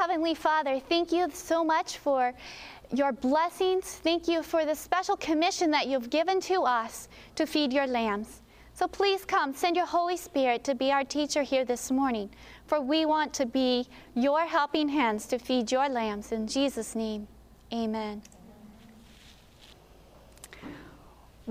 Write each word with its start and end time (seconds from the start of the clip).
Heavenly 0.00 0.34
Father, 0.34 0.80
thank 0.80 1.12
you 1.12 1.28
so 1.30 1.62
much 1.62 1.98
for 1.98 2.32
your 2.90 3.12
blessings. 3.12 3.84
Thank 3.84 4.28
you 4.28 4.42
for 4.42 4.64
the 4.64 4.74
special 4.74 5.14
commission 5.14 5.70
that 5.72 5.88
you've 5.88 6.08
given 6.08 6.40
to 6.52 6.62
us 6.62 7.10
to 7.34 7.44
feed 7.44 7.70
your 7.70 7.86
lambs. 7.86 8.40
So 8.72 8.88
please 8.88 9.26
come, 9.26 9.52
send 9.52 9.76
your 9.76 9.84
Holy 9.84 10.16
Spirit 10.16 10.64
to 10.64 10.74
be 10.74 10.90
our 10.90 11.04
teacher 11.04 11.42
here 11.42 11.66
this 11.66 11.90
morning, 11.90 12.30
for 12.66 12.80
we 12.80 13.04
want 13.04 13.34
to 13.34 13.44
be 13.44 13.86
your 14.14 14.46
helping 14.46 14.88
hands 14.88 15.26
to 15.26 15.38
feed 15.38 15.70
your 15.70 15.86
lambs. 15.90 16.32
In 16.32 16.46
Jesus' 16.46 16.96
name, 16.96 17.28
amen. 17.70 18.22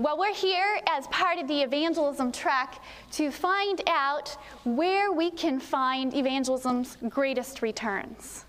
Well, 0.00 0.16
we're 0.16 0.32
here 0.32 0.80
as 0.88 1.06
part 1.08 1.38
of 1.38 1.46
the 1.46 1.60
evangelism 1.60 2.32
track 2.32 2.82
to 3.12 3.30
find 3.30 3.82
out 3.86 4.34
where 4.64 5.12
we 5.12 5.30
can 5.30 5.60
find 5.60 6.14
evangelism's 6.14 6.96
greatest 7.10 7.60
returns. 7.60 8.46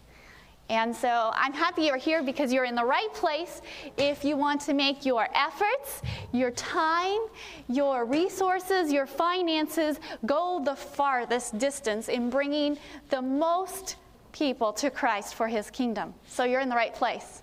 And 0.69 0.95
so 0.95 1.31
I'm 1.33 1.51
happy 1.51 1.81
you're 1.81 1.97
here 1.97 2.23
because 2.23 2.53
you're 2.53 2.63
in 2.63 2.73
the 2.73 2.85
right 2.85 3.13
place 3.13 3.61
if 3.97 4.23
you 4.23 4.37
want 4.37 4.61
to 4.61 4.73
make 4.73 5.05
your 5.05 5.27
efforts, 5.35 6.01
your 6.31 6.51
time, 6.51 7.19
your 7.67 8.05
resources, 8.05 8.89
your 8.89 9.05
finances 9.05 9.99
go 10.25 10.61
the 10.63 10.77
farthest 10.77 11.57
distance 11.57 12.07
in 12.07 12.29
bringing 12.29 12.77
the 13.09 13.21
most 13.21 13.97
people 14.31 14.71
to 14.71 14.89
Christ 14.89 15.35
for 15.35 15.49
his 15.49 15.69
kingdom. 15.69 16.13
So 16.27 16.45
you're 16.45 16.61
in 16.61 16.69
the 16.69 16.77
right 16.77 16.95
place. 16.95 17.41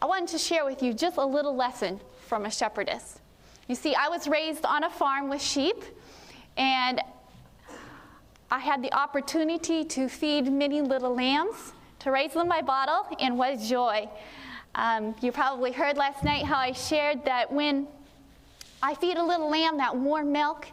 I 0.00 0.06
wanted 0.06 0.28
to 0.28 0.38
share 0.38 0.64
with 0.64 0.82
you 0.82 0.94
just 0.94 1.16
a 1.16 1.24
little 1.24 1.56
lesson 1.56 2.00
from 2.26 2.46
a 2.46 2.50
shepherdess. 2.50 3.20
You 3.66 3.74
see, 3.74 3.94
I 3.94 4.08
was 4.08 4.28
raised 4.28 4.64
on 4.64 4.84
a 4.84 4.90
farm 4.90 5.28
with 5.28 5.42
sheep, 5.42 5.82
and 6.56 7.00
I 8.50 8.60
had 8.60 8.80
the 8.82 8.92
opportunity 8.94 9.84
to 9.84 10.08
feed 10.08 10.52
many 10.52 10.80
little 10.82 11.14
lambs, 11.14 11.72
to 12.00 12.12
raise 12.12 12.32
them 12.32 12.48
by 12.48 12.62
bottle, 12.62 13.06
and 13.18 13.36
what 13.36 13.58
joy. 13.58 14.08
Um, 14.76 15.16
you 15.20 15.32
probably 15.32 15.72
heard 15.72 15.96
last 15.96 16.22
night 16.22 16.44
how 16.44 16.58
I 16.58 16.72
shared 16.72 17.24
that 17.24 17.52
when 17.52 17.88
I 18.80 18.94
feed 18.94 19.16
a 19.16 19.24
little 19.24 19.50
lamb 19.50 19.78
that 19.78 19.96
warm 19.96 20.30
milk, 20.30 20.68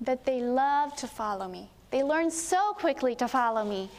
that 0.00 0.24
they 0.24 0.40
love 0.40 0.96
to 0.96 1.06
follow 1.06 1.46
me. 1.46 1.68
They 1.90 2.02
learn 2.02 2.30
so 2.30 2.72
quickly 2.72 3.14
to 3.16 3.28
follow 3.28 3.64
me. 3.64 3.90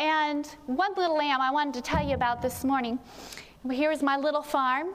And 0.00 0.46
one 0.64 0.94
little 0.94 1.18
lamb 1.18 1.42
I 1.42 1.50
wanted 1.50 1.74
to 1.74 1.82
tell 1.82 2.02
you 2.02 2.14
about 2.14 2.40
this 2.40 2.64
morning. 2.64 2.98
Here 3.70 3.92
is 3.92 4.02
my 4.02 4.16
little 4.16 4.40
farm. 4.40 4.94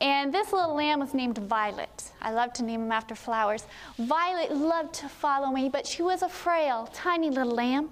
And 0.00 0.34
this 0.34 0.52
little 0.52 0.74
lamb 0.74 0.98
was 0.98 1.14
named 1.14 1.38
Violet. 1.38 2.10
I 2.20 2.32
love 2.32 2.52
to 2.54 2.64
name 2.64 2.80
them 2.80 2.92
after 2.92 3.14
flowers. 3.14 3.64
Violet 3.96 4.50
loved 4.50 4.94
to 4.94 5.08
follow 5.08 5.52
me, 5.52 5.68
but 5.68 5.86
she 5.86 6.02
was 6.02 6.22
a 6.22 6.28
frail, 6.28 6.88
tiny 6.92 7.30
little 7.30 7.54
lamb. 7.54 7.90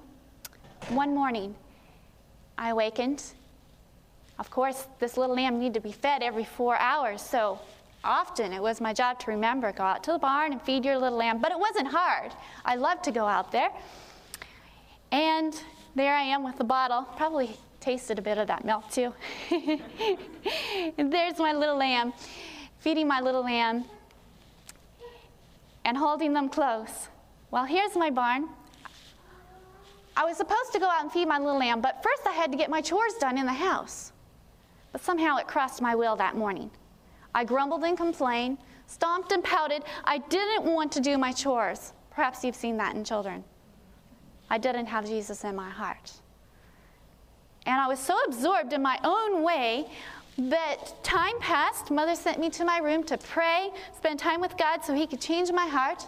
One 0.88 1.14
morning, 1.14 1.54
I 2.58 2.70
awakened. 2.70 3.22
Of 4.40 4.50
course, 4.50 4.88
this 4.98 5.16
little 5.16 5.36
lamb 5.36 5.60
needed 5.60 5.74
to 5.74 5.80
be 5.80 5.92
fed 5.92 6.24
every 6.24 6.44
four 6.44 6.76
hours, 6.76 7.22
so 7.22 7.60
often 8.02 8.52
it 8.52 8.60
was 8.60 8.80
my 8.80 8.92
job 8.92 9.20
to 9.20 9.30
remember 9.30 9.70
go 9.72 9.84
out 9.84 10.02
to 10.04 10.12
the 10.12 10.18
barn 10.18 10.52
and 10.52 10.62
feed 10.62 10.84
your 10.84 10.98
little 10.98 11.18
lamb. 11.18 11.40
But 11.40 11.52
it 11.52 11.58
wasn't 11.58 11.86
hard. 11.86 12.32
I 12.64 12.74
loved 12.74 13.04
to 13.04 13.12
go 13.12 13.26
out 13.26 13.52
there. 13.52 13.70
And 15.12 15.60
there 15.96 16.14
I 16.14 16.22
am 16.22 16.44
with 16.44 16.58
the 16.58 16.64
bottle. 16.64 17.02
Probably 17.16 17.56
tasted 17.80 18.18
a 18.18 18.22
bit 18.22 18.38
of 18.38 18.46
that 18.48 18.64
milk 18.64 18.88
too. 18.90 19.12
there's 20.96 21.38
my 21.38 21.52
little 21.52 21.76
lamb, 21.76 22.12
feeding 22.78 23.08
my 23.08 23.20
little 23.20 23.42
lamb 23.42 23.84
and 25.86 25.96
holding 25.96 26.34
them 26.34 26.48
close. 26.50 27.08
Well, 27.50 27.64
here's 27.64 27.96
my 27.96 28.10
barn. 28.10 28.48
I 30.16 30.24
was 30.24 30.36
supposed 30.36 30.72
to 30.72 30.78
go 30.78 30.86
out 30.86 31.02
and 31.02 31.10
feed 31.10 31.28
my 31.28 31.38
little 31.38 31.58
lamb, 31.58 31.80
but 31.80 32.02
first 32.02 32.26
I 32.26 32.32
had 32.32 32.52
to 32.52 32.58
get 32.58 32.68
my 32.68 32.82
chores 32.82 33.14
done 33.14 33.38
in 33.38 33.46
the 33.46 33.52
house. 33.52 34.12
But 34.92 35.02
somehow 35.02 35.36
it 35.36 35.46
crossed 35.46 35.80
my 35.80 35.94
will 35.94 36.16
that 36.16 36.36
morning. 36.36 36.70
I 37.34 37.44
grumbled 37.44 37.84
and 37.84 37.96
complained, 37.96 38.58
stomped 38.86 39.32
and 39.32 39.42
pouted. 39.42 39.82
I 40.04 40.18
didn't 40.18 40.64
want 40.64 40.92
to 40.92 41.00
do 41.00 41.16
my 41.16 41.32
chores. 41.32 41.92
Perhaps 42.10 42.44
you've 42.44 42.56
seen 42.56 42.76
that 42.78 42.94
in 42.94 43.04
children. 43.04 43.44
I 44.48 44.58
didn't 44.58 44.86
have 44.86 45.06
Jesus 45.06 45.44
in 45.44 45.56
my 45.56 45.70
heart. 45.70 46.12
And 47.66 47.80
I 47.80 47.88
was 47.88 47.98
so 47.98 48.16
absorbed 48.26 48.72
in 48.72 48.80
my 48.80 48.98
own 49.02 49.42
way 49.42 49.86
that 50.38 51.02
time 51.02 51.38
passed. 51.40 51.90
Mother 51.90 52.14
sent 52.14 52.38
me 52.38 52.48
to 52.50 52.64
my 52.64 52.78
room 52.78 53.02
to 53.04 53.18
pray, 53.18 53.70
spend 53.96 54.18
time 54.18 54.40
with 54.40 54.56
God 54.56 54.84
so 54.84 54.94
He 54.94 55.06
could 55.06 55.20
change 55.20 55.50
my 55.50 55.66
heart. 55.66 56.06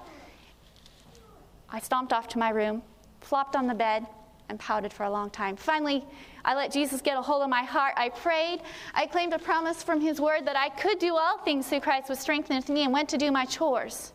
I 1.71 1.81
stomped 1.81 2.13
off 2.13 2.29
to 2.29 2.39
my 2.39 2.51
room, 2.51 2.83
flopped 3.21 3.57
on 3.57 3.67
the 3.67 3.75
bed, 3.75 4.07
and 4.49 4.59
pouted 4.59 4.93
for 4.93 5.05
a 5.05 5.11
long 5.11 5.29
time. 5.31 5.57
Finally, 5.57 6.05
I 6.45 6.55
let 6.55 6.73
Jesus 6.73 7.03
get 7.03 7.19
a 7.19 7.21
hold 7.21 7.43
of 7.43 7.51
my 7.51 7.63
heart. 7.63 7.93
I 7.97 8.09
prayed. 8.09 8.61
I 8.95 9.07
claimed 9.07 9.35
a 9.35 9.39
promise 9.39 9.83
from 9.83 10.01
His 10.01 10.21
Word 10.21 10.47
that 10.47 10.57
I 10.57 10.71
could 10.71 10.99
do 10.99 11.17
all 11.17 11.39
things 11.39 11.67
through 11.67 11.81
Christ 11.81 12.09
was 12.09 12.19
strengthened 12.19 12.69
me 12.69 12.85
and 12.85 12.93
went 12.93 13.09
to 13.11 13.19
do 13.19 13.31
my 13.31 13.45
chores. 13.45 14.13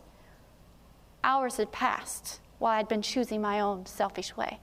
Hours 1.22 1.58
had 1.58 1.70
passed 1.70 2.40
while 2.64 2.78
I'd 2.78 2.88
been 2.88 3.02
choosing 3.02 3.42
my 3.42 3.60
own 3.60 3.84
selfish 3.84 4.34
way. 4.38 4.58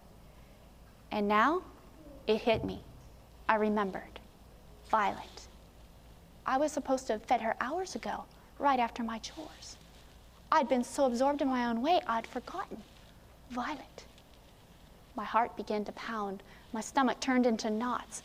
And 1.12 1.28
now 1.28 1.62
it 2.26 2.42
hit 2.42 2.66
me. 2.66 2.82
I 3.48 3.58
remembered. 3.58 4.20
Violet. 4.90 5.48
I 6.44 6.58
was 6.58 6.72
supposed 6.72 7.06
to 7.06 7.14
have 7.14 7.22
fed 7.22 7.42
her 7.42 7.56
hours 7.62 7.94
ago, 7.94 8.24
right 8.58 8.80
after 8.80 9.04
my 9.04 9.20
chores. 9.20 9.78
I'd 10.52 10.68
been 10.68 10.84
so 10.84 11.06
absorbed 11.06 11.44
in 11.44 11.48
my 11.48 11.68
own 11.68 11.84
way, 11.84 12.02
I'd 12.08 12.26
forgotten. 12.26 12.82
Violet. 13.52 14.06
My 15.16 15.24
heart 15.24 15.56
began 15.56 15.86
to 15.86 15.92
pound. 15.92 16.42
My 16.74 16.82
stomach 16.82 17.20
turned 17.20 17.46
into 17.46 17.70
knots. 17.70 18.24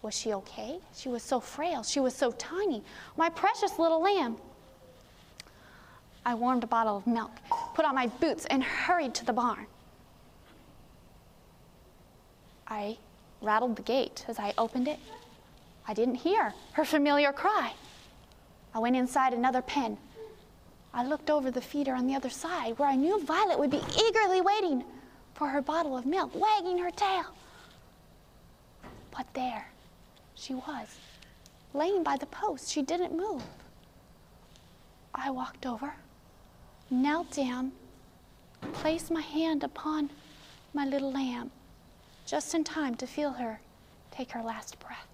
Was 0.00 0.14
she 0.14 0.32
okay? 0.32 0.78
She 0.96 1.10
was 1.10 1.22
so 1.22 1.38
frail. 1.38 1.82
She 1.82 2.00
was 2.00 2.14
so 2.14 2.30
tiny. 2.30 2.82
My 3.18 3.28
precious 3.28 3.78
little 3.78 4.00
lamb. 4.00 4.38
I 6.28 6.34
warmed 6.34 6.62
a 6.62 6.66
bottle 6.66 6.98
of 6.98 7.06
milk, 7.06 7.30
put 7.72 7.86
on 7.86 7.94
my 7.94 8.08
boots, 8.08 8.44
and 8.50 8.62
hurried 8.62 9.14
to 9.14 9.24
the 9.24 9.32
barn. 9.32 9.66
I 12.66 12.98
rattled 13.40 13.76
the 13.76 13.82
gate 13.82 14.26
as 14.28 14.38
I 14.38 14.52
opened 14.58 14.88
it. 14.88 14.98
I 15.86 15.94
didn't 15.94 16.16
hear 16.16 16.52
her 16.72 16.84
familiar 16.84 17.32
cry. 17.32 17.72
I 18.74 18.78
went 18.78 18.94
inside 18.94 19.32
another 19.32 19.62
pen. 19.62 19.96
I 20.92 21.02
looked 21.02 21.30
over 21.30 21.50
the 21.50 21.62
feeder 21.62 21.94
on 21.94 22.06
the 22.06 22.14
other 22.14 22.28
side 22.28 22.78
where 22.78 22.90
I 22.90 22.94
knew 22.94 23.24
Violet 23.24 23.58
would 23.58 23.70
be 23.70 23.80
eagerly 23.98 24.42
waiting 24.42 24.84
for 25.32 25.48
her 25.48 25.62
bottle 25.62 25.96
of 25.96 26.04
milk, 26.04 26.32
wagging 26.34 26.76
her 26.76 26.90
tail. 26.90 27.24
But 29.16 29.32
there 29.32 29.70
she 30.34 30.52
was, 30.52 30.98
laying 31.72 32.02
by 32.02 32.18
the 32.18 32.26
post. 32.26 32.70
She 32.70 32.82
didn't 32.82 33.16
move. 33.16 33.42
I 35.14 35.30
walked 35.30 35.64
over 35.64 35.94
knelt 36.90 37.30
down, 37.30 37.72
placed 38.72 39.10
my 39.10 39.20
hand 39.20 39.64
upon 39.64 40.10
my 40.74 40.84
little 40.84 41.12
lamb, 41.12 41.50
just 42.26 42.54
in 42.54 42.64
time 42.64 42.94
to 42.96 43.06
feel 43.06 43.32
her 43.32 43.60
take 44.10 44.32
her 44.32 44.42
last 44.42 44.78
breath. 44.80 45.06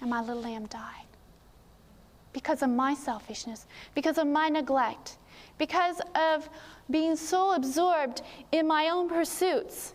And 0.00 0.10
my 0.10 0.20
little 0.20 0.42
lamb 0.42 0.66
died. 0.66 1.06
Because 2.32 2.62
of 2.62 2.70
my 2.70 2.94
selfishness, 2.94 3.66
because 3.94 4.18
of 4.18 4.26
my 4.26 4.48
neglect, 4.48 5.18
because 5.58 6.00
of 6.14 6.48
being 6.90 7.16
so 7.16 7.54
absorbed 7.54 8.22
in 8.52 8.66
my 8.66 8.88
own 8.88 9.08
pursuits, 9.08 9.94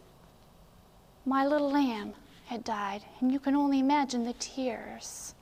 my 1.25 1.45
little 1.45 1.69
lamb 1.71 2.13
had 2.45 2.63
died. 2.63 3.03
And 3.19 3.31
you 3.31 3.39
can 3.39 3.55
only 3.55 3.79
imagine 3.79 4.23
the 4.23 4.33
tears 4.33 5.35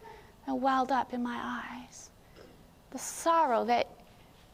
that 0.45 0.55
welled 0.55 0.91
up 0.91 1.13
in 1.13 1.21
my 1.21 1.39
eyes, 1.41 2.09
the 2.91 2.99
sorrow 2.99 3.63
that 3.65 3.87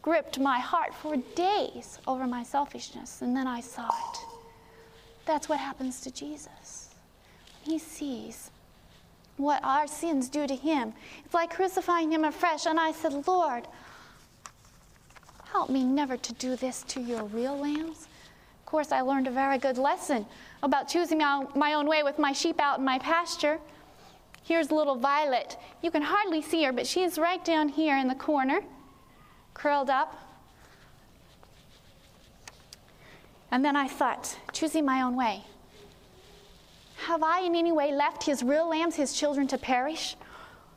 gripped 0.01 0.39
my 0.39 0.59
heart 0.59 0.93
for 0.93 1.15
days 1.35 1.99
over 2.07 2.25
my 2.25 2.43
selfishness, 2.43 3.21
and 3.21 3.35
then 3.35 3.47
I 3.47 3.61
saw 3.61 3.87
it. 3.87 4.19
That's 5.25 5.47
what 5.47 5.59
happens 5.59 6.01
to 6.01 6.11
Jesus. 6.11 6.89
He 7.61 7.77
sees 7.77 8.49
what 9.37 9.63
our 9.63 9.87
sins 9.87 10.29
do 10.29 10.47
to 10.47 10.55
him. 10.55 10.93
It's 11.23 11.33
like 11.33 11.53
crucifying 11.53 12.11
him 12.11 12.25
afresh. 12.25 12.65
And 12.65 12.79
I 12.79 12.91
said, 12.91 13.27
Lord, 13.27 13.67
help 15.51 15.69
me 15.69 15.83
never 15.83 16.17
to 16.17 16.33
do 16.33 16.55
this 16.55 16.83
to 16.89 17.01
your 17.01 17.23
real 17.25 17.57
lambs. 17.57 18.07
Of 18.59 18.65
course, 18.65 18.91
I 18.91 19.01
learned 19.01 19.27
a 19.27 19.31
very 19.31 19.57
good 19.57 19.77
lesson 19.77 20.25
about 20.63 20.87
choosing 20.87 21.19
my 21.19 21.73
own 21.73 21.87
way 21.87 22.03
with 22.03 22.17
my 22.17 22.31
sheep 22.31 22.59
out 22.59 22.79
in 22.79 22.85
my 22.85 22.97
pasture. 22.99 23.59
Here's 24.43 24.71
little 24.71 24.95
Violet. 24.95 25.57
You 25.83 25.91
can 25.91 26.01
hardly 26.01 26.41
see 26.41 26.63
her, 26.63 26.71
but 26.71 26.87
she's 26.87 27.19
right 27.19 27.43
down 27.45 27.69
here 27.69 27.97
in 27.97 28.07
the 28.07 28.15
corner 28.15 28.61
curled 29.61 29.91
up. 29.91 30.15
And 33.51 33.63
then 33.63 33.75
I 33.75 33.87
thought, 33.87 34.35
choosing 34.53 34.85
my 34.85 35.03
own 35.03 35.15
way. 35.15 35.43
Have 37.05 37.21
I 37.21 37.41
in 37.41 37.55
any 37.55 37.71
way 37.71 37.93
left 37.93 38.23
his 38.23 38.41
real 38.41 38.69
lambs, 38.69 38.95
his 38.95 39.13
children, 39.13 39.47
to 39.47 39.57
perish? 39.59 40.15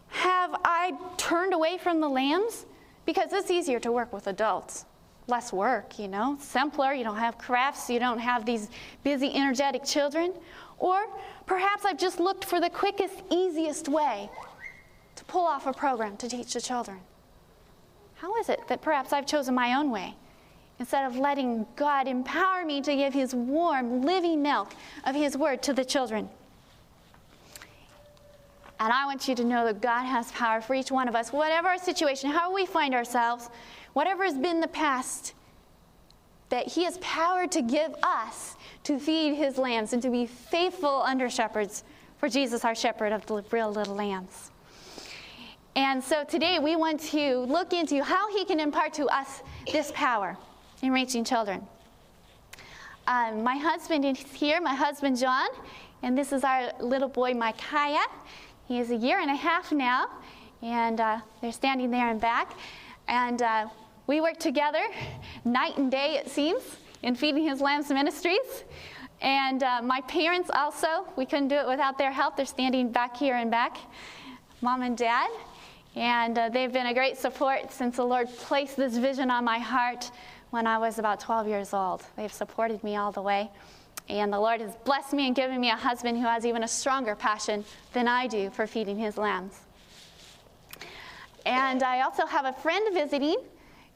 Have 0.08 0.54
I 0.64 0.92
turned 1.16 1.54
away 1.54 1.78
from 1.78 2.00
the 2.00 2.08
lambs? 2.08 2.66
Because 3.06 3.32
it's 3.32 3.50
easier 3.50 3.80
to 3.80 3.90
work 3.90 4.12
with 4.12 4.26
adults. 4.26 4.84
less 5.26 5.52
work, 5.52 5.98
you 5.98 6.08
know, 6.08 6.36
simpler. 6.38 6.92
You 6.92 7.04
don't 7.04 7.16
have 7.16 7.38
crafts, 7.38 7.88
you 7.88 7.98
don't 7.98 8.18
have 8.18 8.44
these 8.44 8.68
busy, 9.02 9.34
energetic 9.34 9.82
children. 9.84 10.34
Or 10.78 11.06
perhaps 11.46 11.86
I've 11.86 11.98
just 11.98 12.20
looked 12.20 12.44
for 12.44 12.60
the 12.60 12.68
quickest, 12.68 13.22
easiest 13.30 13.88
way 13.88 14.28
to 15.16 15.24
pull 15.24 15.46
off 15.46 15.66
a 15.66 15.72
program 15.72 16.16
to 16.18 16.28
teach 16.28 16.52
the 16.52 16.60
children. 16.60 17.00
How 18.24 18.34
is 18.36 18.48
it 18.48 18.66
that 18.68 18.80
perhaps 18.80 19.12
I've 19.12 19.26
chosen 19.26 19.54
my 19.54 19.74
own 19.74 19.90
way 19.90 20.14
instead 20.78 21.04
of 21.04 21.18
letting 21.18 21.66
God 21.76 22.08
empower 22.08 22.64
me 22.64 22.80
to 22.80 22.96
give 22.96 23.12
His 23.12 23.34
warm, 23.34 24.00
living 24.00 24.40
milk 24.40 24.72
of 25.04 25.14
His 25.14 25.36
Word 25.36 25.62
to 25.64 25.74
the 25.74 25.84
children? 25.84 26.30
And 28.80 28.90
I 28.90 29.04
want 29.04 29.28
you 29.28 29.34
to 29.34 29.44
know 29.44 29.66
that 29.66 29.82
God 29.82 30.04
has 30.04 30.32
power 30.32 30.62
for 30.62 30.72
each 30.72 30.90
one 30.90 31.06
of 31.06 31.14
us, 31.14 31.34
whatever 31.34 31.68
our 31.68 31.76
situation, 31.76 32.30
how 32.30 32.50
we 32.50 32.64
find 32.64 32.94
ourselves, 32.94 33.50
whatever 33.92 34.24
has 34.24 34.38
been 34.38 34.58
the 34.58 34.68
past, 34.68 35.34
that 36.48 36.66
He 36.66 36.84
has 36.84 36.96
power 37.02 37.46
to 37.48 37.60
give 37.60 37.94
us 38.02 38.56
to 38.84 38.98
feed 38.98 39.34
His 39.34 39.58
lambs 39.58 39.92
and 39.92 40.00
to 40.00 40.08
be 40.08 40.24
faithful 40.24 41.02
under 41.02 41.28
shepherds 41.28 41.84
for 42.16 42.30
Jesus, 42.30 42.64
our 42.64 42.74
shepherd 42.74 43.12
of 43.12 43.26
the 43.26 43.44
real 43.50 43.70
little 43.70 43.96
lambs. 43.96 44.50
And 45.76 46.02
so 46.02 46.22
today 46.22 46.60
we 46.60 46.76
want 46.76 47.00
to 47.10 47.38
look 47.40 47.72
into 47.72 48.04
how 48.04 48.30
He 48.36 48.44
can 48.44 48.60
impart 48.60 48.94
to 48.94 49.06
us 49.06 49.42
this 49.72 49.90
power 49.92 50.36
in 50.82 50.92
reaching 50.92 51.24
children. 51.24 51.66
Um, 53.08 53.42
my 53.42 53.56
husband 53.56 54.04
is 54.04 54.18
here, 54.18 54.60
my 54.60 54.74
husband 54.74 55.18
John, 55.18 55.48
and 56.04 56.16
this 56.16 56.32
is 56.32 56.44
our 56.44 56.72
little 56.80 57.08
boy 57.08 57.34
Micaiah. 57.34 58.06
He 58.68 58.78
is 58.78 58.92
a 58.92 58.96
year 58.96 59.18
and 59.18 59.30
a 59.30 59.34
half 59.34 59.72
now, 59.72 60.10
and 60.62 61.00
uh, 61.00 61.18
they're 61.40 61.50
standing 61.50 61.90
there 61.90 62.08
and 62.08 62.20
back. 62.20 62.52
And 63.08 63.42
uh, 63.42 63.66
we 64.06 64.20
work 64.20 64.38
together 64.38 64.84
night 65.44 65.76
and 65.76 65.90
day, 65.90 66.18
it 66.18 66.30
seems, 66.30 66.62
in 67.02 67.16
Feeding 67.16 67.48
His 67.48 67.60
Lambs 67.60 67.88
Ministries. 67.88 68.64
And 69.20 69.64
uh, 69.64 69.82
my 69.82 70.02
parents 70.02 70.50
also, 70.54 71.08
we 71.16 71.26
couldn't 71.26 71.48
do 71.48 71.56
it 71.56 71.66
without 71.66 71.98
their 71.98 72.12
help. 72.12 72.36
They're 72.36 72.46
standing 72.46 72.92
back 72.92 73.16
here 73.16 73.34
and 73.34 73.50
back, 73.50 73.76
mom 74.60 74.82
and 74.82 74.96
dad. 74.96 75.30
And 75.96 76.36
uh, 76.36 76.48
they've 76.48 76.72
been 76.72 76.86
a 76.86 76.94
great 76.94 77.16
support 77.18 77.72
since 77.72 77.96
the 77.96 78.04
Lord 78.04 78.28
placed 78.28 78.76
this 78.76 78.96
vision 78.96 79.30
on 79.30 79.44
my 79.44 79.58
heart 79.58 80.10
when 80.50 80.66
I 80.66 80.78
was 80.78 80.98
about 80.98 81.20
12 81.20 81.48
years 81.48 81.72
old. 81.72 82.02
They've 82.16 82.32
supported 82.32 82.82
me 82.82 82.96
all 82.96 83.12
the 83.12 83.22
way. 83.22 83.50
And 84.08 84.32
the 84.32 84.38
Lord 84.38 84.60
has 84.60 84.74
blessed 84.84 85.12
me 85.12 85.26
and 85.28 85.36
given 85.36 85.60
me 85.60 85.70
a 85.70 85.76
husband 85.76 86.18
who 86.18 86.24
has 86.24 86.44
even 86.44 86.62
a 86.62 86.68
stronger 86.68 87.14
passion 87.14 87.64
than 87.92 88.08
I 88.08 88.26
do 88.26 88.50
for 88.50 88.66
feeding 88.66 88.98
his 88.98 89.16
lambs. 89.16 89.60
And 91.46 91.82
I 91.82 92.02
also 92.02 92.26
have 92.26 92.44
a 92.44 92.52
friend 92.52 92.92
visiting, 92.92 93.36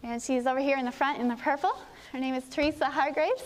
and 0.03 0.23
she's 0.23 0.47
over 0.47 0.61
here 0.61 0.79
in 0.79 0.85
the 0.85 0.93
front 0.93 1.21
in 1.21 1.29
the 1.29 1.37
purple. 1.37 1.73
Her 2.13 2.21
name 2.21 2.35
is 2.35 2.45
Teresa 2.49 2.87
Hargraves. 2.87 3.43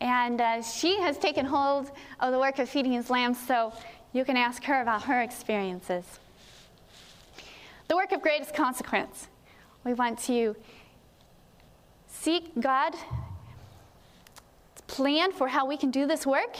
And 0.00 0.40
uh, 0.40 0.62
she 0.62 0.98
has 1.00 1.18
taken 1.18 1.46
hold 1.46 1.90
of 2.20 2.32
the 2.32 2.38
work 2.38 2.58
of 2.58 2.68
feeding 2.68 2.92
his 2.92 3.10
lambs, 3.10 3.38
so 3.38 3.72
you 4.12 4.24
can 4.24 4.36
ask 4.36 4.64
her 4.64 4.82
about 4.82 5.02
her 5.04 5.20
experiences. 5.20 6.04
The 7.92 7.96
work 7.96 8.12
of 8.12 8.22
greatest 8.22 8.54
consequence. 8.54 9.28
We 9.84 9.92
want 9.92 10.18
to 10.20 10.56
seek 12.06 12.58
God 12.58 12.94
plan 14.86 15.30
for 15.30 15.46
how 15.46 15.66
we 15.66 15.76
can 15.76 15.90
do 15.90 16.06
this 16.06 16.26
work, 16.26 16.56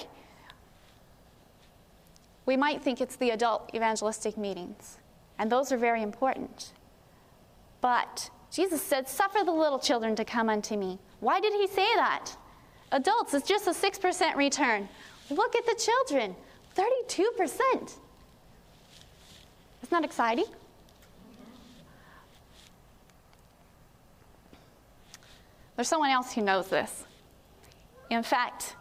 we 2.45 2.55
might 2.55 2.83
think 2.83 3.01
it's 3.01 3.17
the 3.17 3.31
adult 3.31 3.71
evangelistic 3.75 4.37
meetings, 4.37 4.99
and 5.39 5.51
those 5.51 5.73
are 5.73 5.79
very 5.79 6.03
important. 6.03 6.75
But 7.81 8.29
Jesus 8.51 8.83
said, 8.83 9.09
Suffer 9.09 9.43
the 9.43 9.53
little 9.53 9.79
children 9.79 10.15
to 10.17 10.27
come 10.27 10.51
unto 10.51 10.77
me. 10.77 10.99
Why 11.21 11.41
did 11.41 11.55
he 11.55 11.67
say 11.67 11.89
that? 11.95 12.31
Adults, 12.91 13.33
it's 13.33 13.49
just 13.49 13.67
a 13.67 13.71
6% 13.71 14.37
return. 14.37 14.87
Look 15.31 15.57
at 15.57 15.65
the 15.65 15.81
children 15.83 16.37
32%. 16.77 17.31
Isn't 17.81 17.99
that 19.89 20.05
exciting? 20.05 20.45
There's 25.77 25.89
someone 25.89 26.11
else 26.11 26.33
who 26.33 26.43
knows 26.43 26.69
this. 26.69 27.05
In 28.11 28.23
fact, 28.23 28.77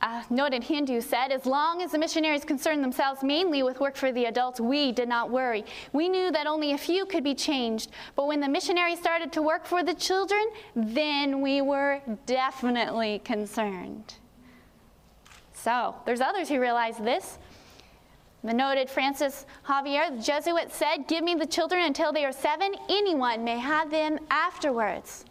a 0.00 0.22
noted 0.30 0.62
Hindu 0.62 1.00
said, 1.00 1.32
as 1.32 1.44
long 1.44 1.82
as 1.82 1.90
the 1.92 1.98
missionaries 1.98 2.44
concerned 2.44 2.84
themselves 2.84 3.22
mainly 3.22 3.62
with 3.62 3.80
work 3.80 3.96
for 3.96 4.12
the 4.12 4.26
adults, 4.26 4.60
we 4.60 4.92
did 4.92 5.08
not 5.08 5.30
worry. 5.30 5.64
We 5.92 6.08
knew 6.08 6.30
that 6.30 6.46
only 6.46 6.72
a 6.72 6.78
few 6.78 7.04
could 7.04 7.24
be 7.24 7.34
changed. 7.34 7.90
But 8.14 8.26
when 8.28 8.38
the 8.38 8.48
missionaries 8.48 9.00
started 9.00 9.32
to 9.32 9.42
work 9.42 9.64
for 9.64 9.82
the 9.82 9.94
children, 9.94 10.44
then 10.76 11.40
we 11.40 11.62
were 11.62 12.00
definitely 12.26 13.20
concerned. 13.24 14.14
So, 15.52 15.96
there's 16.06 16.20
others 16.20 16.48
who 16.48 16.60
realize 16.60 16.98
this. 16.98 17.38
The 18.44 18.54
noted 18.54 18.88
Francis 18.88 19.46
Xavier, 19.66 20.10
the 20.12 20.22
Jesuit, 20.22 20.72
said, 20.72 21.08
Give 21.08 21.24
me 21.24 21.34
the 21.34 21.46
children 21.46 21.84
until 21.84 22.12
they 22.12 22.24
are 22.24 22.30
seven. 22.30 22.72
Anyone 22.88 23.42
may 23.42 23.58
have 23.58 23.90
them 23.90 24.20
afterwards. 24.30 25.24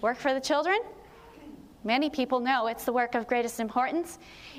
Work 0.00 0.16
for 0.16 0.32
the 0.32 0.40
children? 0.40 0.80
Many 1.84 2.10
people 2.10 2.40
know 2.40 2.66
it's 2.66 2.84
the 2.84 2.92
work 2.92 3.14
of 3.14 3.26
greatest 3.26 3.60
importance. 3.60 4.18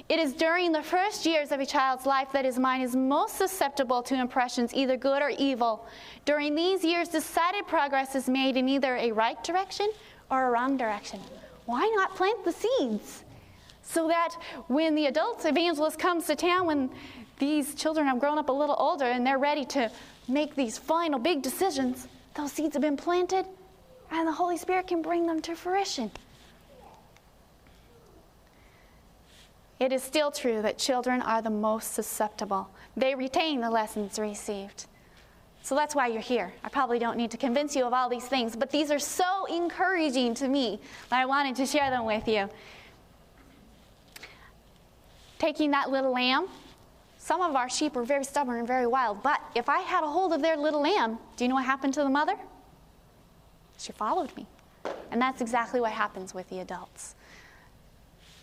It 0.09 0.19
is 0.19 0.33
during 0.33 0.71
the 0.71 0.81
first 0.81 1.25
years 1.25 1.51
of 1.51 1.59
a 1.59 1.65
child's 1.65 2.05
life 2.05 2.31
that 2.31 2.45
his 2.45 2.59
mind 2.59 2.83
is 2.83 2.95
most 2.95 3.37
susceptible 3.37 4.01
to 4.03 4.15
impressions, 4.15 4.73
either 4.73 4.97
good 4.97 5.21
or 5.21 5.29
evil. 5.29 5.87
During 6.25 6.55
these 6.55 6.83
years, 6.83 7.09
decided 7.09 7.67
progress 7.67 8.15
is 8.15 8.27
made 8.27 8.57
in 8.57 8.67
either 8.67 8.95
a 8.95 9.11
right 9.11 9.43
direction 9.43 9.91
or 10.29 10.47
a 10.47 10.51
wrong 10.51 10.77
direction. 10.77 11.19
Why 11.65 11.91
not 11.95 12.15
plant 12.15 12.43
the 12.43 12.51
seeds? 12.51 13.23
So 13.83 14.07
that 14.07 14.35
when 14.67 14.95
the 14.95 15.07
adult 15.07 15.45
evangelist 15.45 15.99
comes 15.99 16.25
to 16.27 16.35
town, 16.35 16.65
when 16.65 16.89
these 17.39 17.75
children 17.75 18.05
have 18.07 18.19
grown 18.19 18.37
up 18.37 18.49
a 18.49 18.53
little 18.53 18.75
older 18.77 19.05
and 19.05 19.25
they're 19.25 19.39
ready 19.39 19.65
to 19.65 19.91
make 20.27 20.55
these 20.55 20.77
final 20.77 21.19
big 21.19 21.41
decisions, 21.41 22.07
those 22.35 22.51
seeds 22.51 22.73
have 22.73 22.81
been 22.81 22.97
planted 22.97 23.45
and 24.11 24.27
the 24.27 24.31
Holy 24.31 24.57
Spirit 24.57 24.87
can 24.87 25.01
bring 25.01 25.25
them 25.25 25.41
to 25.41 25.55
fruition. 25.55 26.11
it 29.81 29.91
is 29.91 30.03
still 30.03 30.29
true 30.29 30.61
that 30.61 30.77
children 30.77 31.23
are 31.23 31.41
the 31.41 31.49
most 31.49 31.95
susceptible. 31.95 32.69
They 32.95 33.15
retain 33.15 33.61
the 33.61 33.69
lessons 33.71 34.19
received. 34.19 34.85
So 35.63 35.73
that's 35.73 35.95
why 35.95 36.05
you're 36.05 36.21
here. 36.21 36.53
I 36.63 36.69
probably 36.69 36.99
don't 36.99 37.17
need 37.17 37.31
to 37.31 37.37
convince 37.37 37.75
you 37.75 37.85
of 37.85 37.91
all 37.91 38.07
these 38.07 38.27
things, 38.27 38.55
but 38.55 38.69
these 38.69 38.91
are 38.91 38.99
so 38.99 39.45
encouraging 39.45 40.35
to 40.35 40.47
me 40.47 40.79
that 41.09 41.19
I 41.19 41.25
wanted 41.25 41.55
to 41.55 41.65
share 41.65 41.89
them 41.89 42.05
with 42.05 42.27
you. 42.27 42.47
Taking 45.39 45.71
that 45.71 45.89
little 45.89 46.13
lamb, 46.13 46.47
some 47.17 47.41
of 47.41 47.55
our 47.55 47.67
sheep 47.67 47.95
are 47.95 48.03
very 48.03 48.23
stubborn 48.23 48.59
and 48.59 48.67
very 48.67 48.85
wild, 48.85 49.23
but 49.23 49.41
if 49.55 49.67
I 49.67 49.79
had 49.79 50.03
a 50.03 50.07
hold 50.07 50.31
of 50.31 50.43
their 50.43 50.57
little 50.57 50.81
lamb, 50.83 51.17
do 51.37 51.43
you 51.43 51.47
know 51.47 51.55
what 51.55 51.65
happened 51.65 51.95
to 51.95 52.03
the 52.03 52.09
mother? 52.09 52.35
She 53.81 53.91
followed 53.91 54.35
me. 54.37 54.45
And 55.09 55.19
that's 55.19 55.41
exactly 55.41 55.81
what 55.81 55.91
happens 55.91 56.33
with 56.33 56.47
the 56.49 56.59
adults. 56.59 57.15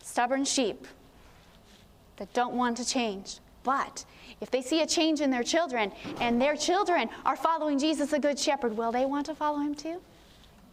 Stubborn 0.03 0.45
sheep 0.45 0.87
that 2.17 2.33
don't 2.33 2.55
want 2.55 2.77
to 2.79 2.85
change. 2.85 3.39
But 3.63 4.05
if 4.41 4.51
they 4.51 4.63
see 4.63 4.83
a 4.83 4.87
change 4.87 5.21
in 5.21 5.31
their 5.31 5.45
children 5.45 5.93
and 6.21 6.41
their 6.41 6.57
children 6.57 7.09
are 7.25 7.37
following 7.37 7.79
Jesus, 7.79 8.11
the 8.11 8.19
Good 8.19 8.39
Shepherd, 8.39 8.77
will 8.77 8.91
they 8.91 9.05
want 9.05 9.27
to 9.27 9.35
follow 9.35 9.59
him 9.59 9.75
too? 9.75 10.01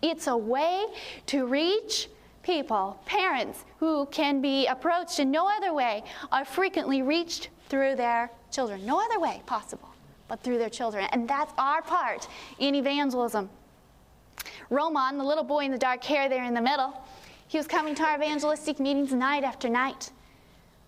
It's 0.02 0.28
a 0.28 0.36
way 0.36 0.88
to 1.28 1.46
reach 1.46 2.10
people, 2.42 3.00
parents 3.06 3.66
who 3.80 4.06
can 4.08 4.42
be 4.42 4.68
approached 4.68 5.20
in 5.20 5.30
no 5.32 5.48
other 5.48 5.74
way, 5.74 6.04
are 6.32 6.46
frequently 6.46 7.02
reached 7.02 7.50
through 7.70 7.96
their 7.96 8.32
children. 8.52 8.86
No 8.86 9.00
other 9.04 9.20
way 9.20 9.42
possible 9.46 9.90
but 10.28 10.42
through 10.42 10.58
their 10.58 10.70
children. 10.70 11.06
And 11.12 11.28
that's 11.28 11.54
our 11.58 11.82
part 11.82 12.28
in 12.60 12.74
evangelism. 12.76 13.50
Roman, 14.70 15.18
the 15.18 15.24
little 15.24 15.44
boy 15.44 15.66
in 15.66 15.72
the 15.72 15.78
dark 15.78 16.04
hair 16.04 16.30
there 16.30 16.44
in 16.44 16.54
the 16.54 16.62
middle, 16.62 16.94
he 17.48 17.58
was 17.58 17.68
coming 17.68 17.96
to 17.96 18.04
our 18.04 18.16
evangelistic 18.16 18.80
meetings 18.80 19.14
night 19.14 19.44
after 19.44 19.70
night. 19.70 20.12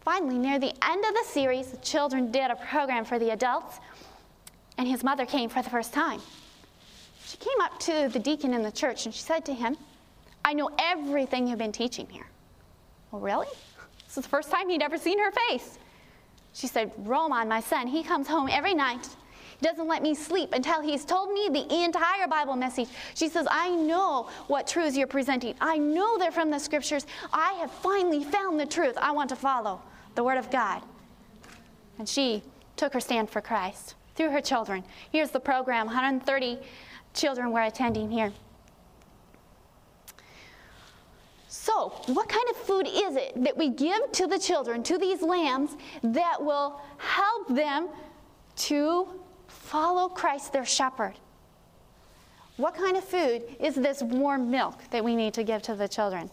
Finally, 0.01 0.37
near 0.37 0.57
the 0.59 0.73
end 0.85 1.05
of 1.05 1.13
the 1.13 1.23
series, 1.25 1.67
the 1.67 1.77
children 1.77 2.31
did 2.31 2.49
a 2.49 2.55
program 2.55 3.05
for 3.05 3.19
the 3.19 3.31
adults, 3.31 3.79
and 4.77 4.87
his 4.87 5.03
mother 5.03 5.25
came 5.25 5.49
for 5.49 5.61
the 5.61 5.69
first 5.69 5.93
time. 5.93 6.21
She 7.25 7.37
came 7.37 7.59
up 7.61 7.77
to 7.81 8.09
the 8.11 8.19
deacon 8.19 8.53
in 8.53 8.63
the 8.63 8.71
church 8.71 9.05
and 9.05 9.13
she 9.13 9.21
said 9.21 9.43
to 9.45 9.53
him, 9.53 9.75
I 10.45 10.53
know 10.53 10.69
everything 10.79 11.45
you've 11.45 11.59
been 11.59 11.73
teaching 11.73 12.07
here. 12.09 12.27
Well, 13.11 13.21
really? 13.21 13.47
This 14.05 14.17
is 14.17 14.23
the 14.23 14.29
first 14.29 14.49
time 14.49 14.69
he'd 14.69 14.81
ever 14.81 14.97
seen 14.97 15.19
her 15.19 15.31
face. 15.31 15.77
She 16.53 16.67
said, 16.67 16.91
Roman, 16.99 17.49
my 17.49 17.59
son, 17.59 17.87
he 17.87 18.01
comes 18.01 18.27
home 18.27 18.47
every 18.49 18.73
night. 18.73 19.09
He 19.59 19.65
doesn't 19.65 19.87
let 19.87 20.03
me 20.03 20.13
sleep 20.13 20.53
until 20.53 20.81
he's 20.81 21.03
told 21.03 21.31
me 21.31 21.49
the 21.51 21.83
entire 21.83 22.27
Bible 22.27 22.55
message. 22.55 22.89
She 23.15 23.27
says, 23.27 23.47
I 23.49 23.69
know 23.69 24.29
what 24.47 24.67
truths 24.67 24.95
you're 24.95 25.07
presenting. 25.07 25.55
I 25.59 25.77
know 25.77 26.17
they're 26.17 26.31
from 26.31 26.51
the 26.51 26.59
scriptures. 26.59 27.07
I 27.33 27.53
have 27.53 27.71
finally 27.71 28.23
found 28.23 28.59
the 28.59 28.67
truth 28.67 28.95
I 28.97 29.11
want 29.11 29.29
to 29.29 29.35
follow 29.35 29.81
the 30.13 30.23
Word 30.23 30.37
of 30.37 30.51
God. 30.51 30.83
And 31.97 32.07
she 32.07 32.43
took 32.75 32.93
her 32.93 32.99
stand 32.99 33.29
for 33.29 33.41
Christ 33.41 33.95
through 34.15 34.29
her 34.29 34.41
children. 34.41 34.83
Here's 35.11 35.31
the 35.31 35.39
program 35.39 35.87
130 35.87 36.59
children 37.15 37.51
were 37.51 37.63
attending 37.63 38.11
here. 38.11 38.31
So, 41.47 41.89
what 42.07 42.29
kind 42.29 42.47
of 42.49 42.57
food 42.57 42.87
is 42.87 43.15
it 43.15 43.43
that 43.43 43.57
we 43.57 43.69
give 43.69 44.11
to 44.13 44.27
the 44.27 44.37
children, 44.37 44.83
to 44.83 44.97
these 44.97 45.21
lambs, 45.21 45.75
that 46.03 46.41
will 46.41 46.79
help 46.97 47.47
them 47.49 47.89
to 48.57 49.07
follow 49.67 50.07
Christ, 50.07 50.53
their 50.53 50.65
shepherd? 50.65 51.13
What 52.55 52.73
kind 52.73 52.97
of 52.97 53.03
food 53.03 53.43
is 53.59 53.75
this 53.75 54.01
warm 54.01 54.49
milk 54.49 54.79
that 54.91 55.03
we 55.03 55.15
need 55.15 55.33
to 55.35 55.43
give 55.43 55.61
to 55.63 55.75
the 55.75 55.87
children? 55.87 56.29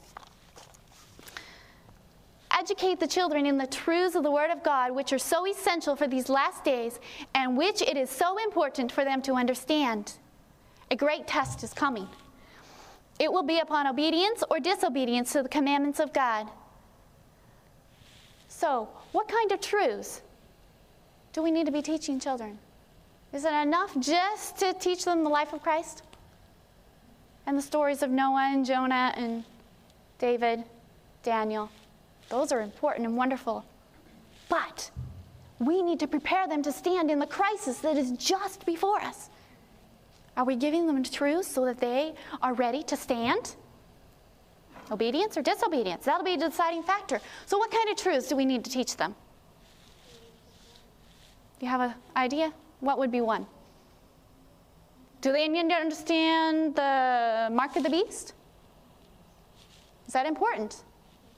Educate 2.56 3.00
the 3.00 3.06
children 3.06 3.44
in 3.44 3.58
the 3.58 3.66
truths 3.66 4.14
of 4.14 4.22
the 4.22 4.30
Word 4.30 4.50
of 4.50 4.62
God, 4.62 4.92
which 4.92 5.12
are 5.12 5.18
so 5.18 5.46
essential 5.46 5.96
for 5.96 6.06
these 6.06 6.28
last 6.28 6.64
days 6.64 7.00
and 7.34 7.56
which 7.56 7.82
it 7.82 7.96
is 7.96 8.08
so 8.08 8.38
important 8.38 8.92
for 8.92 9.04
them 9.04 9.20
to 9.22 9.34
understand. 9.34 10.14
A 10.90 10.96
great 10.96 11.26
test 11.26 11.64
is 11.64 11.74
coming. 11.74 12.08
It 13.18 13.30
will 13.30 13.42
be 13.42 13.58
upon 13.58 13.86
obedience 13.86 14.44
or 14.50 14.60
disobedience 14.60 15.32
to 15.32 15.42
the 15.42 15.48
commandments 15.48 15.98
of 15.98 16.12
God. 16.12 16.48
So, 18.48 18.88
what 19.12 19.28
kind 19.28 19.50
of 19.50 19.60
truths 19.60 20.22
do 21.32 21.42
we 21.42 21.50
need 21.50 21.66
to 21.66 21.72
be 21.72 21.82
teaching 21.82 22.20
children? 22.20 22.58
Is 23.34 23.44
it 23.44 23.52
enough 23.52 23.98
just 23.98 24.58
to 24.58 24.72
teach 24.74 25.04
them 25.04 25.24
the 25.24 25.28
life 25.28 25.52
of 25.52 25.60
Christ? 25.60 26.04
And 27.46 27.58
the 27.58 27.62
stories 27.62 28.00
of 28.02 28.10
Noah 28.10 28.48
and 28.52 28.64
Jonah 28.64 29.12
and 29.16 29.42
David, 30.20 30.62
Daniel. 31.24 31.68
Those 32.28 32.52
are 32.52 32.60
important 32.60 33.06
and 33.06 33.16
wonderful. 33.16 33.64
But 34.48 34.88
we 35.58 35.82
need 35.82 35.98
to 35.98 36.06
prepare 36.06 36.46
them 36.46 36.62
to 36.62 36.70
stand 36.70 37.10
in 37.10 37.18
the 37.18 37.26
crisis 37.26 37.78
that 37.78 37.96
is 37.96 38.12
just 38.12 38.64
before 38.64 39.00
us. 39.00 39.30
Are 40.36 40.44
we 40.44 40.54
giving 40.54 40.86
them 40.86 41.02
truth 41.02 41.46
so 41.46 41.64
that 41.64 41.80
they 41.80 42.14
are 42.40 42.54
ready 42.54 42.84
to 42.84 42.96
stand? 42.96 43.56
Obedience 44.92 45.36
or 45.36 45.42
disobedience? 45.42 46.04
That'll 46.04 46.24
be 46.24 46.34
a 46.34 46.38
deciding 46.38 46.84
factor. 46.84 47.20
So, 47.46 47.58
what 47.58 47.72
kind 47.72 47.88
of 47.90 47.96
truths 47.96 48.28
do 48.28 48.36
we 48.36 48.44
need 48.44 48.64
to 48.64 48.70
teach 48.70 48.96
them? 48.96 49.14
Do 51.58 51.66
you 51.66 51.70
have 51.70 51.80
an 51.80 51.94
idea? 52.16 52.52
What 52.84 52.98
would 52.98 53.10
be 53.10 53.22
one? 53.22 53.46
Do 55.22 55.32
need 55.48 55.70
to 55.70 55.74
understand 55.74 56.74
the 56.74 57.48
mark 57.50 57.76
of 57.76 57.82
the 57.82 57.88
beast? 57.88 58.34
Is 60.06 60.12
that 60.12 60.26
important? 60.26 60.84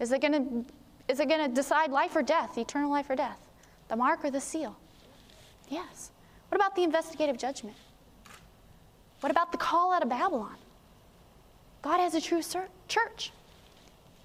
Is 0.01 0.11
it 0.11 0.21
going 0.21 0.33
to 0.33 0.75
is 1.09 1.21
it 1.21 1.29
going 1.29 1.49
to 1.49 1.55
decide 1.55 1.93
life 1.93 2.17
or 2.17 2.23
death, 2.23 2.59
eternal 2.59 2.91
life 2.91 3.09
or 3.09 3.15
death? 3.15 3.39
The 3.87 3.95
mark 3.95 4.25
or 4.25 4.31
the 4.33 4.41
seal? 4.41 4.77
Yes. 5.69 6.11
What 6.49 6.61
about 6.61 6.75
the 6.75 6.83
investigative 6.83 7.39
judgment? 7.39 7.77
What 9.21 9.31
about 9.31 9.53
the 9.53 9.59
call 9.59 9.93
out 9.93 10.03
of 10.03 10.09
Babylon? 10.09 10.57
God 11.81 12.01
has 12.01 12.17
a 12.17 12.21
true 12.21 12.43
church. 12.89 13.33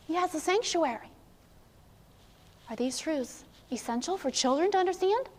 He 0.08 0.16
has 0.16 0.34
a 0.34 0.40
sanctuary. 0.40 1.12
Are 2.68 2.76
these 2.76 2.98
truths 2.98 3.44
essential 3.72 4.18
for 4.18 4.32
children 4.32 4.72
to 4.72 4.80
understand? 4.80 5.30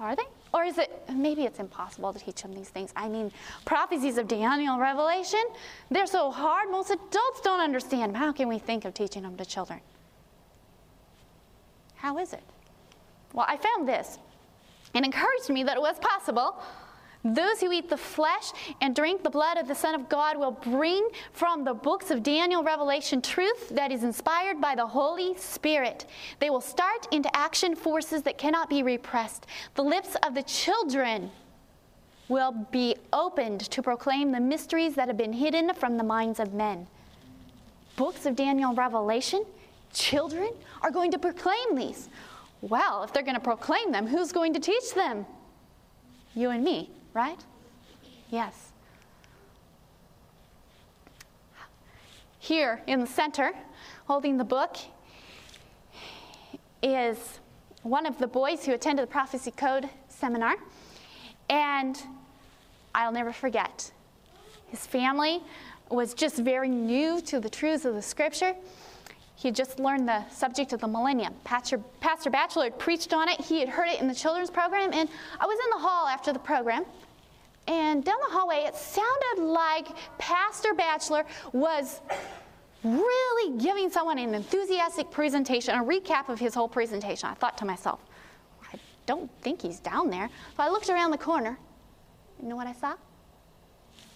Are 0.00 0.16
they? 0.16 0.24
Or 0.54 0.64
is 0.64 0.78
it, 0.78 0.90
maybe 1.12 1.44
it's 1.44 1.60
impossible 1.60 2.12
to 2.12 2.18
teach 2.18 2.42
them 2.42 2.54
these 2.54 2.70
things. 2.70 2.90
I 2.96 3.08
mean, 3.08 3.30
prophecies 3.66 4.16
of 4.16 4.26
Daniel, 4.26 4.78
Revelation, 4.78 5.44
they're 5.90 6.06
so 6.06 6.30
hard, 6.30 6.70
most 6.70 6.90
adults 6.90 7.40
don't 7.44 7.60
understand. 7.60 8.16
How 8.16 8.32
can 8.32 8.48
we 8.48 8.58
think 8.58 8.84
of 8.86 8.94
teaching 8.94 9.22
them 9.22 9.36
to 9.36 9.44
children? 9.44 9.80
How 11.96 12.18
is 12.18 12.32
it? 12.32 12.42
Well, 13.34 13.46
I 13.46 13.58
found 13.58 13.86
this. 13.86 14.18
It 14.94 15.04
encouraged 15.04 15.50
me 15.50 15.62
that 15.64 15.76
it 15.76 15.80
was 15.80 15.98
possible 16.00 16.60
those 17.22 17.60
who 17.60 17.70
eat 17.70 17.90
the 17.90 17.98
flesh 17.98 18.52
and 18.80 18.96
drink 18.96 19.22
the 19.22 19.30
blood 19.30 19.58
of 19.58 19.68
the 19.68 19.74
Son 19.74 19.94
of 19.94 20.08
God 20.08 20.38
will 20.38 20.52
bring 20.52 21.06
from 21.32 21.64
the 21.64 21.74
books 21.74 22.10
of 22.10 22.22
Daniel, 22.22 22.62
Revelation, 22.62 23.20
truth 23.20 23.68
that 23.70 23.92
is 23.92 24.04
inspired 24.04 24.58
by 24.58 24.74
the 24.74 24.86
Holy 24.86 25.36
Spirit. 25.36 26.06
They 26.38 26.48
will 26.48 26.62
start 26.62 27.06
into 27.12 27.34
action 27.36 27.76
forces 27.76 28.22
that 28.22 28.38
cannot 28.38 28.70
be 28.70 28.82
repressed. 28.82 29.46
The 29.74 29.84
lips 29.84 30.16
of 30.26 30.34
the 30.34 30.42
children 30.44 31.30
will 32.28 32.52
be 32.70 32.96
opened 33.12 33.60
to 33.62 33.82
proclaim 33.82 34.32
the 34.32 34.40
mysteries 34.40 34.94
that 34.94 35.08
have 35.08 35.18
been 35.18 35.32
hidden 35.32 35.74
from 35.74 35.98
the 35.98 36.04
minds 36.04 36.40
of 36.40 36.54
men. 36.54 36.86
Books 37.96 38.24
of 38.24 38.34
Daniel, 38.34 38.72
Revelation, 38.72 39.44
children 39.92 40.50
are 40.80 40.90
going 40.90 41.10
to 41.10 41.18
proclaim 41.18 41.74
these. 41.74 42.08
Well, 42.62 43.02
if 43.02 43.12
they're 43.12 43.22
going 43.22 43.34
to 43.34 43.40
proclaim 43.40 43.92
them, 43.92 44.06
who's 44.06 44.32
going 44.32 44.54
to 44.54 44.60
teach 44.60 44.94
them? 44.94 45.26
You 46.34 46.50
and 46.50 46.64
me 46.64 46.88
right? 47.14 47.42
Yes. 48.30 48.72
Here 52.38 52.82
in 52.86 53.00
the 53.00 53.06
center, 53.06 53.52
holding 54.06 54.36
the 54.36 54.44
book, 54.44 54.76
is 56.82 57.40
one 57.82 58.06
of 58.06 58.18
the 58.18 58.26
boys 58.26 58.64
who 58.64 58.72
attended 58.72 59.02
the 59.06 59.10
Prophecy 59.10 59.50
Code 59.50 59.88
seminar. 60.08 60.56
And 61.48 62.00
I'll 62.94 63.12
never 63.12 63.32
forget, 63.32 63.90
his 64.68 64.86
family 64.86 65.42
was 65.90 66.14
just 66.14 66.36
very 66.36 66.68
new 66.68 67.20
to 67.22 67.40
the 67.40 67.50
truths 67.50 67.84
of 67.84 67.94
the 67.94 68.02
scripture. 68.02 68.54
He 69.40 69.50
just 69.50 69.80
learned 69.80 70.06
the 70.06 70.28
subject 70.28 70.74
of 70.74 70.80
the 70.80 70.86
millennium. 70.86 71.32
Pastor, 71.44 71.78
Pastor 72.00 72.28
Batchelor 72.28 72.64
had 72.64 72.78
preached 72.78 73.14
on 73.14 73.26
it. 73.26 73.40
He 73.40 73.58
had 73.58 73.70
heard 73.70 73.88
it 73.88 73.98
in 73.98 74.06
the 74.06 74.14
children's 74.14 74.50
program. 74.50 74.92
And 74.92 75.08
I 75.40 75.46
was 75.46 75.58
in 75.64 75.70
the 75.70 75.88
hall 75.88 76.06
after 76.06 76.30
the 76.30 76.38
program. 76.38 76.84
And 77.66 78.04
down 78.04 78.18
the 78.28 78.34
hallway, 78.34 78.64
it 78.66 78.74
sounded 78.76 79.42
like 79.42 79.88
Pastor 80.18 80.74
Batchelor 80.74 81.24
was 81.54 82.02
really 82.84 83.58
giving 83.58 83.88
someone 83.88 84.18
an 84.18 84.34
enthusiastic 84.34 85.10
presentation, 85.10 85.74
a 85.74 85.82
recap 85.82 86.28
of 86.28 86.38
his 86.38 86.54
whole 86.54 86.68
presentation. 86.68 87.30
I 87.30 87.32
thought 87.32 87.56
to 87.58 87.64
myself, 87.64 88.00
I 88.70 88.76
don't 89.06 89.30
think 89.40 89.62
he's 89.62 89.80
down 89.80 90.10
there. 90.10 90.28
So 90.54 90.62
I 90.62 90.68
looked 90.68 90.90
around 90.90 91.12
the 91.12 91.18
corner. 91.18 91.58
You 92.42 92.48
know 92.50 92.56
what 92.56 92.66
I 92.66 92.74
saw? 92.74 92.92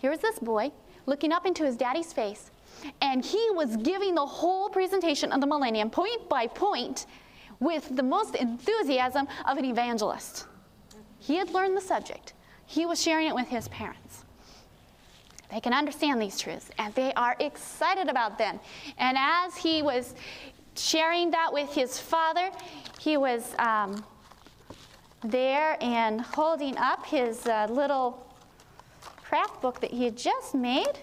Here 0.03 0.11
was 0.11 0.21
this 0.21 0.39
boy 0.39 0.71
looking 1.07 1.33
up 1.33 1.47
into 1.47 1.65
his 1.65 1.79
daddy's 1.79 2.13
face 2.13 2.51
and 3.01 3.25
he 3.25 3.49
was 3.53 3.77
giving 3.77 4.15
the 4.15 4.27
whole 4.27 4.69
presentation 4.69 5.33
of 5.33 5.41
the 5.41 5.47
millennium, 5.47 5.91
point 5.91 6.29
by 6.29 6.47
point, 6.47 7.07
with 7.61 7.95
the 7.97 8.03
most 8.03 8.35
enthusiasm 8.35 9.27
of 9.47 9.59
an 9.59 9.65
evangelist. 9.65 10.47
He 11.19 11.37
had 11.37 11.51
learned 11.51 11.77
the 11.77 11.81
subject, 11.81 12.35
he 12.67 12.87
was 12.87 13.01
sharing 13.01 13.27
it 13.27 13.35
with 13.35 13.49
his 13.49 13.69
parents. 13.69 14.25
They 15.51 15.61
can 15.61 15.73
understand 15.73 16.21
these 16.21 16.39
truths 16.39 16.71
and 16.79 16.93
they 16.95 17.13
are 17.15 17.37
excited 17.39 18.09
about 18.09 18.39
them. 18.39 18.59
And 18.99 19.17
as 19.19 19.57
he 19.57 19.83
was 19.83 20.15
sharing 20.75 21.31
that 21.31 21.53
with 21.53 21.73
his 21.73 21.99
father, 22.01 22.51
he 22.99 23.17
was 23.17 23.55
um, 23.59 24.05
there 25.23 25.77
and 25.81 26.21
holding 26.21 26.77
up 26.77 27.07
his 27.07 27.47
uh, 27.47 27.69
little 27.71 28.27
craft 29.23 29.63
book 29.63 29.81
that 29.81 29.91
he 29.91 30.05
had 30.05 30.17
just 30.17 30.55
made 30.55 30.99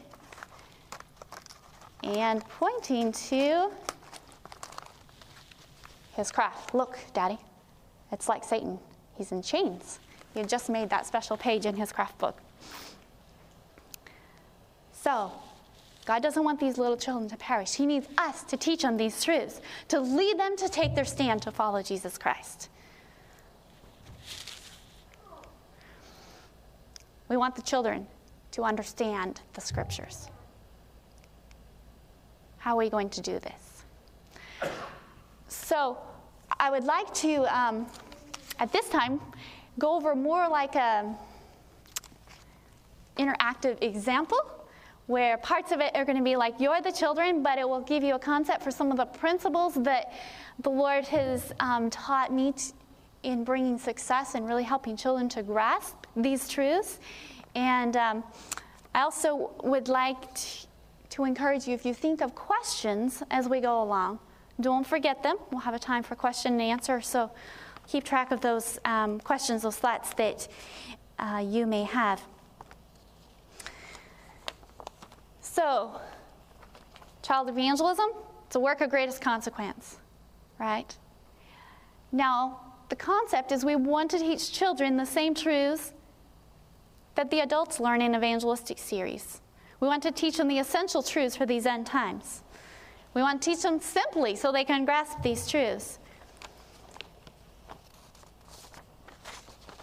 and 2.03 2.47
pointing 2.49 3.11
to 3.11 3.71
his 6.13 6.31
craft. 6.31 6.73
Look, 6.73 6.97
Daddy, 7.13 7.37
it's 8.11 8.27
like 8.27 8.43
Satan. 8.43 8.79
He's 9.15 9.31
in 9.31 9.41
chains. 9.41 9.99
He 10.33 10.39
had 10.39 10.49
just 10.49 10.69
made 10.69 10.89
that 10.89 11.05
special 11.05 11.37
page 11.37 11.65
in 11.65 11.75
his 11.75 11.91
craft 11.91 12.17
book. 12.17 12.37
So, 14.91 15.31
God 16.05 16.23
doesn't 16.23 16.43
want 16.43 16.59
these 16.59 16.77
little 16.77 16.97
children 16.97 17.29
to 17.29 17.37
perish. 17.37 17.75
He 17.75 17.85
needs 17.85 18.07
us 18.17 18.43
to 18.43 18.57
teach 18.57 18.81
them 18.81 18.97
these 18.97 19.23
truths, 19.23 19.61
to 19.89 19.99
lead 19.99 20.39
them 20.39 20.57
to 20.57 20.67
take 20.67 20.95
their 20.95 21.05
stand 21.05 21.41
to 21.43 21.51
follow 21.51 21.83
Jesus 21.83 22.17
Christ. 22.17 22.69
We 27.29 27.37
want 27.37 27.55
the 27.55 27.61
children 27.61 28.07
to 28.51 28.63
understand 28.63 29.41
the 29.53 29.61
scriptures. 29.61 30.30
How 32.61 32.75
are 32.75 32.77
we 32.77 32.91
going 32.91 33.09
to 33.09 33.21
do 33.21 33.39
this? 33.39 34.71
So, 35.47 35.97
I 36.59 36.69
would 36.69 36.83
like 36.83 37.11
to, 37.15 37.45
um, 37.45 37.87
at 38.59 38.71
this 38.71 38.87
time, 38.89 39.19
go 39.79 39.95
over 39.95 40.13
more 40.13 40.47
like 40.47 40.75
a 40.75 41.11
interactive 43.17 43.81
example 43.81 44.39
where 45.07 45.39
parts 45.39 45.71
of 45.71 45.79
it 45.79 45.95
are 45.95 46.05
going 46.05 46.19
to 46.19 46.23
be 46.23 46.35
like 46.35 46.59
you're 46.59 46.83
the 46.83 46.91
children, 46.91 47.41
but 47.41 47.57
it 47.57 47.67
will 47.67 47.81
give 47.81 48.03
you 48.03 48.13
a 48.13 48.19
concept 48.19 48.61
for 48.61 48.69
some 48.69 48.91
of 48.91 48.97
the 48.97 49.05
principles 49.05 49.73
that 49.73 50.13
the 50.59 50.69
Lord 50.69 51.05
has 51.05 51.51
um, 51.59 51.89
taught 51.89 52.31
me 52.31 52.51
t- 52.51 52.73
in 53.23 53.43
bringing 53.43 53.79
success 53.79 54.35
and 54.35 54.47
really 54.47 54.63
helping 54.63 54.95
children 54.95 55.27
to 55.29 55.41
grasp 55.41 55.95
these 56.15 56.47
truths. 56.47 56.99
And 57.55 57.97
um, 57.97 58.23
I 58.93 59.01
also 59.01 59.49
would 59.63 59.87
like 59.87 60.35
t- 60.35 60.67
to 61.11 61.25
encourage 61.25 61.67
you 61.67 61.73
if 61.73 61.85
you 61.85 61.93
think 61.93 62.21
of 62.21 62.33
questions 62.35 63.21
as 63.29 63.47
we 63.47 63.61
go 63.61 63.81
along, 63.81 64.19
don't 64.59 64.85
forget 64.85 65.23
them. 65.23 65.37
We'll 65.51 65.61
have 65.61 65.73
a 65.73 65.79
time 65.79 66.03
for 66.03 66.15
question 66.15 66.53
and 66.53 66.61
answer, 66.61 67.01
so 67.01 67.31
keep 67.87 68.03
track 68.03 68.31
of 68.31 68.41
those 68.41 68.79
um, 68.85 69.19
questions, 69.19 69.61
those 69.61 69.77
thoughts 69.77 70.13
that 70.15 70.47
uh, 71.19 71.43
you 71.45 71.65
may 71.65 71.83
have. 71.83 72.21
So, 75.41 75.99
child 77.21 77.49
evangelism, 77.49 78.09
it's 78.47 78.55
a 78.55 78.59
work 78.59 78.81
of 78.81 78.89
greatest 78.89 79.21
consequence, 79.21 79.97
right? 80.59 80.95
Now, 82.11 82.59
the 82.89 82.95
concept 82.95 83.51
is 83.51 83.65
we 83.65 83.75
want 83.75 84.11
to 84.11 84.19
teach 84.19 84.51
children 84.51 84.97
the 84.97 85.05
same 85.05 85.33
truths 85.33 85.93
that 87.15 87.29
the 87.29 87.41
adults 87.41 87.79
learn 87.79 88.01
in 88.01 88.15
evangelistic 88.15 88.77
series. 88.77 89.40
We 89.81 89.87
want 89.87 90.03
to 90.03 90.11
teach 90.11 90.37
them 90.37 90.47
the 90.47 90.59
essential 90.59 91.01
truths 91.01 91.35
for 91.35 91.47
these 91.47 91.65
end 91.65 91.87
times. 91.87 92.43
We 93.15 93.21
want 93.23 93.41
to 93.41 93.49
teach 93.49 93.63
them 93.63 93.79
simply 93.81 94.35
so 94.35 94.51
they 94.51 94.63
can 94.63 94.85
grasp 94.85 95.21
these 95.23 95.47
truths. 95.49 95.97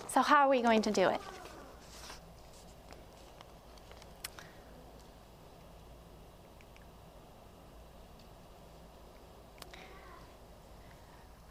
So, 0.09 0.23
how 0.23 0.47
are 0.47 0.49
we 0.49 0.63
going 0.63 0.83
to 0.83 0.91
do 0.93 1.09
it? 1.09 1.21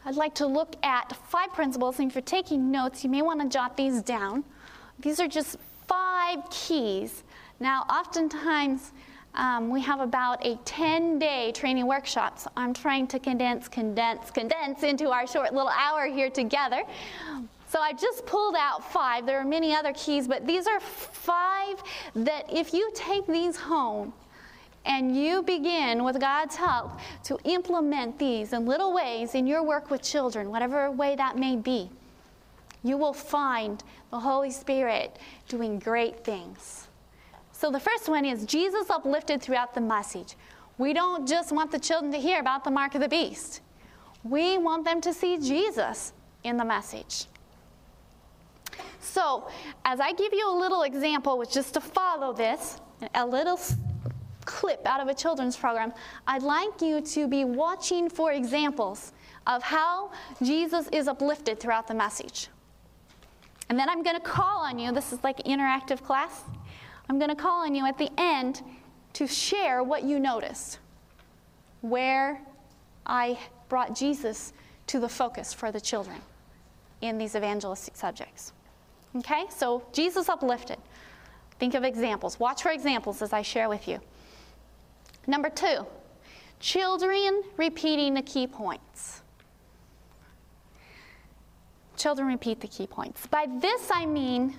I'd 0.05 0.15
like 0.15 0.33
to 0.35 0.47
look 0.47 0.77
at 0.83 1.13
five 1.29 1.51
principles, 1.51 1.99
and 1.99 2.09
if 2.09 2.15
you're 2.15 2.21
taking 2.21 2.71
notes, 2.71 3.03
you 3.03 3.09
may 3.09 3.21
want 3.21 3.41
to 3.41 3.49
jot 3.49 3.75
these 3.75 4.01
down. 4.01 4.45
These 4.99 5.19
are 5.19 5.27
just 5.27 5.57
five 5.85 6.49
keys. 6.49 7.23
Now, 7.59 7.81
oftentimes, 7.89 8.91
um, 9.35 9.69
we 9.69 9.81
have 9.81 9.99
about 9.99 10.45
a 10.45 10.55
10 10.65 11.19
day 11.19 11.51
training 11.53 11.87
workshop, 11.87 12.39
so 12.39 12.51
I'm 12.57 12.73
trying 12.73 13.07
to 13.07 13.19
condense, 13.19 13.67
condense, 13.67 14.31
condense 14.31 14.83
into 14.83 15.09
our 15.09 15.27
short 15.27 15.53
little 15.53 15.69
hour 15.69 16.05
here 16.07 16.29
together. 16.29 16.83
So 17.69 17.79
I 17.79 17.93
just 17.93 18.25
pulled 18.25 18.55
out 18.55 18.91
five. 18.91 19.25
There 19.25 19.39
are 19.39 19.45
many 19.45 19.75
other 19.75 19.93
keys, 19.93 20.27
but 20.27 20.47
these 20.47 20.67
are 20.67 20.79
five 20.79 21.75
that 22.15 22.45
if 22.51 22.73
you 22.73 22.89
take 22.95 23.27
these 23.27 23.57
home, 23.57 24.13
and 24.87 25.15
you 25.15 25.43
begin, 25.43 26.03
with 26.03 26.19
God's 26.19 26.55
help, 26.55 26.97
to 27.25 27.37
implement 27.43 28.17
these 28.17 28.53
in 28.53 28.65
little 28.65 28.93
ways 28.93 29.35
in 29.35 29.45
your 29.45 29.61
work 29.61 29.91
with 29.91 30.01
children, 30.01 30.49
whatever 30.49 30.89
way 30.89 31.15
that 31.15 31.37
may 31.37 31.57
be, 31.57 31.89
you 32.83 32.95
will 32.95 33.13
find 33.13 33.83
the 34.11 34.19
Holy 34.19 34.49
Spirit 34.49 35.19
doing 35.49 35.77
great 35.77 36.23
things. 36.23 36.86
So 37.57 37.71
the 37.71 37.79
first 37.79 38.07
one 38.07 38.23
is 38.23 38.45
Jesus 38.45 38.91
uplifted 38.91 39.41
throughout 39.41 39.73
the 39.73 39.81
message. 39.81 40.35
We 40.77 40.93
don't 40.93 41.27
just 41.27 41.51
want 41.51 41.71
the 41.71 41.79
children 41.79 42.11
to 42.11 42.19
hear 42.19 42.39
about 42.39 42.63
the 42.63 42.69
mark 42.69 42.93
of 42.93 43.01
the 43.01 43.09
beast. 43.09 43.61
We 44.23 44.59
want 44.59 44.85
them 44.85 45.01
to 45.01 45.11
see 45.11 45.39
Jesus 45.39 46.13
in 46.43 46.57
the 46.57 46.63
message. 46.63 47.25
So, 48.99 49.47
as 49.85 49.99
I 49.99 50.13
give 50.13 50.33
you 50.33 50.47
a 50.47 50.55
little 50.55 50.83
example, 50.83 51.39
which 51.39 51.51
just 51.51 51.73
to 51.73 51.81
follow 51.81 52.31
this, 52.31 52.79
a 53.15 53.25
little 53.25 53.59
clip 54.45 54.85
out 54.85 55.01
of 55.01 55.07
a 55.07 55.15
children's 55.15 55.57
program, 55.57 55.93
I'd 56.27 56.43
like 56.43 56.79
you 56.79 57.01
to 57.01 57.27
be 57.27 57.43
watching 57.43 58.07
for 58.07 58.33
examples 58.33 59.13
of 59.47 59.63
how 59.63 60.11
Jesus 60.43 60.89
is 60.89 61.07
uplifted 61.07 61.59
throughout 61.59 61.87
the 61.87 61.95
message. 61.95 62.49
And 63.69 63.79
then 63.79 63.89
I'm 63.89 64.03
going 64.03 64.15
to 64.15 64.21
call 64.21 64.59
on 64.59 64.77
you, 64.77 64.91
this 64.91 65.11
is 65.11 65.23
like 65.23 65.37
interactive 65.39 66.03
class. 66.03 66.43
I'm 67.09 67.17
going 67.17 67.29
to 67.29 67.35
call 67.35 67.63
on 67.63 67.73
you 67.73 67.85
at 67.85 67.97
the 67.97 68.09
end 68.17 68.61
to 69.13 69.27
share 69.27 69.83
what 69.83 70.03
you 70.03 70.19
noticed, 70.19 70.79
where 71.81 72.41
I 73.05 73.39
brought 73.69 73.95
Jesus 73.95 74.53
to 74.87 74.99
the 74.99 75.09
focus 75.09 75.53
for 75.53 75.71
the 75.71 75.81
children 75.81 76.17
in 77.01 77.17
these 77.17 77.35
evangelistic 77.35 77.95
subjects. 77.95 78.53
Okay, 79.15 79.45
so 79.49 79.83
Jesus 79.93 80.29
uplifted. 80.29 80.77
Think 81.59 81.73
of 81.73 81.83
examples. 81.83 82.39
Watch 82.39 82.63
for 82.63 82.71
examples 82.71 83.21
as 83.21 83.33
I 83.33 83.41
share 83.41 83.69
with 83.69 83.87
you. 83.87 83.99
Number 85.25 85.49
two, 85.49 85.85
children 86.59 87.43
repeating 87.57 88.13
the 88.13 88.21
key 88.21 88.47
points. 88.47 89.21
Children 91.95 92.27
repeat 92.27 92.61
the 92.61 92.67
key 92.67 92.85
points. 92.85 93.25
By 93.27 93.47
this 93.59 93.89
I 93.91 94.05
mean, 94.05 94.55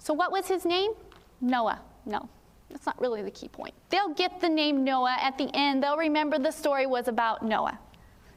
so 0.00 0.14
what 0.14 0.32
was 0.32 0.48
his 0.48 0.64
name? 0.64 0.92
Noah. 1.40 1.80
No, 2.06 2.28
that's 2.70 2.86
not 2.86 3.00
really 3.00 3.22
the 3.22 3.30
key 3.30 3.48
point. 3.48 3.74
They'll 3.90 4.14
get 4.14 4.40
the 4.40 4.48
name 4.48 4.82
Noah 4.82 5.16
at 5.20 5.38
the 5.38 5.50
end, 5.54 5.82
they'll 5.82 5.98
remember 5.98 6.38
the 6.38 6.50
story 6.50 6.86
was 6.86 7.06
about 7.06 7.44
Noah. 7.44 7.78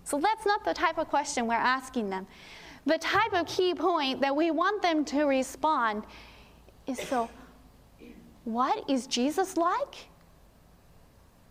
So 0.04 0.20
that's 0.20 0.46
not 0.46 0.66
the 0.66 0.74
type 0.74 0.98
of 0.98 1.08
question 1.08 1.48
we're 1.48 1.56
asking 1.56 2.10
them. 2.10 2.28
The 2.86 2.98
type 2.98 3.34
of 3.34 3.48
key 3.48 3.74
point 3.74 4.20
that 4.20 4.36
we 4.36 4.52
want 4.52 4.82
them 4.82 5.06
to 5.06 5.24
respond 5.24 6.04
is 6.86 7.00
so, 7.00 7.30
what 8.44 8.90
is 8.90 9.08
Jesus 9.08 9.56
like? 9.56 10.10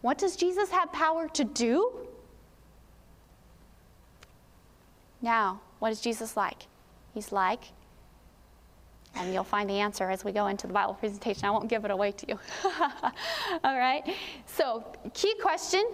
What 0.02 0.18
does 0.18 0.36
Jesus 0.36 0.70
have 0.70 0.92
power 0.92 1.28
to 1.28 1.44
do? 1.44 2.06
Now, 5.22 5.62
what 5.78 5.90
is 5.90 6.02
Jesus 6.02 6.36
like? 6.36 6.66
He's 7.14 7.32
like, 7.32 7.60
and 9.14 9.32
you'll 9.32 9.44
find 9.44 9.68
the 9.68 9.78
answer 9.78 10.10
as 10.10 10.24
we 10.24 10.32
go 10.32 10.46
into 10.46 10.66
the 10.66 10.72
Bible 10.72 10.94
presentation. 10.94 11.44
I 11.44 11.50
won't 11.50 11.68
give 11.68 11.84
it 11.84 11.90
away 11.90 12.12
to 12.12 12.26
you. 12.28 12.38
All 13.64 13.78
right? 13.78 14.02
So, 14.46 14.84
key 15.14 15.34
question 15.40 15.84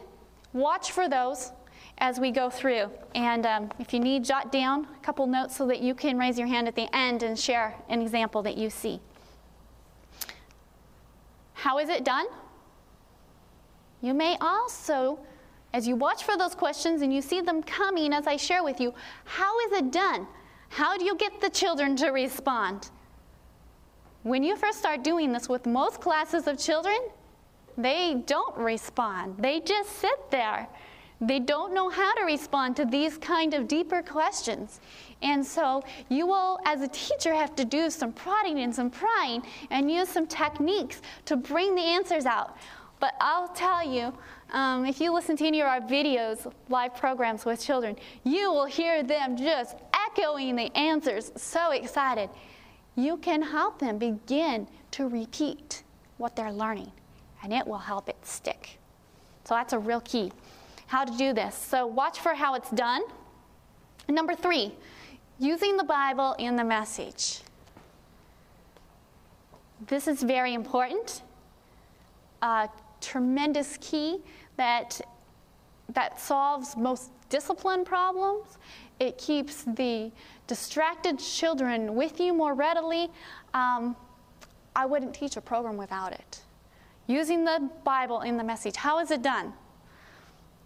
watch 0.53 0.93
for 0.93 1.09
those 1.09 1.53
as 1.99 2.21
we 2.21 2.31
go 2.31 2.49
through. 2.49 2.91
And 3.15 3.45
um, 3.45 3.71
if 3.79 3.93
you 3.93 4.01
need, 4.01 4.25
jot 4.25 4.53
down 4.53 4.87
a 5.01 5.05
couple 5.05 5.27
notes 5.27 5.57
so 5.57 5.67
that 5.67 5.81
you 5.81 5.95
can 5.95 6.17
raise 6.19 6.39
your 6.39 6.47
hand 6.47 6.69
at 6.69 6.75
the 6.75 6.95
end 6.95 7.23
and 7.23 7.39
share 7.39 7.75
an 7.89 8.01
example 8.01 8.43
that 8.43 8.57
you 8.57 8.71
see. 8.71 9.01
How 11.55 11.79
is 11.79 11.89
it 11.89 12.05
done? 12.05 12.27
You 14.01 14.15
may 14.15 14.37
also, 14.41 15.19
as 15.73 15.89
you 15.89 15.97
watch 15.97 16.23
for 16.23 16.37
those 16.37 16.55
questions 16.55 17.03
and 17.03 17.13
you 17.13 17.21
see 17.21 17.41
them 17.41 17.65
coming 17.65 18.13
as 18.13 18.29
I 18.29 18.37
share 18.37 18.63
with 18.63 18.81
you, 18.81 18.95
how 19.25 19.59
is 19.67 19.73
it 19.73 19.91
done? 19.91 20.27
How 20.69 20.97
do 20.97 21.05
you 21.05 21.17
get 21.17 21.41
the 21.41 21.51
children 21.51 21.97
to 21.97 22.11
respond? 22.11 22.91
When 24.29 24.43
you 24.43 24.57
first 24.57 24.79
start 24.79 25.03
doing 25.03 25.33
this 25.33 25.49
with 25.49 25.65
most 25.65 26.03
classes 26.03 26.47
of 26.47 26.59
children, 26.59 26.99
they 27.79 28.23
don't 28.27 28.55
respond. 28.59 29.37
They 29.39 29.61
just 29.61 29.91
sit 30.01 30.31
there. 30.31 30.69
They 31.19 31.39
don't 31.39 31.73
know 31.73 31.89
how 31.89 32.13
to 32.13 32.25
respond 32.25 32.77
to 32.77 32.85
these 32.85 33.17
kind 33.17 33.55
of 33.55 33.67
deeper 33.67 34.03
questions. 34.03 34.81
And 35.23 35.45
so 35.45 35.83
you 36.11 36.27
will, 36.27 36.59
as 36.67 36.83
a 36.83 36.89
teacher, 36.89 37.33
have 37.33 37.57
to 37.57 37.65
do 37.65 37.89
some 37.89 38.13
prodding 38.13 38.59
and 38.59 38.75
some 38.75 38.91
prying 38.91 39.45
and 39.71 39.91
use 39.91 40.11
some 40.11 40.27
techniques 40.27 41.01
to 41.25 41.35
bring 41.35 41.75
the 41.75 41.81
answers 41.81 42.27
out. 42.27 42.59
But 43.01 43.15
I'll 43.23 43.49
tell 43.49 43.83
you, 43.83 44.13
um, 44.53 44.85
if 44.85 45.01
you 45.01 45.11
listen 45.11 45.39
to 45.39 45.47
any 45.47 45.63
of 45.63 45.69
our 45.69 45.81
videos, 45.81 46.53
live 46.69 46.95
programs 46.95 47.47
with 47.47 47.63
children, 47.63 47.97
you 48.25 48.53
will 48.53 48.67
hear 48.67 49.03
them 49.03 49.39
just 49.39 49.77
echoing 49.95 50.55
the 50.55 50.71
answers, 50.77 51.33
so 51.35 51.71
excited. 51.71 52.29
You 52.99 53.17
can 53.17 53.43
help 53.43 53.79
them 53.79 53.97
begin 53.97 54.67
to 54.91 55.07
repeat 55.07 55.85
what 56.17 56.35
they're 56.35 56.51
learning, 56.51 56.91
and 57.45 57.53
it 57.53 57.65
will 57.65 57.79
help 57.79 58.09
it 58.09 58.17
stick. 58.25 58.81
So 59.45 59.55
that's 59.55 59.73
a 59.73 59.79
real 59.79 60.01
key. 60.01 60.33
How 60.89 61.05
to 61.05 61.17
do 61.17 61.33
this. 61.33 61.55
So 61.55 61.87
watch 61.87 62.19
for 62.19 62.35
how 62.35 62.55
it's 62.55 62.71
done. 62.71 63.03
And 64.09 64.17
number 64.17 64.35
three, 64.35 64.73
using 65.39 65.77
the 65.77 65.85
Bible 65.85 66.35
in 66.41 66.57
the 66.57 66.65
message. 66.65 67.43
This 69.87 70.09
is 70.09 70.25
very 70.25 70.55
important. 70.55 71.23
Uh, 72.43 72.67
tremendous 73.01 73.79
key 73.81 74.19
that, 74.57 75.01
that 75.91 76.21
solves 76.21 76.77
most 76.77 77.13
discipline 77.29 77.85
problems. 77.85 78.59
It 79.01 79.19
keeps 79.19 79.63
the 79.65 80.11
distracted 80.47 81.19
children 81.19 81.95
with 81.95 82.21
you 82.21 82.33
more 82.33 82.55
readily. 82.55 83.09
Um, 83.55 83.97
I 84.75 84.87
wouldn't 84.87 85.15
teach 85.15 85.37
a 85.37 85.41
program 85.41 85.77
without 85.77 86.13
it. 86.13 86.41
Using 87.07 87.45
the 87.45 87.71
Bible 87.85 88.21
in 88.21 88.37
the 88.37 88.45
message. 88.45 88.77
How 88.77 88.99
is 88.99 89.11
it 89.11 89.23
done? 89.23 89.53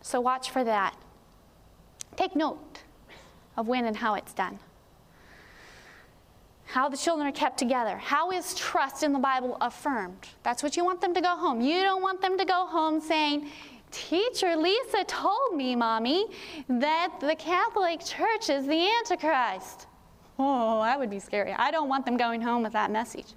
So 0.00 0.20
watch 0.20 0.50
for 0.50 0.64
that. 0.64 0.96
Take 2.16 2.34
note 2.34 2.82
of 3.56 3.68
when 3.68 3.84
and 3.84 3.96
how 3.96 4.14
it's 4.14 4.32
done 4.32 4.58
how 6.72 6.88
the 6.88 6.96
children 6.96 7.28
are 7.28 7.32
kept 7.32 7.58
together. 7.58 7.98
How 7.98 8.30
is 8.30 8.54
trust 8.54 9.02
in 9.02 9.12
the 9.12 9.18
Bible 9.18 9.58
affirmed? 9.60 10.26
That's 10.42 10.62
what 10.62 10.74
you 10.74 10.86
want 10.86 11.02
them 11.02 11.12
to 11.12 11.20
go 11.20 11.36
home. 11.36 11.60
You 11.60 11.82
don't 11.82 12.00
want 12.00 12.22
them 12.22 12.38
to 12.38 12.46
go 12.46 12.64
home 12.64 12.98
saying, 12.98 13.50
Teacher 13.92 14.56
Lisa 14.56 15.04
told 15.04 15.54
me, 15.54 15.76
Mommy, 15.76 16.26
that 16.68 17.14
the 17.20 17.36
Catholic 17.36 18.04
Church 18.04 18.50
is 18.50 18.66
the 18.66 18.88
Antichrist. 18.98 19.86
Oh, 20.38 20.82
that 20.82 20.98
would 20.98 21.10
be 21.10 21.20
scary. 21.20 21.52
I 21.52 21.70
don't 21.70 21.88
want 21.88 22.04
them 22.04 22.16
going 22.16 22.40
home 22.40 22.62
with 22.62 22.72
that 22.72 22.90
message. 22.90 23.34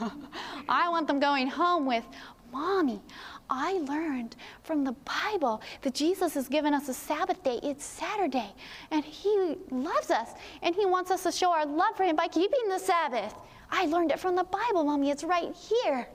I 0.68 0.88
want 0.88 1.06
them 1.06 1.20
going 1.20 1.46
home 1.46 1.86
with, 1.86 2.04
Mommy, 2.52 3.00
I 3.48 3.74
learned 3.74 4.36
from 4.62 4.82
the 4.82 4.92
Bible 4.92 5.62
that 5.82 5.94
Jesus 5.94 6.34
has 6.34 6.48
given 6.48 6.72
us 6.74 6.88
a 6.88 6.94
Sabbath 6.94 7.42
day. 7.42 7.60
It's 7.62 7.84
Saturday. 7.84 8.52
And 8.90 9.04
He 9.04 9.56
loves 9.70 10.10
us. 10.10 10.30
And 10.62 10.74
He 10.74 10.86
wants 10.86 11.10
us 11.10 11.22
to 11.24 11.32
show 11.32 11.52
our 11.52 11.66
love 11.66 11.96
for 11.96 12.04
Him 12.04 12.16
by 12.16 12.28
keeping 12.28 12.68
the 12.68 12.78
Sabbath. 12.78 13.34
I 13.70 13.86
learned 13.86 14.10
it 14.10 14.20
from 14.20 14.36
the 14.36 14.44
Bible, 14.44 14.84
Mommy. 14.84 15.10
It's 15.10 15.24
right 15.24 15.54
here. 15.54 16.08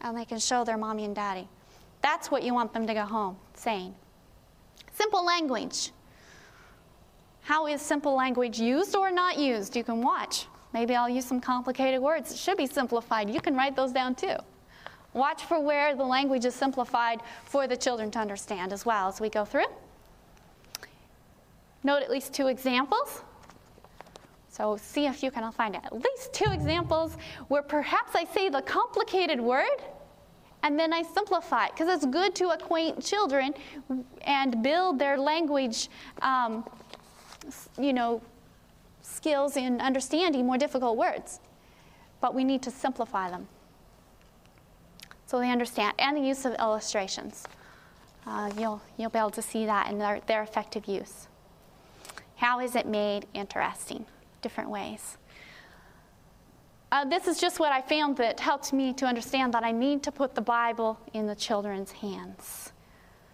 And 0.00 0.16
they 0.16 0.24
can 0.24 0.38
show 0.38 0.64
their 0.64 0.76
mommy 0.76 1.04
and 1.04 1.14
daddy. 1.14 1.48
That's 2.04 2.30
what 2.30 2.42
you 2.42 2.52
want 2.52 2.74
them 2.74 2.86
to 2.86 2.92
go 2.92 3.06
home 3.06 3.38
saying. 3.54 3.94
Simple 4.92 5.24
language. 5.24 5.90
How 7.40 7.66
is 7.66 7.80
simple 7.80 8.14
language 8.14 8.60
used 8.60 8.94
or 8.94 9.10
not 9.10 9.38
used? 9.38 9.74
You 9.74 9.84
can 9.84 10.02
watch. 10.02 10.46
Maybe 10.74 10.94
I'll 10.94 11.08
use 11.08 11.24
some 11.24 11.40
complicated 11.40 12.02
words. 12.02 12.30
It 12.30 12.36
should 12.36 12.58
be 12.58 12.66
simplified. 12.66 13.30
You 13.30 13.40
can 13.40 13.56
write 13.56 13.74
those 13.74 13.90
down 13.90 14.14
too. 14.16 14.36
Watch 15.14 15.44
for 15.44 15.58
where 15.58 15.96
the 15.96 16.04
language 16.04 16.44
is 16.44 16.54
simplified 16.54 17.20
for 17.46 17.66
the 17.66 17.76
children 17.76 18.10
to 18.10 18.18
understand 18.18 18.74
as 18.74 18.84
well 18.84 19.08
as 19.08 19.18
we 19.18 19.30
go 19.30 19.46
through. 19.46 19.70
Note 21.84 22.02
at 22.02 22.10
least 22.10 22.34
two 22.34 22.48
examples. 22.48 23.22
So 24.50 24.76
see 24.76 25.06
if 25.06 25.22
you 25.22 25.30
can 25.30 25.50
find 25.52 25.74
at 25.74 25.90
least 25.90 26.34
two 26.34 26.52
examples 26.52 27.16
where 27.48 27.62
perhaps 27.62 28.14
I 28.14 28.26
say 28.26 28.50
the 28.50 28.60
complicated 28.60 29.40
word 29.40 29.80
and 30.64 30.78
then 30.78 30.92
I 30.92 31.02
simplify 31.02 31.66
it 31.66 31.72
because 31.72 31.88
it's 31.94 32.06
good 32.06 32.34
to 32.36 32.48
acquaint 32.48 33.04
children 33.04 33.54
and 34.22 34.62
build 34.62 34.98
their 34.98 35.18
language, 35.18 35.88
um, 36.22 36.64
you 37.78 37.92
know, 37.92 38.20
skills 39.02 39.56
in 39.56 39.80
understanding 39.80 40.46
more 40.46 40.58
difficult 40.58 40.96
words. 40.96 41.38
But 42.20 42.34
we 42.34 42.42
need 42.42 42.62
to 42.62 42.70
simplify 42.70 43.30
them 43.30 43.46
so 45.26 45.38
they 45.38 45.50
understand, 45.50 45.94
and 45.98 46.16
the 46.16 46.20
use 46.20 46.44
of 46.44 46.54
illustrations. 46.58 47.44
Uh, 48.26 48.50
you'll, 48.58 48.80
you'll 48.96 49.10
be 49.10 49.18
able 49.18 49.30
to 49.30 49.42
see 49.42 49.66
that 49.66 49.90
in 49.90 49.98
their, 49.98 50.20
their 50.26 50.42
effective 50.42 50.86
use. 50.86 51.28
How 52.36 52.60
is 52.60 52.74
it 52.74 52.86
made 52.86 53.26
interesting? 53.34 54.06
Different 54.42 54.70
ways. 54.70 55.18
Uh, 56.94 57.04
this 57.04 57.26
is 57.26 57.40
just 57.40 57.58
what 57.58 57.72
I 57.72 57.80
found 57.80 58.16
that 58.18 58.38
helped 58.38 58.72
me 58.72 58.92
to 58.92 59.04
understand 59.04 59.52
that 59.54 59.64
I 59.64 59.72
need 59.72 60.04
to 60.04 60.12
put 60.12 60.36
the 60.36 60.40
Bible 60.40 60.96
in 61.12 61.26
the 61.26 61.34
children's 61.34 61.90
hands 61.90 62.70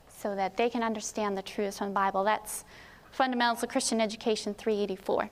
so 0.08 0.34
that 0.34 0.56
they 0.56 0.70
can 0.70 0.82
understand 0.82 1.36
the 1.36 1.42
truths 1.42 1.76
from 1.76 1.88
the 1.88 1.92
Bible. 1.92 2.24
That's 2.24 2.64
Fundamentals 3.12 3.62
of 3.62 3.68
Christian 3.68 4.00
Education 4.00 4.54
384. 4.54 5.28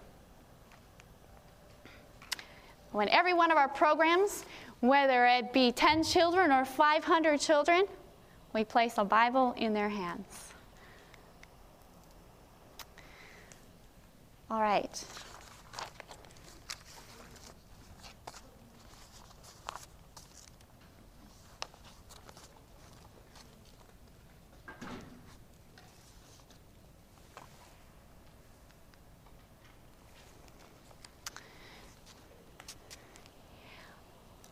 When 2.92 3.08
every 3.08 3.32
one 3.32 3.50
of 3.50 3.56
our 3.56 3.66
programs, 3.66 4.44
whether 4.80 5.24
it 5.24 5.54
be 5.54 5.72
10 5.72 6.04
children 6.04 6.52
or 6.52 6.66
500 6.66 7.40
children, 7.40 7.84
we 8.52 8.62
place 8.62 8.98
a 8.98 9.06
Bible 9.06 9.54
in 9.56 9.72
their 9.72 9.88
hands. 9.88 10.52
All 14.50 14.60
right. 14.60 15.02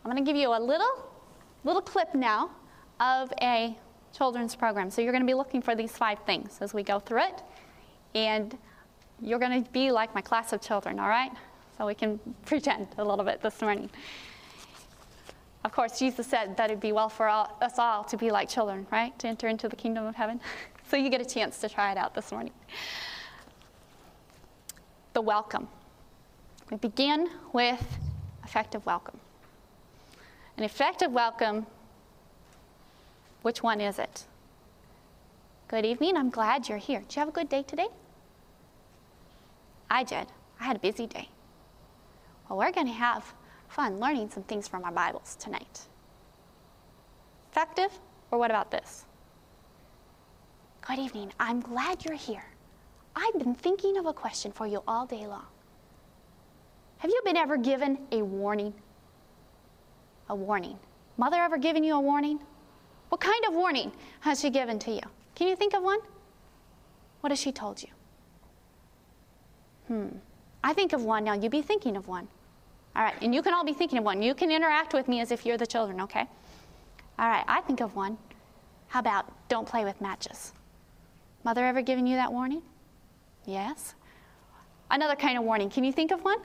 I'm 0.07 0.13
going 0.13 0.25
to 0.25 0.31
give 0.31 0.41
you 0.41 0.57
a 0.57 0.63
little, 0.63 1.11
little 1.65 1.83
clip 1.83 2.15
now 2.15 2.53
of 3.01 3.33
a 3.43 3.77
children's 4.17 4.55
program. 4.55 4.89
So 4.89 5.03
you're 5.03 5.11
going 5.11 5.25
to 5.25 5.27
be 5.27 5.35
looking 5.35 5.61
for 5.61 5.75
these 5.75 5.91
five 5.97 6.21
things 6.21 6.59
as 6.61 6.73
we 6.73 6.85
go 6.85 7.01
through 7.01 7.25
it. 7.25 7.43
And 8.15 8.57
you're 9.21 9.41
going 9.41 9.65
to 9.65 9.69
be 9.73 9.91
like 9.91 10.15
my 10.15 10.21
class 10.21 10.53
of 10.53 10.61
children, 10.61 11.01
all 11.01 11.09
right? 11.09 11.33
So 11.77 11.89
we 11.89 11.95
can 11.97 12.21
pretend 12.47 12.87
a 12.99 13.05
little 13.05 13.25
bit 13.25 13.43
this 13.43 13.61
morning. 13.61 13.91
Of 15.65 15.73
course, 15.73 15.99
Jesus 15.99 16.25
said 16.25 16.57
that 16.57 16.71
it'd 16.71 16.79
be 16.79 16.93
well 16.93 17.09
for 17.09 17.27
all, 17.27 17.59
us 17.61 17.77
all 17.77 18.05
to 18.05 18.17
be 18.17 18.31
like 18.31 18.49
children, 18.49 18.87
right? 18.93 19.19
To 19.19 19.27
enter 19.27 19.49
into 19.49 19.69
the 19.69 19.75
kingdom 19.75 20.07
of 20.07 20.15
heaven. 20.15 20.41
so 20.89 20.97
you 20.97 21.11
get 21.11 21.21
a 21.21 21.25
chance 21.25 21.59
to 21.63 21.69
try 21.69 21.91
it 21.91 21.99
out 21.99 22.15
this 22.15 22.31
morning. 22.31 22.53
The 25.15 25.21
welcome. 25.21 25.67
We 26.71 26.77
begin 26.77 27.29
with 27.53 27.85
effective 28.45 28.87
welcome. 28.87 29.19
An 30.57 30.65
effective 30.65 31.13
welcome, 31.13 31.67
which 33.43 33.63
one 33.63 33.79
is 33.79 33.99
it? 33.99 34.25
Good 35.69 35.85
evening, 35.85 36.17
I'm 36.17 36.31
glad 36.31 36.67
you're 36.67 36.79
here. 36.79 37.01
Did 37.01 37.15
you 37.15 37.21
have 37.21 37.29
a 37.29 37.33
good 37.33 37.51
day 37.51 37.63
today? 37.63 37.89
I 39.91 40.03
did. 40.03 40.27
I 40.59 40.65
had 40.65 40.77
a 40.77 40.79
busy 40.79 41.07
day. 41.07 41.29
Well, 42.49 42.59
we're 42.59 42.73
going 42.73 42.87
to 42.87 42.93
have 42.93 43.35
fun 43.69 44.01
learning 44.01 44.31
some 44.31 44.45
things 44.45 44.67
from 44.67 44.83
our 44.85 44.93
Bibles 44.93 45.37
tonight. 45.39 45.83
Effective? 47.53 47.91
Or 48.31 48.39
what 48.39 48.51
about 48.51 48.71
this? 48.71 49.05
Good 50.89 50.99
evening, 50.99 51.33
I'm 51.39 51.61
glad 51.61 52.03
you're 52.05 52.15
here. 52.15 52.45
I've 53.15 53.39
been 53.39 53.55
thinking 53.55 53.99
of 53.99 54.07
a 54.07 54.13
question 54.15 54.53
for 54.53 54.67
you 54.67 54.83
all 54.89 55.05
day 55.05 55.27
long. 55.27 55.47
Have 56.99 57.11
you 57.11 57.21
been 57.25 57.37
ever 57.37 57.59
given 57.59 57.99
a 58.11 58.23
warning? 58.23 58.73
A 60.29 60.35
warning. 60.35 60.79
Mother 61.17 61.37
ever 61.37 61.59
given 61.59 61.85
you 61.85 61.95
a 61.95 62.01
warning? 62.01 62.41
What 63.09 63.21
kind 63.21 63.45
of 63.47 63.55
warning 63.55 63.93
has 64.21 64.41
she 64.41 64.51
given 64.51 64.79
to 64.81 64.91
you? 64.91 65.01
Can 65.35 65.49
you 65.49 65.57
think 65.57 65.75
of 65.75 65.83
one? 65.83 66.01
What 67.21 67.31
has 67.31 67.41
she 67.41 67.53
told 67.53 67.83
you? 67.83 67.89
Hmm. 69.89 70.09
I 70.65 70.73
think 70.73 70.93
of 70.93 71.05
one 71.05 71.25
now. 71.25 71.35
You 71.35 71.49
be 71.49 71.63
thinking 71.63 71.97
of 71.97 72.09
one. 72.09 72.29
All 72.97 73.03
right. 73.03 73.15
And 73.23 73.35
you 73.35 73.43
can 73.43 73.55
all 73.55 73.65
be 73.65 73.73
thinking 73.73 73.99
of 73.99 74.05
one. 74.05 74.23
You 74.23 74.35
can 74.35 74.51
interact 74.51 74.95
with 74.95 75.07
me 75.07 75.21
as 75.21 75.31
if 75.31 75.47
you're 75.47 75.59
the 75.59 75.67
children, 75.67 76.01
okay? 76.01 76.27
All 77.19 77.29
right. 77.29 77.45
I 77.47 77.61
think 77.61 77.81
of 77.81 77.95
one. 77.95 78.19
How 78.89 79.01
about 79.01 79.33
don't 79.49 79.67
play 79.67 79.85
with 79.85 80.01
matches? 80.01 80.53
Mother 81.45 81.65
ever 81.65 81.83
given 81.83 82.07
you 82.07 82.17
that 82.17 82.33
warning? 82.33 82.63
Yes. 83.45 83.95
Another 84.91 85.15
kind 85.15 85.39
of 85.39 85.45
warning. 85.45 85.71
Can 85.71 85.85
you 85.85 85.93
think 85.93 86.11
of 86.11 86.25
one? 86.25 86.39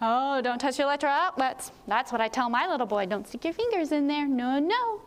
Oh, 0.00 0.40
don't 0.40 0.58
touch 0.58 0.78
your 0.78 0.86
electric 0.86 1.10
outlets. 1.10 1.72
That's 1.88 2.12
what 2.12 2.20
I 2.20 2.28
tell 2.28 2.48
my 2.48 2.66
little 2.68 2.86
boy. 2.86 3.06
Don't 3.06 3.26
stick 3.26 3.44
your 3.44 3.52
fingers 3.52 3.90
in 3.90 4.06
there. 4.06 4.28
No, 4.28 4.58
no. 4.58 5.00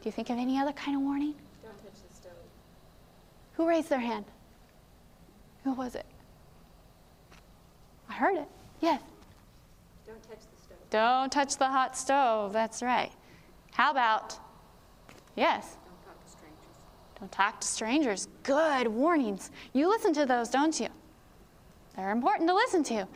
Do 0.00 0.08
you 0.08 0.12
think 0.12 0.30
of 0.30 0.38
any 0.38 0.58
other 0.58 0.72
kind 0.72 0.96
of 0.96 1.02
warning? 1.02 1.34
Don't 1.62 1.80
touch 1.82 2.02
the 2.08 2.14
stove. 2.14 2.32
Who 3.54 3.68
raised 3.68 3.88
their 3.88 4.00
hand? 4.00 4.24
Who 5.62 5.74
was 5.74 5.94
it? 5.94 6.06
I 8.08 8.14
heard 8.14 8.36
it. 8.36 8.48
Yes. 8.80 9.00
Don't 10.08 10.22
touch 10.24 10.40
the 10.40 10.62
stove. 10.62 10.78
Don't 10.90 11.30
touch 11.30 11.56
the 11.56 11.68
hot 11.68 11.96
stove. 11.96 12.52
That's 12.52 12.82
right. 12.82 13.12
How 13.70 13.92
about, 13.92 14.36
yes? 15.36 15.76
Don't 15.86 16.02
talk 16.04 16.20
to 16.24 16.30
strangers. 16.30 16.78
Don't 17.20 17.32
talk 17.32 17.60
to 17.60 17.66
strangers. 17.66 18.28
Good 18.42 18.88
warnings. 18.88 19.52
You 19.72 19.88
listen 19.88 20.12
to 20.14 20.26
those, 20.26 20.48
don't 20.48 20.80
you? 20.80 20.88
They're 21.94 22.10
important 22.10 22.48
to 22.48 22.54
listen 22.54 22.82
to. 22.84 23.06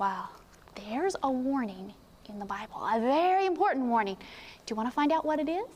Wow, 0.00 0.30
there's 0.76 1.14
a 1.22 1.30
warning 1.30 1.92
in 2.30 2.38
the 2.38 2.46
Bible, 2.46 2.82
a 2.82 2.98
very 2.98 3.44
important 3.44 3.84
warning. 3.84 4.16
Do 4.16 4.72
you 4.72 4.74
want 4.74 4.88
to 4.88 4.94
find 4.94 5.12
out 5.12 5.26
what 5.26 5.38
it 5.38 5.46
is? 5.46 5.68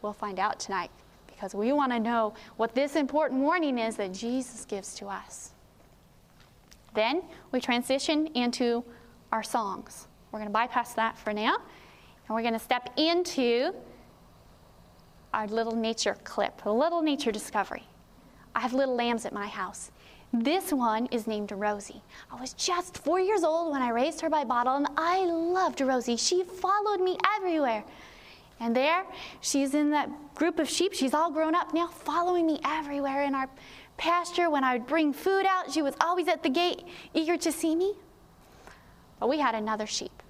We'll 0.00 0.14
find 0.14 0.38
out 0.38 0.58
tonight 0.58 0.90
because 1.26 1.54
we 1.54 1.70
want 1.70 1.92
to 1.92 2.00
know 2.00 2.32
what 2.56 2.74
this 2.74 2.96
important 2.96 3.42
warning 3.42 3.78
is 3.78 3.96
that 3.96 4.14
Jesus 4.14 4.64
gives 4.64 4.94
to 4.94 5.08
us. 5.08 5.50
Then 6.94 7.22
we 7.52 7.60
transition 7.60 8.28
into 8.28 8.82
our 9.30 9.42
songs. 9.42 10.08
We're 10.32 10.38
going 10.38 10.48
to 10.48 10.52
bypass 10.52 10.94
that 10.94 11.18
for 11.18 11.34
now, 11.34 11.56
and 11.56 12.34
we're 12.34 12.40
going 12.40 12.54
to 12.54 12.58
step 12.58 12.94
into 12.96 13.74
our 15.34 15.48
little 15.48 15.76
nature 15.76 16.16
clip, 16.24 16.64
a 16.64 16.70
little 16.70 17.02
nature 17.02 17.30
discovery. 17.30 17.84
I 18.54 18.60
have 18.60 18.72
little 18.72 18.96
lambs 18.96 19.26
at 19.26 19.34
my 19.34 19.48
house, 19.48 19.90
this 20.42 20.72
one 20.72 21.06
is 21.12 21.26
named 21.28 21.52
Rosie. 21.52 22.02
I 22.30 22.40
was 22.40 22.54
just 22.54 22.98
four 22.98 23.20
years 23.20 23.44
old 23.44 23.72
when 23.72 23.82
I 23.82 23.90
raised 23.90 24.20
her 24.20 24.28
by 24.28 24.42
bottle, 24.42 24.74
and 24.74 24.88
I 24.96 25.24
loved 25.24 25.80
Rosie. 25.80 26.16
She 26.16 26.42
followed 26.42 27.00
me 27.00 27.16
everywhere. 27.36 27.84
And 28.58 28.74
there, 28.74 29.04
she's 29.40 29.74
in 29.74 29.90
that 29.90 30.08
group 30.34 30.58
of 30.58 30.68
sheep. 30.68 30.92
She's 30.92 31.14
all 31.14 31.30
grown 31.30 31.54
up 31.54 31.72
now, 31.72 31.86
following 31.86 32.46
me 32.46 32.60
everywhere 32.64 33.22
in 33.22 33.34
our 33.34 33.48
pasture. 33.96 34.50
When 34.50 34.64
I 34.64 34.74
would 34.74 34.86
bring 34.86 35.12
food 35.12 35.46
out, 35.46 35.72
she 35.72 35.82
was 35.82 35.94
always 36.00 36.26
at 36.26 36.42
the 36.42 36.48
gate, 36.48 36.82
eager 37.14 37.36
to 37.36 37.52
see 37.52 37.76
me. 37.76 37.94
But 39.20 39.28
we 39.28 39.38
had 39.38 39.54
another 39.54 39.86
sheep. 39.86 40.22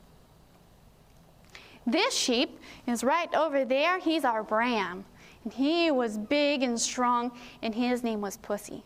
This 1.87 2.14
sheep 2.14 2.61
is 2.87 3.05
right 3.05 3.33
over 3.35 3.64
there. 3.64 3.99
He's 3.99 4.25
our 4.25 4.43
Bram. 4.43 5.05
And 5.45 5.53
he 5.53 5.90
was 5.90 6.19
big 6.19 6.62
and 6.62 6.81
strong, 6.81 7.33
and 7.62 7.75
his 7.75 8.03
name 8.03 8.21
was 8.21 8.37
Pussy. 8.38 8.83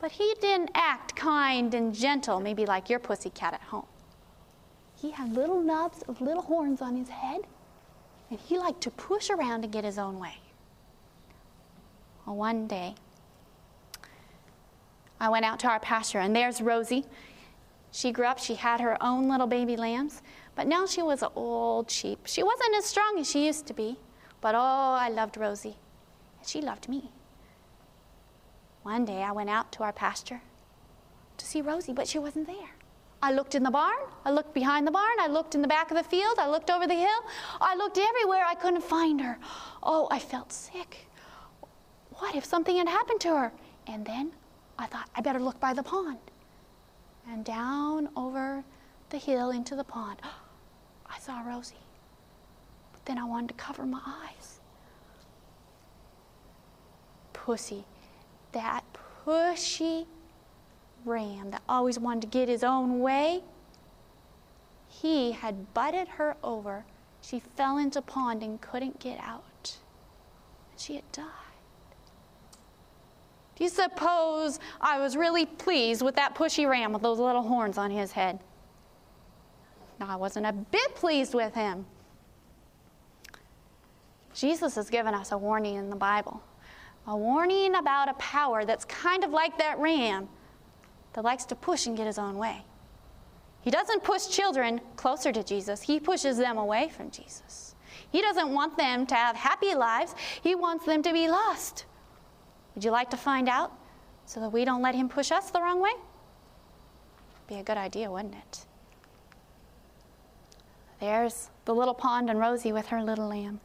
But 0.00 0.12
he 0.12 0.34
didn't 0.40 0.70
act 0.74 1.16
kind 1.16 1.74
and 1.74 1.94
gentle, 1.94 2.40
maybe 2.40 2.66
like 2.66 2.88
your 2.88 2.98
pussy 2.98 3.30
cat 3.30 3.54
at 3.54 3.62
home. 3.62 3.86
He 4.94 5.10
had 5.10 5.32
little 5.32 5.60
knobs 5.60 6.02
of 6.02 6.20
little 6.20 6.42
horns 6.42 6.80
on 6.80 6.96
his 6.96 7.08
head, 7.08 7.40
and 8.30 8.38
he 8.38 8.58
liked 8.58 8.80
to 8.82 8.90
push 8.90 9.30
around 9.30 9.64
and 9.64 9.72
get 9.72 9.84
his 9.84 9.98
own 9.98 10.18
way. 10.18 10.38
Well, 12.26 12.36
one 12.36 12.66
day, 12.66 12.94
I 15.20 15.28
went 15.28 15.44
out 15.44 15.58
to 15.60 15.68
our 15.68 15.80
pasture, 15.80 16.20
and 16.20 16.34
there's 16.34 16.60
Rosie. 16.60 17.04
She 17.90 18.12
grew 18.12 18.26
up, 18.26 18.38
she 18.38 18.54
had 18.54 18.80
her 18.80 19.02
own 19.02 19.28
little 19.28 19.46
baby 19.46 19.76
lambs, 19.76 20.22
But 20.54 20.66
now 20.66 20.86
she 20.86 21.02
was 21.02 21.22
an 21.22 21.28
old 21.36 21.88
sheep. 21.88 22.18
She 22.26 22.42
wasn't 22.42 22.74
as 22.76 22.84
strong 22.84 23.16
as 23.20 23.30
she 23.30 23.46
used 23.46 23.66
to 23.66 23.74
be. 23.74 23.96
But 24.40 24.56
oh, 24.56 24.58
I 24.98 25.08
loved 25.08 25.36
Rosie. 25.36 25.76
And 26.38 26.48
she 26.48 26.60
loved 26.60 26.88
me. 26.88 27.12
One 28.82 29.04
day 29.04 29.22
I 29.22 29.32
went 29.32 29.50
out 29.50 29.72
to 29.72 29.82
our 29.82 29.92
pasture 29.92 30.40
to 31.36 31.46
see 31.46 31.60
Rosie, 31.60 31.92
but 31.92 32.08
she 32.08 32.18
wasn't 32.18 32.46
there. 32.46 32.70
I 33.20 33.32
looked 33.32 33.54
in 33.56 33.64
the 33.64 33.70
barn, 33.70 33.96
I 34.24 34.30
looked 34.30 34.54
behind 34.54 34.86
the 34.86 34.92
barn, 34.92 35.16
I 35.20 35.26
looked 35.26 35.56
in 35.56 35.62
the 35.62 35.68
back 35.68 35.90
of 35.90 35.96
the 35.96 36.04
field, 36.04 36.38
I 36.38 36.48
looked 36.48 36.70
over 36.70 36.86
the 36.86 36.94
hill, 36.94 37.20
I 37.60 37.74
looked 37.74 37.98
everywhere, 37.98 38.44
I 38.46 38.54
couldn't 38.54 38.82
find 38.82 39.20
her. 39.20 39.38
Oh, 39.82 40.06
I 40.10 40.20
felt 40.20 40.52
sick. 40.52 41.08
What 42.10 42.36
if 42.36 42.44
something 42.44 42.76
had 42.76 42.88
happened 42.88 43.20
to 43.22 43.36
her? 43.36 43.52
And 43.88 44.04
then 44.04 44.32
I 44.78 44.86
thought, 44.86 45.10
I 45.16 45.20
better 45.20 45.40
look 45.40 45.58
by 45.58 45.72
the 45.72 45.82
pond. 45.82 46.18
And 47.28 47.44
down 47.44 48.08
over 48.16 48.62
the 49.10 49.18
hill 49.18 49.50
into 49.50 49.74
the 49.74 49.84
pond, 49.84 50.20
I 51.10 51.18
saw 51.18 51.40
Rosie. 51.40 51.74
But 52.92 53.04
then 53.04 53.18
I 53.18 53.24
wanted 53.24 53.48
to 53.48 53.54
cover 53.54 53.84
my 53.84 54.00
eyes. 54.06 54.60
Pussy, 57.32 57.84
that 58.52 58.84
pushy 59.26 60.06
ram 61.04 61.50
that 61.50 61.62
always 61.68 61.98
wanted 61.98 62.22
to 62.22 62.26
get 62.26 62.48
his 62.48 62.64
own 62.64 63.00
way, 63.00 63.42
he 64.88 65.32
had 65.32 65.72
butted 65.74 66.08
her 66.08 66.36
over. 66.42 66.84
She 67.20 67.40
fell 67.40 67.78
into 67.78 68.00
pond 68.00 68.42
and 68.42 68.60
couldn't 68.60 69.00
get 69.00 69.18
out. 69.20 69.76
And 70.70 70.80
she 70.80 70.94
had 70.96 71.10
died. 71.12 71.24
Do 73.56 73.64
you 73.64 73.70
suppose 73.70 74.60
I 74.80 75.00
was 75.00 75.16
really 75.16 75.44
pleased 75.44 76.00
with 76.02 76.14
that 76.14 76.34
pushy 76.34 76.68
ram 76.68 76.92
with 76.92 77.02
those 77.02 77.18
little 77.18 77.42
horns 77.42 77.76
on 77.76 77.90
his 77.90 78.12
head? 78.12 78.38
No, 79.98 80.06
I 80.06 80.16
wasn't 80.16 80.46
a 80.46 80.52
bit 80.52 80.94
pleased 80.94 81.34
with 81.34 81.54
him. 81.54 81.84
Jesus 84.32 84.76
has 84.76 84.88
given 84.88 85.12
us 85.12 85.32
a 85.32 85.38
warning 85.38 85.74
in 85.74 85.90
the 85.90 85.96
Bible 85.96 86.40
a 87.08 87.16
warning 87.16 87.74
about 87.74 88.10
a 88.10 88.14
power 88.14 88.66
that's 88.66 88.84
kind 88.84 89.24
of 89.24 89.30
like 89.30 89.56
that 89.56 89.78
ram 89.78 90.28
that 91.14 91.24
likes 91.24 91.46
to 91.46 91.54
push 91.56 91.86
and 91.86 91.96
get 91.96 92.06
his 92.06 92.18
own 92.18 92.36
way. 92.36 92.62
He 93.62 93.70
doesn't 93.70 94.04
push 94.04 94.28
children 94.28 94.80
closer 94.96 95.32
to 95.32 95.42
Jesus, 95.42 95.80
he 95.80 95.98
pushes 95.98 96.36
them 96.36 96.58
away 96.58 96.90
from 96.94 97.10
Jesus. 97.10 97.74
He 98.10 98.20
doesn't 98.20 98.50
want 98.50 98.76
them 98.76 99.06
to 99.06 99.14
have 99.14 99.34
happy 99.34 99.74
lives, 99.74 100.14
he 100.42 100.54
wants 100.54 100.84
them 100.84 101.02
to 101.02 101.12
be 101.12 101.28
lost. 101.28 101.86
Would 102.74 102.84
you 102.84 102.90
like 102.90 103.10
to 103.10 103.16
find 103.16 103.48
out 103.48 103.72
so 104.26 104.40
that 104.40 104.50
we 104.50 104.66
don't 104.66 104.82
let 104.82 104.94
him 104.94 105.08
push 105.08 105.32
us 105.32 105.50
the 105.50 105.60
wrong 105.60 105.80
way? 105.80 105.92
Be 107.48 107.56
a 107.56 107.62
good 107.62 107.78
idea, 107.78 108.10
wouldn't 108.10 108.34
it? 108.34 108.66
There's 111.00 111.48
the 111.64 111.74
little 111.74 111.94
pond 111.94 112.28
and 112.28 112.38
Rosie 112.38 112.72
with 112.72 112.86
her 112.88 113.02
little 113.02 113.28
lamb. 113.28 113.60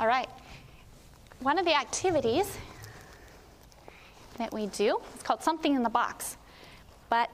All 0.00 0.06
right. 0.06 0.30
One 1.40 1.58
of 1.58 1.66
the 1.66 1.74
activities 1.74 2.56
that 4.38 4.50
we 4.50 4.68
do 4.68 4.98
is 5.14 5.22
called 5.22 5.42
something 5.42 5.74
in 5.74 5.82
the 5.82 5.90
box. 5.90 6.38
But 7.10 7.28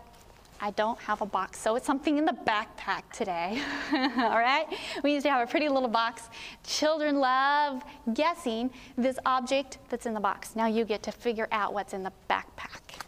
I 0.60 0.72
don't 0.72 0.98
have 0.98 1.20
a 1.20 1.26
box, 1.26 1.60
so 1.60 1.76
it's 1.76 1.86
something 1.86 2.18
in 2.18 2.24
the 2.24 2.32
backpack 2.32 3.02
today. 3.12 3.62
All 3.92 4.38
right? 4.38 4.66
We 5.04 5.12
used 5.12 5.24
to 5.26 5.30
have 5.30 5.46
a 5.46 5.48
pretty 5.48 5.68
little 5.68 5.88
box. 5.88 6.22
Children 6.64 7.20
love 7.20 7.84
guessing 8.14 8.72
this 8.98 9.16
object 9.24 9.78
that's 9.88 10.06
in 10.06 10.12
the 10.12 10.18
box. 10.18 10.56
Now 10.56 10.66
you 10.66 10.84
get 10.84 11.04
to 11.04 11.12
figure 11.12 11.46
out 11.52 11.72
what's 11.72 11.92
in 11.92 12.02
the 12.02 12.12
backpack. 12.28 12.98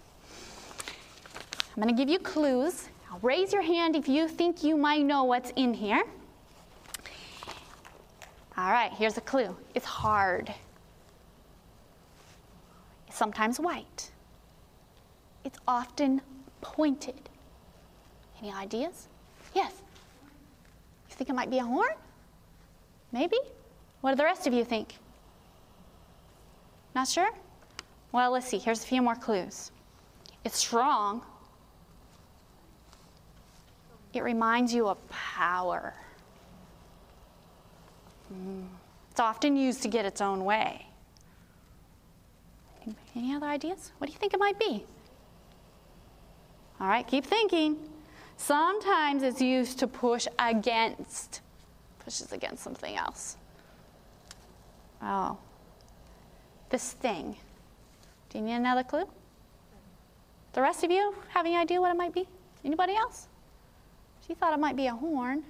I'm 1.76 1.82
going 1.82 1.92
to 1.92 2.00
give 2.00 2.08
you 2.08 2.20
clues. 2.20 2.88
Now 3.10 3.18
raise 3.22 3.52
your 3.52 3.62
hand 3.62 3.96
if 3.96 4.08
you 4.08 4.28
think 4.28 4.62
you 4.62 4.76
might 4.76 5.04
know 5.04 5.24
what's 5.24 5.50
in 5.56 5.74
here. 5.74 6.04
All 8.58 8.72
right, 8.72 8.92
here's 8.92 9.16
a 9.16 9.20
clue 9.20 9.56
it's 9.76 9.86
hard, 9.86 10.52
it's 13.06 13.16
sometimes 13.16 13.60
white, 13.60 14.10
it's 15.44 15.60
often 15.68 16.20
pointed. 16.60 17.30
Any 18.40 18.52
ideas? 18.52 19.06
Yes. 19.54 19.72
You 21.08 21.14
think 21.14 21.30
it 21.30 21.34
might 21.34 21.50
be 21.50 21.58
a 21.58 21.64
horn? 21.64 21.94
Maybe? 23.12 23.36
What 24.00 24.10
do 24.10 24.16
the 24.16 24.24
rest 24.24 24.48
of 24.48 24.52
you 24.52 24.64
think? 24.64 24.94
Not 26.96 27.06
sure? 27.06 27.30
Well, 28.10 28.32
let's 28.32 28.46
see. 28.46 28.58
Here's 28.58 28.82
a 28.82 28.86
few 28.86 29.02
more 29.02 29.14
clues. 29.14 29.70
It's 30.44 30.56
strong. 30.56 31.22
It 34.14 34.22
reminds 34.22 34.72
you 34.72 34.88
of 34.88 34.98
power. 35.08 35.94
Mm. 38.32 38.66
It's 39.10 39.20
often 39.20 39.56
used 39.56 39.82
to 39.82 39.88
get 39.88 40.04
its 40.04 40.20
own 40.20 40.44
way. 40.44 40.86
Any 43.14 43.34
other 43.34 43.46
ideas? 43.46 43.92
What 43.98 44.06
do 44.06 44.12
you 44.12 44.18
think 44.18 44.32
it 44.34 44.40
might 44.40 44.58
be? 44.58 44.84
All 46.80 46.86
right, 46.86 47.06
keep 47.06 47.24
thinking. 47.24 47.76
Sometimes 48.36 49.22
it's 49.22 49.40
used 49.40 49.78
to 49.80 49.88
push 49.88 50.28
against, 50.38 51.40
pushes 51.98 52.32
against 52.32 52.62
something 52.62 52.96
else. 52.96 53.36
Oh, 55.02 55.36
this 56.70 56.92
thing. 56.92 57.36
Do 58.30 58.38
you 58.38 58.44
need 58.44 58.54
another 58.54 58.84
clue? 58.84 59.08
The 60.52 60.62
rest 60.62 60.84
of 60.84 60.90
you 60.90 61.14
have 61.30 61.46
any 61.46 61.56
idea 61.56 61.80
what 61.80 61.90
it 61.90 61.96
might 61.96 62.14
be? 62.14 62.28
Anybody 62.64 62.94
else? 62.94 63.26
She 64.26 64.34
thought 64.34 64.52
it 64.52 64.60
might 64.60 64.76
be 64.76 64.86
a 64.86 64.94
horn. 64.94 65.42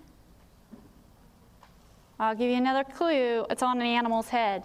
I'll 2.21 2.35
give 2.35 2.51
you 2.51 2.57
another 2.57 2.85
clue. 2.85 3.47
It's 3.49 3.63
on 3.63 3.81
an 3.81 3.87
animal's 3.87 4.29
head. 4.29 4.65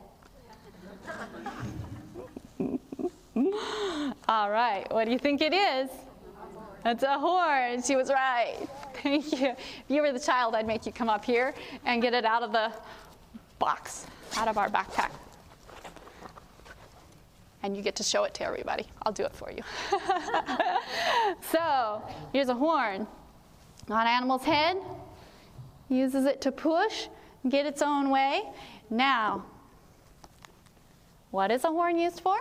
All 4.27 4.49
right, 4.49 4.85
what 4.91 5.05
do 5.05 5.11
you 5.11 5.19
think 5.19 5.41
it 5.41 5.53
is? 5.53 5.89
It's 6.85 7.03
a 7.03 7.17
horn. 7.17 7.81
She 7.81 7.95
was 7.95 8.09
right. 8.09 8.57
Thank 8.95 9.31
you. 9.39 9.49
If 9.49 9.85
you 9.87 10.01
were 10.01 10.11
the 10.11 10.19
child, 10.19 10.55
I'd 10.55 10.67
make 10.67 10.85
you 10.85 10.91
come 10.91 11.09
up 11.09 11.23
here 11.23 11.53
and 11.85 12.01
get 12.01 12.13
it 12.13 12.25
out 12.25 12.43
of 12.43 12.51
the 12.51 12.71
box, 13.59 14.07
out 14.37 14.47
of 14.47 14.57
our 14.57 14.69
backpack. 14.69 15.11
And 17.61 17.77
you 17.77 17.83
get 17.83 17.95
to 17.97 18.03
show 18.03 18.25
it 18.25 18.33
to 18.35 18.43
everybody. 18.43 18.85
I'll 19.03 19.13
do 19.13 19.23
it 19.23 19.33
for 19.33 19.51
you. 19.51 19.61
so, 21.51 22.01
here's 22.33 22.49
a 22.49 22.55
horn 22.55 23.07
on 23.89 24.01
an 24.01 24.07
animal's 24.07 24.43
head. 24.43 24.77
Uses 25.87 26.25
it 26.25 26.41
to 26.41 26.51
push, 26.51 27.07
get 27.49 27.65
its 27.65 27.81
own 27.81 28.09
way. 28.09 28.43
Now, 28.89 29.45
what 31.31 31.51
is 31.51 31.63
a 31.63 31.67
horn 31.67 31.97
used 31.97 32.19
for? 32.19 32.37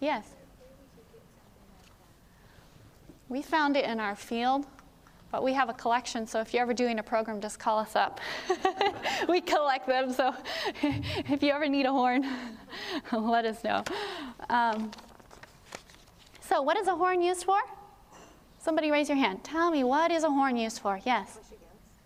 Yes. 0.00 0.24
We 3.28 3.42
found 3.42 3.76
it 3.76 3.84
in 3.84 3.98
our 3.98 4.14
field, 4.14 4.66
but 5.32 5.42
we 5.42 5.52
have 5.54 5.68
a 5.68 5.72
collection, 5.72 6.26
so 6.26 6.40
if 6.40 6.54
you're 6.54 6.62
ever 6.62 6.74
doing 6.74 6.98
a 6.98 7.02
program, 7.02 7.40
just 7.40 7.58
call 7.58 7.78
us 7.78 7.96
up. 7.96 8.20
we 9.28 9.40
collect 9.40 9.86
them, 9.86 10.12
so 10.12 10.34
if 10.82 11.42
you 11.42 11.50
ever 11.50 11.68
need 11.68 11.86
a 11.86 11.92
horn, 11.92 12.24
let 13.12 13.44
us 13.44 13.64
know. 13.64 13.82
Um, 14.48 14.90
so, 16.40 16.62
what 16.62 16.76
is 16.76 16.86
a 16.86 16.94
horn 16.94 17.20
used 17.20 17.44
for? 17.44 17.58
Somebody 18.58 18.92
raise 18.92 19.08
your 19.08 19.18
hand. 19.18 19.42
Tell 19.42 19.70
me, 19.70 19.82
what 19.82 20.12
is 20.12 20.22
a 20.22 20.30
horn 20.30 20.56
used 20.56 20.78
for? 20.80 21.00
Yes. 21.04 21.38
Push 21.38 21.58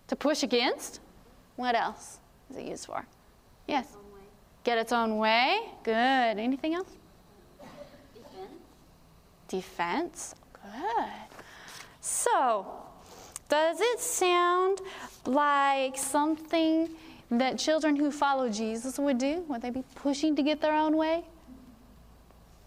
To 0.08 0.16
push 0.16 0.42
against? 0.42 1.00
What 1.60 1.74
else 1.74 2.20
is 2.48 2.56
it 2.56 2.64
used 2.64 2.86
for? 2.86 3.04
Yes. 3.68 3.86
Get 4.64 4.78
its 4.78 4.92
own 4.92 5.18
way? 5.18 5.58
Good. 5.82 5.92
Anything 5.92 6.72
else? 6.72 6.88
Defense. 8.14 8.48
Defense. 9.46 10.34
Good. 10.54 11.36
So, 12.00 12.66
does 13.50 13.76
it 13.78 14.00
sound 14.00 14.80
like 15.26 15.98
something 15.98 16.88
that 17.30 17.58
children 17.58 17.94
who 17.94 18.10
follow 18.10 18.48
Jesus 18.48 18.98
would 18.98 19.18
do? 19.18 19.44
Would 19.48 19.60
they 19.60 19.68
be 19.68 19.84
pushing 19.96 20.34
to 20.36 20.42
get 20.42 20.62
their 20.62 20.72
own 20.72 20.96
way? 20.96 21.24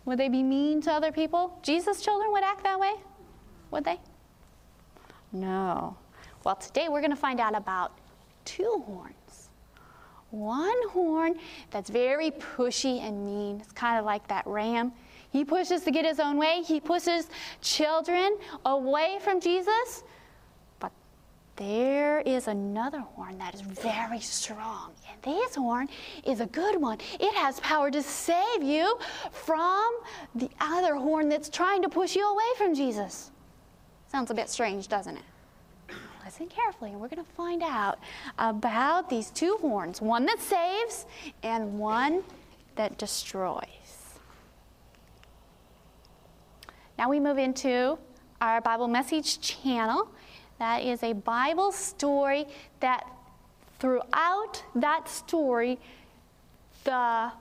Would 0.06 0.20
they 0.20 0.30
be 0.30 0.44
mean 0.44 0.84
to 0.84 0.92
other 0.92 1.12
people? 1.12 1.58
Jesus' 1.64 2.00
children 2.04 2.32
would 2.32 2.44
act 2.44 2.62
that 2.62 2.80
way? 2.80 2.94
Would 3.72 3.86
they? 3.86 4.00
No. 5.32 5.98
Well, 6.44 6.58
today 6.58 6.90
we're 6.90 7.02
going 7.02 7.10
to 7.10 7.16
find 7.16 7.40
out 7.40 7.56
about 7.56 7.98
two 8.46 8.84
horns. 8.86 9.50
One 10.32 10.90
horn 10.90 11.36
that's 11.70 11.90
very 11.90 12.32
pushy 12.32 13.02
and 13.02 13.26
mean. 13.26 13.62
It's 13.62 13.72
kind 13.72 14.00
of 14.00 14.06
like 14.06 14.28
that 14.28 14.46
ram 14.48 14.94
he 15.34 15.44
pushes 15.44 15.82
to 15.82 15.92
get 15.92 16.06
his 16.06 16.20
own 16.20 16.38
way. 16.38 16.62
He 16.64 16.80
pushes 16.80 17.28
children 17.60 18.38
away 18.66 19.18
from 19.20 19.42
Jesus. 19.42 20.04
But 20.80 20.92
there 21.56 22.20
is 22.20 22.48
another 22.48 23.00
horn 23.00 23.40
that 23.40 23.56
is 23.56 23.62
very 23.62 24.20
strong. 24.20 24.94
And 25.12 25.20
this 25.24 25.56
horn 25.56 25.90
is 26.24 26.40
a 26.40 26.46
good 26.46 26.80
one. 26.80 27.00
It 27.20 27.34
has 27.34 27.60
power 27.62 27.90
to 27.90 28.04
save 28.04 28.62
you 28.62 29.00
from 29.32 29.92
the 30.36 30.52
other 30.62 30.94
horn 30.94 31.30
that's 31.30 31.50
trying 31.50 31.82
to 31.82 31.90
push 31.90 32.16
you 32.16 32.30
away 32.30 32.52
from 32.56 32.76
Jesus. 32.76 33.32
Sounds 34.12 34.30
a 34.30 34.36
bit 34.36 34.50
strange, 34.50 34.88
doesn't 34.88 35.18
it? 35.18 35.24
Listen 36.26 36.48
carefully, 36.48 36.92
and 36.92 37.02
we're 37.02 37.10
going 37.10 37.24
to 37.24 37.32
find 37.32 37.62
out 37.62 38.00
about 38.38 39.10
these 39.10 39.30
two 39.30 39.58
horns 39.60 40.02
one 40.02 40.26
that 40.26 40.40
saves 40.40 41.06
and 41.44 41.78
one 41.78 42.24
that 42.76 42.98
destroys. 42.98 43.66
Now 46.98 47.10
we 47.10 47.20
move 47.20 47.38
into 47.38 47.98
our 48.40 48.62
Bible 48.62 48.88
message 48.88 49.42
channel. 49.42 50.08
That 50.60 50.84
is 50.84 51.04
a 51.04 51.12
Bible 51.12 51.74
story 51.74 52.46
that 52.80 53.06
throughout 53.80 54.64
that 54.76 55.10
story, 55.10 55.78
the 56.86 57.32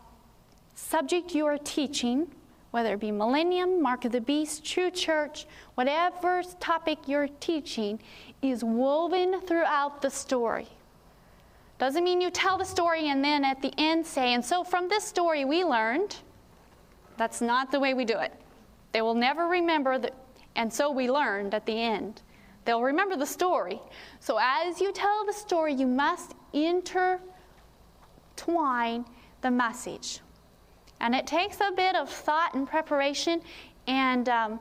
subject 0.75 1.35
you 1.37 1.47
are 1.47 1.59
teaching, 1.59 2.27
whether 2.73 2.95
it 2.95 3.01
be 3.01 3.13
Millennium, 3.13 3.81
Mark 3.81 4.05
of 4.05 4.13
the 4.13 4.21
Beast, 4.21 4.65
True 4.65 4.91
Church, 4.91 5.47
whatever 5.77 6.43
topic 6.59 6.99
you're 7.07 7.29
teaching, 7.39 8.01
is 8.43 8.65
woven 8.65 9.41
throughout 9.41 10.03
the 10.03 10.11
story. 10.11 10.69
Doesn't 11.79 12.05
mean 12.05 12.21
you 12.21 12.31
tell 12.31 12.59
the 12.59 12.65
story 12.65 13.09
and 13.09 13.25
then 13.25 13.45
at 13.45 13.63
the 13.63 13.73
end 13.79 14.05
say, 14.05 14.35
and 14.35 14.45
so 14.45 14.63
from 14.63 14.89
this 14.89 15.05
story 15.05 15.45
we 15.45 15.65
learned. 15.65 16.17
That's 17.17 17.41
not 17.41 17.71
the 17.71 17.81
way 17.81 17.95
we 17.95 18.05
do 18.05 18.19
it. 18.19 18.33
They 18.93 19.01
will 19.01 19.15
never 19.15 19.47
remember 19.47 19.99
that, 19.99 20.15
and 20.57 20.73
so 20.73 20.91
we 20.91 21.11
learned 21.11 21.55
at 21.55 21.67
the 21.67 21.81
end. 21.81 22.23
They'll 22.65 22.83
remember 22.83 23.17
the 23.17 23.27
story. 23.27 23.81
So 24.21 24.39
as 24.41 24.81
you 24.81 24.93
tell 24.93 25.25
the 25.27 25.33
story, 25.33 25.75
you 25.75 25.87
must 25.87 26.35
intertwine 26.53 27.21
the 29.41 29.51
message. 29.51 30.21
And 31.01 31.15
it 31.15 31.27
takes 31.27 31.59
a 31.61 31.73
bit 31.75 31.97
of 31.97 32.09
thought 32.09 32.55
and 32.55 32.69
preparation 32.69 33.41
and 33.89 34.29
um, 34.29 34.61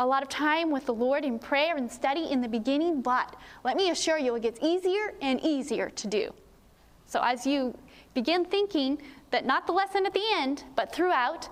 a 0.00 0.06
lot 0.06 0.22
of 0.22 0.30
time 0.30 0.70
with 0.70 0.86
the 0.86 0.94
Lord 0.94 1.26
in 1.26 1.38
prayer 1.38 1.76
and 1.76 1.92
study 1.92 2.30
in 2.30 2.40
the 2.40 2.48
beginning, 2.48 3.02
but 3.02 3.36
let 3.64 3.76
me 3.76 3.90
assure 3.90 4.16
you, 4.16 4.34
it 4.34 4.42
gets 4.42 4.58
easier 4.62 5.12
and 5.20 5.38
easier 5.42 5.90
to 5.90 6.06
do. 6.06 6.32
So 7.06 7.20
as 7.22 7.46
you 7.46 7.76
begin 8.14 8.46
thinking 8.46 9.00
that 9.30 9.44
not 9.44 9.66
the 9.66 9.74
lesson 9.74 10.06
at 10.06 10.14
the 10.14 10.24
end, 10.32 10.64
but 10.74 10.90
throughout, 10.90 11.50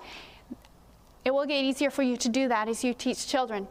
it 1.23 1.31
will 1.31 1.45
get 1.45 1.63
easier 1.63 1.91
for 1.91 2.01
you 2.01 2.17
to 2.17 2.27
do 2.27 2.47
that 2.47 2.67
as 2.67 2.83
you 2.83 2.95
teach 2.95 3.27
children. 3.27 3.67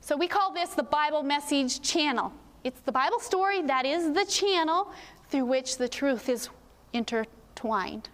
So 0.00 0.16
we 0.16 0.28
call 0.28 0.54
this 0.54 0.70
the 0.70 0.84
Bible 0.84 1.24
message 1.24 1.82
channel. 1.82 2.32
It's 2.62 2.80
the 2.80 2.92
Bible 2.92 3.18
story 3.18 3.60
that 3.62 3.84
is 3.84 4.12
the 4.12 4.24
channel 4.24 4.92
through 5.30 5.46
which 5.46 5.78
the 5.78 5.88
truth 5.88 6.28
is 6.28 6.48
intertwined. 6.92 8.08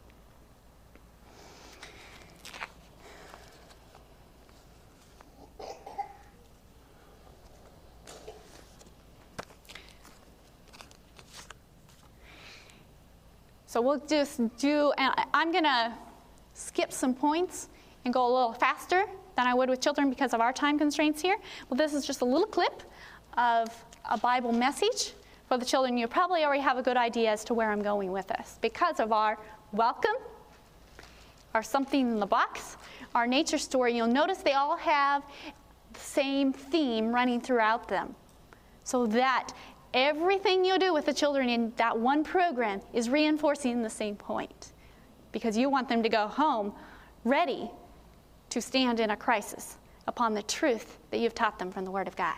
So 13.73 13.81
we'll 13.81 14.03
just 14.07 14.39
do, 14.59 14.93
and 14.99 15.15
I'm 15.33 15.51
going 15.51 15.65
to 15.65 15.95
skip 16.53 16.93
some 16.93 17.15
points 17.15 17.71
and 18.05 18.13
go 18.13 18.27
a 18.27 18.31
little 18.31 18.53
faster 18.53 19.07
than 19.35 19.47
I 19.47 19.55
would 19.55 19.71
with 19.71 19.81
children 19.81 20.11
because 20.11 20.35
of 20.35 20.43
our 20.43 20.53
time 20.53 20.79
constraints 20.79 21.23
here. 21.23 21.39
Well, 21.71 21.79
this 21.79 21.95
is 21.95 22.07
just 22.07 22.21
a 22.21 22.25
little 22.27 22.47
clip 22.47 22.83
of 23.39 23.75
a 24.11 24.19
Bible 24.19 24.53
message 24.53 25.15
for 25.49 25.57
the 25.57 25.65
children. 25.65 25.97
You 25.97 26.07
probably 26.07 26.45
already 26.45 26.61
have 26.61 26.77
a 26.77 26.83
good 26.83 26.99
idea 26.99 27.31
as 27.31 27.45
to 27.45 27.55
where 27.55 27.71
I'm 27.71 27.81
going 27.81 28.13
with 28.13 28.29
this 28.29 28.59
because 28.61 29.01
of 29.01 29.11
our 29.11 29.39
welcome, 29.73 30.17
our 31.55 31.63
something 31.63 32.13
in 32.13 32.21
the 32.21 32.27
box, 32.27 32.77
our 33.15 33.27
nature 33.27 33.57
story. 33.57 33.97
You'll 33.97 34.07
notice 34.07 34.43
they 34.43 34.53
all 34.53 34.77
have 34.77 35.23
the 35.95 35.99
same 35.99 36.53
theme 36.53 37.11
running 37.11 37.41
throughout 37.41 37.89
them 37.89 38.15
so 38.85 39.07
that 39.07 39.55
everything 39.95 40.65
you 40.65 40.79
do 40.79 40.93
with 40.93 41.07
the 41.07 41.15
children 41.15 41.49
in 41.49 41.73
that 41.77 41.99
one 41.99 42.25
program 42.25 42.81
is 42.93 43.09
reinforcing 43.09 43.83
the 43.83 43.91
same 43.91 44.17
point 44.17 44.73
because 45.33 45.57
you 45.57 45.69
want 45.69 45.89
them 45.89 46.03
to 46.03 46.09
go 46.09 46.27
home 46.27 46.73
ready 47.25 47.71
to 48.51 48.61
stand 48.61 49.01
in 49.01 49.11
a 49.11 49.17
crisis 49.17 49.77
upon 50.07 50.35
the 50.35 50.43
truth 50.43 50.99
that 51.11 51.19
you've 51.19 51.35
taught 51.35 51.59
them 51.59 51.71
from 51.71 51.85
the 51.85 51.91
Word 51.91 52.09
of 52.09 52.17
God. 52.17 52.37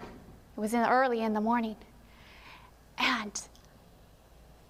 It 0.00 0.60
was 0.60 0.74
in 0.74 0.84
early 0.84 1.22
in 1.22 1.32
the 1.32 1.40
morning. 1.40 1.76
And 2.98 3.32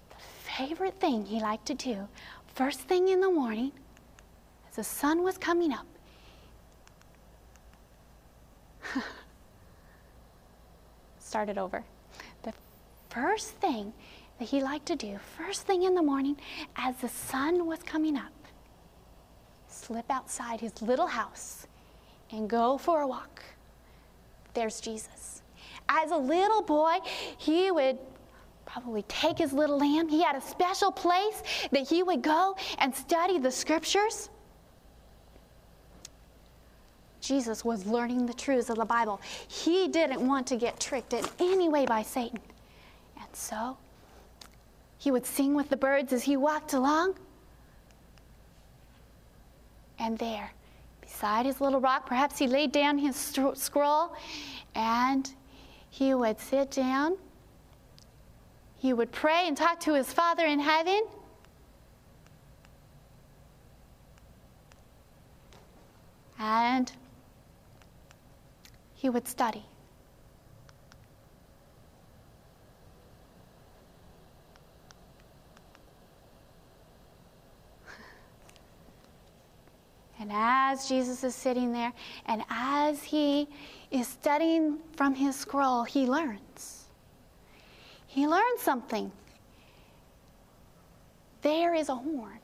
the 0.09 0.15
favorite 0.19 0.99
thing 0.99 1.25
he 1.25 1.39
liked 1.39 1.65
to 1.67 1.75
do, 1.75 2.07
first 2.55 2.79
thing 2.79 3.09
in 3.09 3.19
the 3.19 3.29
morning, 3.29 3.73
as 4.69 4.77
the 4.77 4.83
sun 4.83 5.23
was 5.23 5.37
coming 5.37 5.71
up, 5.71 5.85
started 11.19 11.57
over. 11.57 11.83
The 12.43 12.53
first 13.09 13.51
thing 13.51 13.93
that 14.39 14.45
he 14.45 14.61
liked 14.61 14.85
to 14.87 14.95
do 14.95 15.19
first 15.37 15.63
thing 15.63 15.83
in 15.83 15.95
the 15.95 16.03
morning 16.03 16.37
as 16.75 16.95
the 16.97 17.09
sun 17.09 17.65
was 17.65 17.81
coming 17.83 18.17
up 18.17 18.31
slip 19.67 20.05
outside 20.09 20.61
his 20.61 20.81
little 20.81 21.07
house 21.07 21.67
and 22.31 22.49
go 22.49 22.77
for 22.77 23.01
a 23.01 23.07
walk. 23.07 23.43
There's 24.53 24.79
Jesus. 24.79 25.41
As 25.89 26.11
a 26.11 26.17
little 26.17 26.61
boy, 26.61 26.99
he 27.37 27.71
would 27.71 27.97
probably 28.65 29.03
take 29.03 29.37
his 29.37 29.51
little 29.51 29.77
lamb. 29.77 30.07
He 30.07 30.21
had 30.21 30.35
a 30.35 30.41
special 30.41 30.91
place 30.91 31.43
that 31.71 31.87
he 31.87 32.01
would 32.01 32.21
go 32.21 32.55
and 32.79 32.95
study 32.95 33.39
the 33.39 33.51
scriptures. 33.51 34.29
Jesus 37.23 37.63
was 37.63 37.85
learning 37.85 38.25
the 38.25 38.33
truths 38.33 38.69
of 38.69 38.75
the 38.75 38.85
Bible. 38.85 39.21
He 39.47 39.87
didn't 39.87 40.27
want 40.27 40.45
to 40.47 40.57
get 40.57 40.77
tricked 40.77 41.13
in 41.13 41.23
any 41.39 41.69
way 41.69 41.85
by 41.85 42.03
Satan. 42.03 42.39
And 43.17 43.27
so 43.31 43.77
he 44.97 45.09
would 45.09 45.25
sing 45.25 45.53
with 45.53 45.69
the 45.69 45.77
birds 45.77 46.11
as 46.11 46.23
he 46.23 46.35
walked 46.35 46.73
along. 46.73 47.15
And 49.99 50.17
there, 50.17 50.51
beside 50.99 51.45
his 51.45 51.61
little 51.61 51.79
rock, 51.79 52.05
perhaps 52.05 52.37
he 52.37 52.45
laid 52.45 52.73
down 52.73 52.97
his 52.97 53.15
scroll 53.55 54.13
and 54.75 55.33
he 55.89 56.13
would 56.13 56.41
sit 56.41 56.71
down. 56.71 57.15
He 58.75 58.91
would 58.91 59.13
pray 59.13 59.47
and 59.47 59.55
talk 59.55 59.79
to 59.81 59.93
his 59.93 60.11
Father 60.11 60.45
in 60.45 60.59
heaven. 60.59 61.03
And 66.37 66.91
he 69.03 69.09
would 69.09 69.27
study. 69.27 69.65
And 80.21 80.31
as 80.33 80.87
Jesus 80.87 81.21
is 81.25 81.35
sitting 81.35 81.73
there, 81.73 81.91
and 82.27 82.43
as 82.49 83.03
he 83.03 83.49
is 83.91 84.07
studying 84.07 84.77
from 84.95 85.13
his 85.15 85.35
scroll, 85.35 85.83
he 85.83 86.05
learns. 86.05 86.85
He 88.07 88.25
learns 88.25 88.61
something. 88.61 89.11
There 91.41 91.73
is 91.73 91.89
a 91.89 91.95
horn. 91.95 92.39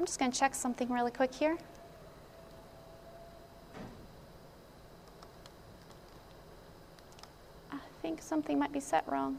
I'm 0.00 0.06
just 0.06 0.18
going 0.18 0.32
to 0.32 0.38
check 0.38 0.54
something 0.54 0.90
really 0.90 1.10
quick 1.10 1.34
here. 1.34 1.58
I 7.70 7.76
think 8.00 8.22
something 8.22 8.58
might 8.58 8.72
be 8.72 8.80
set 8.80 9.06
wrong. 9.06 9.38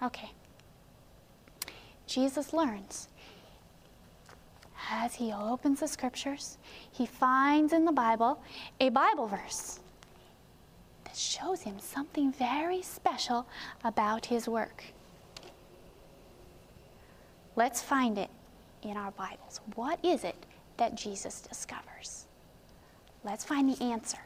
Okay. 0.00 0.30
Jesus 2.12 2.52
learns. 2.52 3.08
As 4.90 5.14
he 5.14 5.32
opens 5.32 5.80
the 5.80 5.88
scriptures, 5.88 6.58
he 6.90 7.06
finds 7.06 7.72
in 7.72 7.86
the 7.86 7.92
Bible 7.92 8.42
a 8.80 8.90
Bible 8.90 9.26
verse 9.26 9.80
that 11.04 11.16
shows 11.16 11.62
him 11.62 11.78
something 11.78 12.30
very 12.30 12.82
special 12.82 13.46
about 13.82 14.26
his 14.26 14.46
work. 14.46 14.84
Let's 17.56 17.80
find 17.80 18.18
it 18.18 18.30
in 18.82 18.96
our 18.98 19.12
Bibles. 19.12 19.60
What 19.74 19.98
is 20.04 20.24
it 20.24 20.36
that 20.76 20.94
Jesus 20.94 21.40
discovers? 21.40 22.26
Let's 23.24 23.44
find 23.44 23.74
the 23.74 23.82
answer 23.82 24.18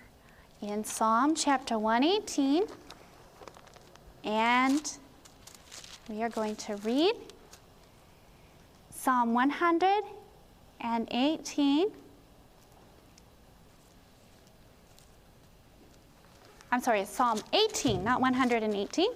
in 0.61 0.83
Psalm 0.83 1.37
chapter 1.37 1.79
118. 1.79 2.65
And 4.25 4.93
we 6.09 6.23
are 6.25 6.29
going 6.29 6.57
to 6.57 6.77
read 6.79 7.15
Psalm 9.07 9.35
118. 9.35 11.87
I'm 16.73 16.81
sorry, 16.81 17.05
Psalm 17.05 17.39
18, 17.53 18.03
not 18.03 18.21
118. 18.21 19.07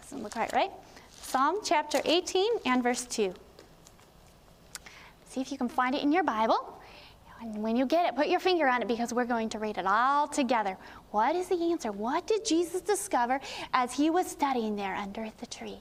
Doesn't 0.00 0.22
look 0.22 0.30
quite 0.30 0.52
right. 0.52 0.70
Psalm 1.10 1.56
chapter 1.64 2.00
18 2.04 2.58
and 2.66 2.84
verse 2.84 3.04
2. 3.06 3.34
See 5.30 5.40
if 5.40 5.50
you 5.50 5.58
can 5.58 5.68
find 5.68 5.96
it 5.96 6.04
in 6.04 6.12
your 6.12 6.22
Bible. 6.22 6.78
And 7.40 7.60
when 7.64 7.74
you 7.74 7.84
get 7.84 8.06
it, 8.06 8.14
put 8.14 8.28
your 8.28 8.38
finger 8.38 8.68
on 8.68 8.80
it 8.80 8.86
because 8.86 9.12
we're 9.12 9.24
going 9.24 9.48
to 9.48 9.58
read 9.58 9.76
it 9.76 9.86
all 9.88 10.28
together. 10.28 10.76
What 11.10 11.34
is 11.34 11.48
the 11.48 11.60
answer? 11.72 11.90
What 11.90 12.28
did 12.28 12.44
Jesus 12.44 12.80
discover 12.80 13.40
as 13.74 13.92
he 13.92 14.08
was 14.08 14.28
studying 14.28 14.76
there 14.76 14.94
under 14.94 15.28
the 15.40 15.46
tree? 15.46 15.80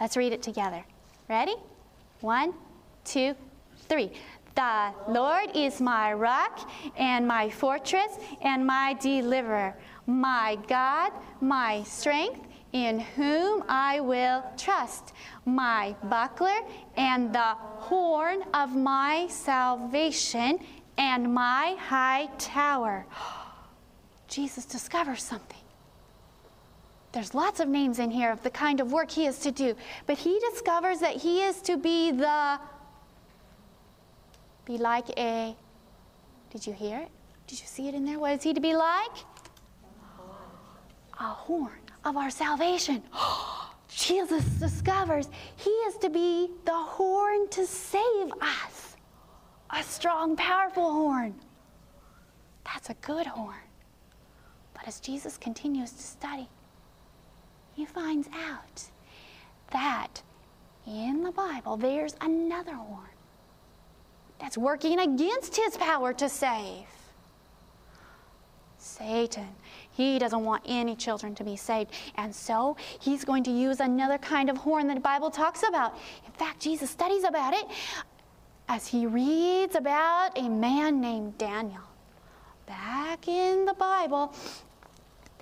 Let's 0.00 0.16
read 0.16 0.32
it 0.32 0.42
together. 0.42 0.84
Ready? 1.28 1.54
One, 2.20 2.54
two, 3.04 3.34
three. 3.88 4.12
The 4.54 4.92
Lord 5.08 5.50
is 5.54 5.80
my 5.80 6.12
rock 6.12 6.68
and 6.96 7.26
my 7.26 7.48
fortress 7.48 8.18
and 8.42 8.66
my 8.66 8.94
deliverer, 9.00 9.76
my 10.06 10.58
God, 10.66 11.12
my 11.40 11.84
strength, 11.84 12.40
in 12.72 13.00
whom 13.00 13.64
I 13.68 14.00
will 14.00 14.44
trust, 14.56 15.12
my 15.46 15.94
buckler 16.04 16.60
and 16.96 17.32
the 17.32 17.54
horn 17.56 18.42
of 18.52 18.74
my 18.76 19.26
salvation 19.30 20.58
and 20.98 21.32
my 21.32 21.76
high 21.78 22.28
tower. 22.38 23.06
Jesus 24.28 24.64
discovers 24.64 25.22
something. 25.22 25.57
There's 27.18 27.34
lots 27.34 27.58
of 27.58 27.66
names 27.66 27.98
in 27.98 28.12
here 28.12 28.30
of 28.30 28.44
the 28.44 28.50
kind 28.50 28.78
of 28.78 28.92
work 28.92 29.10
he 29.10 29.26
is 29.26 29.40
to 29.40 29.50
do, 29.50 29.74
but 30.06 30.16
he 30.16 30.38
discovers 30.38 31.00
that 31.00 31.16
he 31.16 31.42
is 31.42 31.60
to 31.62 31.76
be 31.76 32.12
the 32.12 32.60
be 34.64 34.78
like 34.78 35.10
a. 35.18 35.56
Did 36.50 36.64
you 36.64 36.72
hear 36.72 37.00
it? 37.00 37.08
Did 37.48 37.58
you 37.58 37.66
see 37.66 37.88
it 37.88 37.94
in 37.96 38.04
there? 38.04 38.20
What 38.20 38.34
is 38.34 38.44
he 38.44 38.54
to 38.54 38.60
be 38.60 38.72
like? 38.72 39.10
A 41.18 41.24
horn 41.24 41.80
of 42.04 42.16
our 42.16 42.30
salvation. 42.30 43.02
Jesus 43.88 44.44
discovers 44.60 45.28
he 45.56 45.70
is 45.70 45.96
to 45.96 46.10
be 46.10 46.52
the 46.66 46.72
horn 46.72 47.48
to 47.48 47.66
save 47.66 48.30
us. 48.40 48.94
A 49.70 49.82
strong, 49.82 50.36
powerful 50.36 50.92
horn. 50.92 51.34
That's 52.64 52.90
a 52.90 52.94
good 52.94 53.26
horn. 53.26 53.66
But 54.72 54.86
as 54.86 55.00
Jesus 55.00 55.36
continues 55.36 55.90
to 55.90 56.02
study, 56.04 56.48
he 57.78 57.84
finds 57.84 58.28
out 58.34 58.82
that 59.70 60.20
in 60.84 61.22
the 61.22 61.30
Bible 61.30 61.76
there's 61.76 62.16
another 62.20 62.74
horn 62.74 63.14
that's 64.40 64.58
working 64.58 64.98
against 64.98 65.54
his 65.54 65.76
power 65.76 66.12
to 66.12 66.28
save. 66.28 66.86
Satan, 68.78 69.46
he 69.92 70.18
doesn't 70.18 70.44
want 70.44 70.64
any 70.66 70.96
children 70.96 71.36
to 71.36 71.44
be 71.44 71.54
saved. 71.54 71.92
And 72.16 72.34
so 72.34 72.76
he's 72.98 73.24
going 73.24 73.44
to 73.44 73.52
use 73.52 73.78
another 73.78 74.18
kind 74.18 74.50
of 74.50 74.56
horn 74.56 74.88
that 74.88 74.94
the 74.94 75.00
Bible 75.00 75.30
talks 75.30 75.62
about. 75.62 75.96
In 76.26 76.32
fact, 76.32 76.60
Jesus 76.60 76.90
studies 76.90 77.22
about 77.22 77.54
it 77.54 77.64
as 78.68 78.88
he 78.88 79.06
reads 79.06 79.76
about 79.76 80.36
a 80.36 80.48
man 80.48 81.00
named 81.00 81.38
Daniel. 81.38 81.82
Back 82.66 83.28
in 83.28 83.66
the 83.66 83.74
Bible, 83.74 84.34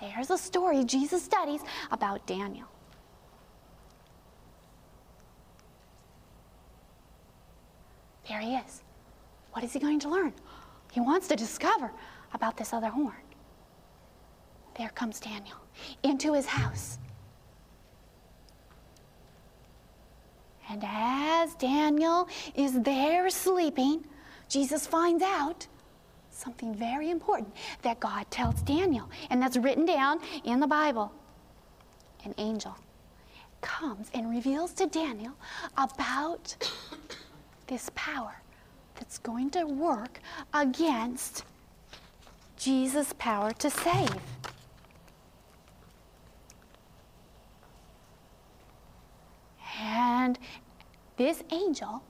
there's 0.00 0.30
a 0.30 0.38
story 0.38 0.84
Jesus 0.84 1.22
studies 1.22 1.60
about 1.90 2.26
Daniel. 2.26 2.66
There 8.28 8.40
he 8.40 8.56
is. 8.56 8.82
What 9.52 9.64
is 9.64 9.72
he 9.72 9.78
going 9.78 10.00
to 10.00 10.08
learn? 10.08 10.32
He 10.92 11.00
wants 11.00 11.28
to 11.28 11.36
discover 11.36 11.90
about 12.34 12.56
this 12.56 12.72
other 12.72 12.88
horn. 12.88 13.14
There 14.76 14.90
comes 14.90 15.20
Daniel 15.20 15.56
into 16.02 16.34
his 16.34 16.46
house. 16.46 16.98
And 20.68 20.82
as 20.84 21.54
Daniel 21.54 22.28
is 22.54 22.80
there 22.82 23.30
sleeping, 23.30 24.04
Jesus 24.48 24.86
finds 24.86 25.22
out 25.22 25.66
something 26.36 26.74
very 26.74 27.10
important 27.10 27.54
that 27.82 28.00
God 28.00 28.30
tells 28.30 28.60
Daniel, 28.62 29.08
and 29.30 29.40
that's 29.40 29.56
written 29.56 29.86
down 29.86 30.20
in 30.44 30.60
the 30.60 30.66
Bible. 30.66 31.12
An 32.24 32.34
angel 32.38 32.76
comes 33.60 34.10
and 34.14 34.30
reveals 34.30 34.72
to 34.74 34.86
Daniel 34.86 35.32
about 35.76 36.56
this 37.66 37.90
power 37.94 38.42
that's 38.94 39.18
going 39.18 39.50
to 39.50 39.64
work 39.64 40.20
against 40.54 41.44
Jesus' 42.56 43.12
power 43.18 43.52
to 43.52 43.70
save. 43.70 44.08
And 49.78 50.38
this 51.16 51.42
angel 51.50 52.02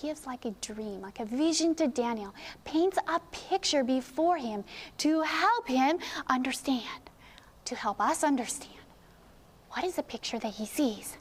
gives 0.00 0.26
like 0.26 0.44
a 0.44 0.50
dream, 0.60 1.00
like 1.00 1.20
a 1.20 1.24
vision 1.24 1.74
to 1.76 1.86
Daniel, 1.86 2.34
paints 2.64 2.98
a 3.08 3.20
picture 3.30 3.84
before 3.84 4.38
him 4.38 4.64
to 4.98 5.22
help 5.22 5.68
him 5.68 5.98
understand, 6.28 7.10
to 7.64 7.74
help 7.74 8.00
us 8.00 8.24
understand. 8.24 8.72
What 9.70 9.84
is 9.84 9.96
the 9.96 10.02
picture 10.02 10.38
that 10.38 10.54
he 10.54 10.66
sees? 10.66 11.18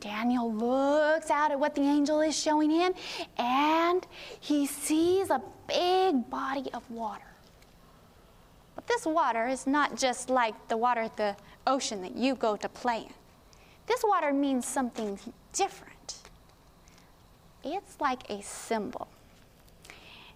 Daniel 0.00 0.52
looks 0.52 1.30
out 1.30 1.50
at 1.50 1.58
what 1.58 1.74
the 1.74 1.82
angel 1.82 2.20
is 2.20 2.38
showing 2.38 2.70
him 2.70 2.92
and 3.36 4.06
he 4.40 4.66
sees 4.66 5.28
a 5.30 5.42
big 5.66 6.30
body 6.30 6.70
of 6.72 6.88
water. 6.90 7.24
But 8.74 8.86
this 8.86 9.04
water 9.04 9.48
is 9.48 9.66
not 9.66 9.96
just 9.96 10.30
like 10.30 10.68
the 10.68 10.76
water 10.76 11.00
at 11.00 11.16
the 11.16 11.36
ocean 11.66 12.00
that 12.02 12.16
you 12.16 12.34
go 12.34 12.56
to 12.56 12.68
play 12.68 12.98
in. 12.98 13.12
This 13.86 14.04
water 14.04 14.32
means 14.32 14.66
something 14.66 15.18
different. 15.52 15.87
It's 17.74 18.00
like 18.00 18.28
a 18.30 18.42
symbol. 18.42 19.08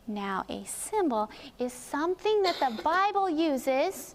Now, 0.07 0.45
a 0.49 0.65
symbol 0.65 1.31
is 1.59 1.73
something 1.73 2.43
that 2.43 2.57
the 2.59 2.83
Bible 2.83 3.31
uses 3.31 4.15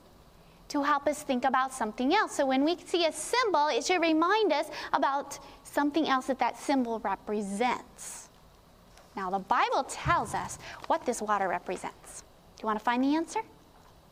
to 0.70 0.84
help 0.84 1.07
us 1.07 1.24
think 1.24 1.45
about 1.45 1.74
something 1.74 2.13
else. 2.13 2.34
So 2.34 2.45
when 2.45 2.65
we 2.65 2.78
see 2.86 3.05
a 3.05 3.11
symbol, 3.11 3.68
it 3.68 3.86
should 3.86 4.01
remind 4.01 4.51
us 4.51 4.68
about 4.91 5.39
something 5.63 6.07
else 6.07 6.28
that 6.28 6.39
that 6.39 6.57
symbol 6.57 6.99
represents. 6.99 8.30
Now, 9.15 9.30
the 9.32 9.39
Bible 9.39 9.84
tells 9.84 10.34
us 10.34 10.59
what 10.88 11.05
this 11.05 11.22
water 11.22 11.47
represents. 11.47 12.22
Do 12.57 12.63
you 12.63 12.68
want 12.68 12.80
to 12.80 12.86
find 12.86 13.03
the 13.03 13.15
answer? 13.15 13.39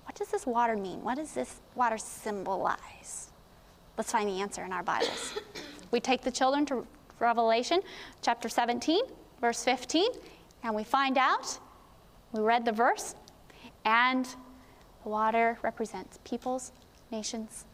What 0.06 0.16
does 0.16 0.30
this 0.30 0.46
water 0.46 0.78
mean? 0.78 1.04
What 1.04 1.16
does 1.16 1.34
this 1.34 1.60
water 1.76 1.98
symbolize? 1.98 3.32
Let's 3.98 4.12
find 4.12 4.30
the 4.30 4.40
answer 4.42 4.64
in 4.64 4.72
our 4.72 4.84
Bibles. 4.84 5.40
we 5.92 6.00
take 6.00 6.22
the 6.22 6.32
children 6.32 6.66
to 6.68 6.88
Revelation 7.20 7.82
chapter 8.22 8.50
17, 8.50 9.02
verse 9.42 9.64
15, 9.64 10.12
and 10.64 10.76
we 10.76 10.84
find 10.84 11.18
out, 11.18 11.60
we 12.32 12.42
read 12.42 12.66
the 12.66 12.72
verse, 12.72 13.16
and 13.86 14.26
the 15.04 15.10
water 15.10 15.58
represents 15.62 16.20
peoples, 16.24 16.72
nations, 17.12 17.66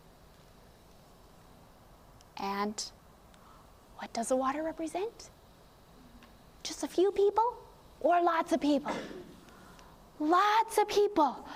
and 2.37 2.91
what 3.97 4.11
does 4.13 4.29
the 4.29 4.35
water 4.35 4.63
represent? 4.63 5.29
Just 6.63 6.83
a 6.83 6.87
few 6.87 7.11
people 7.11 7.55
or 7.99 8.21
lots 8.21 8.51
of 8.51 8.59
people? 8.59 8.91
Lots 10.19 10.77
of 10.77 10.87
people. 10.87 11.47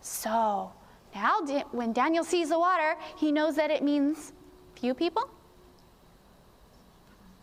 So 0.00 0.72
now, 1.14 1.40
when 1.72 1.92
Daniel 1.92 2.24
sees 2.24 2.50
the 2.50 2.58
water, 2.58 2.96
he 3.16 3.32
knows 3.32 3.56
that 3.56 3.70
it 3.70 3.82
means 3.82 4.32
few 4.76 4.94
people. 4.94 5.28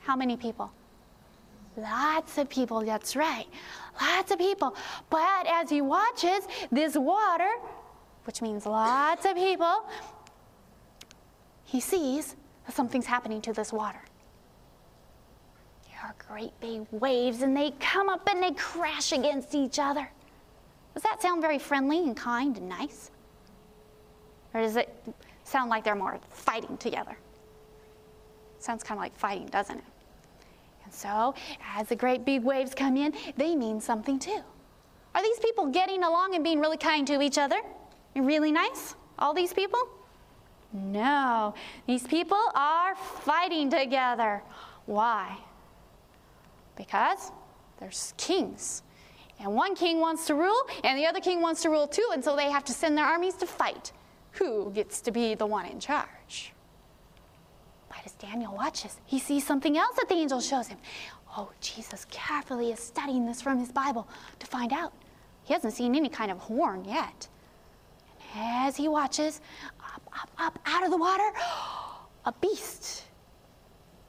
How 0.08 0.16
many 0.16 0.38
people? 0.38 0.72
Lots 1.76 2.38
of 2.38 2.47
people, 2.47 2.80
that's 2.80 3.14
right. 3.18 3.45
Lots 3.99 4.32
of 4.32 4.39
people. 4.39 4.74
But 5.10 5.45
as 5.45 5.70
he 5.70 5.82
watches 5.82 6.47
this 6.72 6.95
water, 6.95 7.49
which 8.24 8.41
means 8.41 8.66
lots 8.66 9.26
of 9.26 9.36
people, 9.36 9.84
he 11.66 11.82
sees 11.82 12.38
that 12.66 12.74
something's 12.74 13.05
happening 13.05 13.41
to 13.41 13.51
this 13.51 13.74
water. 13.74 13.99
There 15.89 15.99
are 16.01 16.16
great 16.26 16.58
big 16.62 16.88
waves, 16.89 17.41
and 17.41 17.55
they 17.55 17.72
come 17.72 18.08
up 18.08 18.30
and 18.30 18.41
they 18.41 18.53
crash 18.53 19.12
against 19.12 19.53
each 19.55 19.78
other. 19.78 20.10
Does 20.93 21.03
that 21.03 21.22
sound 21.22 21.41
very 21.41 21.60
friendly 21.60 21.97
and 21.99 22.16
kind 22.16 22.55
and 22.55 22.70
nice? 22.70 23.12
Or 24.53 24.62
does 24.62 24.78
it 24.78 24.88
sound 25.43 25.70
like 25.70 25.84
they're 25.84 25.95
more 25.95 26.18
fighting 26.32 26.78
together? 26.78 27.18
Sounds 28.60 28.84
kind 28.84 28.97
of 28.97 29.03
like 29.03 29.18
fighting, 29.18 29.47
doesn't 29.47 29.80
it? 29.80 29.84
And 30.88 30.93
so, 30.93 31.35
as 31.75 31.89
the 31.89 31.97
great 31.97 32.23
big 32.23 32.45
waves 32.45 32.73
come 32.73 32.95
in, 32.95 33.13
they 33.35 33.57
mean 33.57 33.81
something 33.81 34.17
too. 34.17 34.39
Are 35.13 35.21
these 35.21 35.38
people 35.39 35.65
getting 35.65 36.01
along 36.01 36.33
and 36.33 36.45
being 36.45 36.61
really 36.61 36.77
kind 36.77 37.05
to 37.07 37.21
each 37.21 37.38
other? 37.38 37.59
Really 38.15 38.53
nice? 38.53 38.95
All 39.19 39.33
these 39.33 39.51
people? 39.51 39.79
No. 40.71 41.53
These 41.88 42.07
people 42.07 42.39
are 42.55 42.95
fighting 42.95 43.69
together. 43.69 44.41
Why? 44.85 45.38
Because 46.77 47.33
there's 47.81 48.13
kings. 48.15 48.81
And 49.41 49.53
one 49.53 49.75
king 49.75 49.99
wants 49.99 50.25
to 50.27 50.35
rule, 50.35 50.61
and 50.85 50.97
the 50.97 51.05
other 51.05 51.19
king 51.19 51.41
wants 51.41 51.63
to 51.63 51.69
rule 51.69 51.88
too, 51.88 52.11
and 52.13 52.23
so 52.23 52.38
they 52.38 52.49
have 52.49 52.63
to 52.63 52.71
send 52.71 52.97
their 52.97 53.05
armies 53.05 53.35
to 53.35 53.45
fight. 53.45 53.91
Who 54.31 54.71
gets 54.71 55.01
to 55.01 55.11
be 55.11 55.35
the 55.35 55.45
one 55.45 55.65
in 55.65 55.81
charge? 55.81 56.07
As 58.08 58.14
Daniel 58.14 58.55
watches, 58.55 59.01
he 59.05 59.20
sees 59.20 59.45
something 59.45 59.78
else 59.78 59.97
that 59.97 60.08
the 60.08 60.16
angel 60.16 60.39
shows 60.39 60.70
him. 60.70 60.78
Oh, 61.36 61.51
Jesus 61.60 62.05
carefully 62.10 62.72
is 62.72 62.80
studying 62.80 63.26
this 63.26 63.41
from 63.41 63.60
his 63.60 63.70
Bible 63.70 64.08
to 64.39 64.47
find 64.47 64.72
out. 64.72 64.93
He 65.43 65.53
hasn't 65.53 65.74
seen 65.74 65.93
any 65.93 66.08
kind 66.08 66.32
of 66.32 66.38
horn 66.38 66.86
yet. 66.86 67.28
And 68.34 68.66
as 68.66 68.78
he 68.78 68.88
watches, 68.88 69.41
up, 69.82 70.01
up, 70.14 70.30
up, 70.39 70.60
out 70.66 70.86
of 70.86 70.91
the 70.91 70.95
water, 70.95 71.30
a 72.26 72.32
beast. 72.39 73.03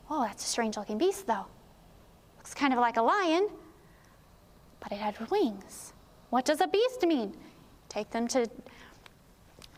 Oh, 0.09 0.22
that's 0.22 0.44
a 0.44 0.49
strange 0.49 0.76
looking 0.76 0.96
beast, 0.96 1.26
though. 1.26 1.46
Looks 2.36 2.55
kind 2.55 2.72
of 2.72 2.78
like 2.78 2.99
a 2.99 3.03
lion, 3.03 3.49
but 4.78 4.92
it 4.92 4.99
had 4.99 5.18
wings. 5.28 5.92
What 6.30 6.44
does 6.44 6.61
a 6.61 6.68
beast 6.68 7.03
mean? 7.03 7.34
Take 7.88 8.11
them 8.11 8.28
to 8.28 8.49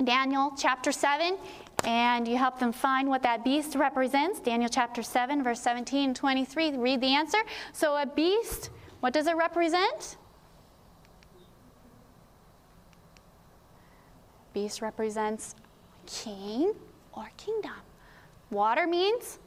Daniel 0.04 0.52
chapter 0.58 0.92
7, 0.92 1.38
and 1.84 2.26
you 2.28 2.36
help 2.36 2.58
them 2.58 2.72
find 2.72 3.08
what 3.08 3.22
that 3.22 3.44
beast 3.44 3.74
represents. 3.74 4.40
Daniel 4.40 4.68
chapter 4.68 5.02
7, 5.02 5.42
verse 5.42 5.60
17 5.60 6.08
and 6.10 6.16
23. 6.16 6.76
Read 6.76 7.00
the 7.00 7.14
answer. 7.14 7.38
So, 7.72 7.96
a 7.96 8.06
beast, 8.06 8.70
what 9.00 9.12
does 9.12 9.26
it 9.26 9.36
represent? 9.36 10.16
Beast 14.52 14.82
represents 14.82 15.54
king 16.06 16.74
or 17.12 17.28
kingdom. 17.36 17.72
Water 18.50 18.86
means 18.86 19.38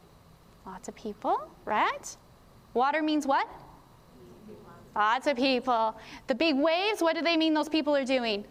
lots 0.65 0.87
of 0.87 0.95
people, 0.95 1.49
right? 1.65 2.17
Water 2.73 3.01
means 3.01 3.27
what? 3.27 3.47
Lots 4.95 5.27
of 5.27 5.35
people. 5.35 5.95
The 6.27 6.35
big 6.35 6.55
waves, 6.55 7.01
what 7.01 7.15
do 7.15 7.21
they 7.21 7.35
mean 7.35 7.53
those 7.53 7.69
people 7.69 7.95
are 7.95 8.05
doing? 8.05 8.45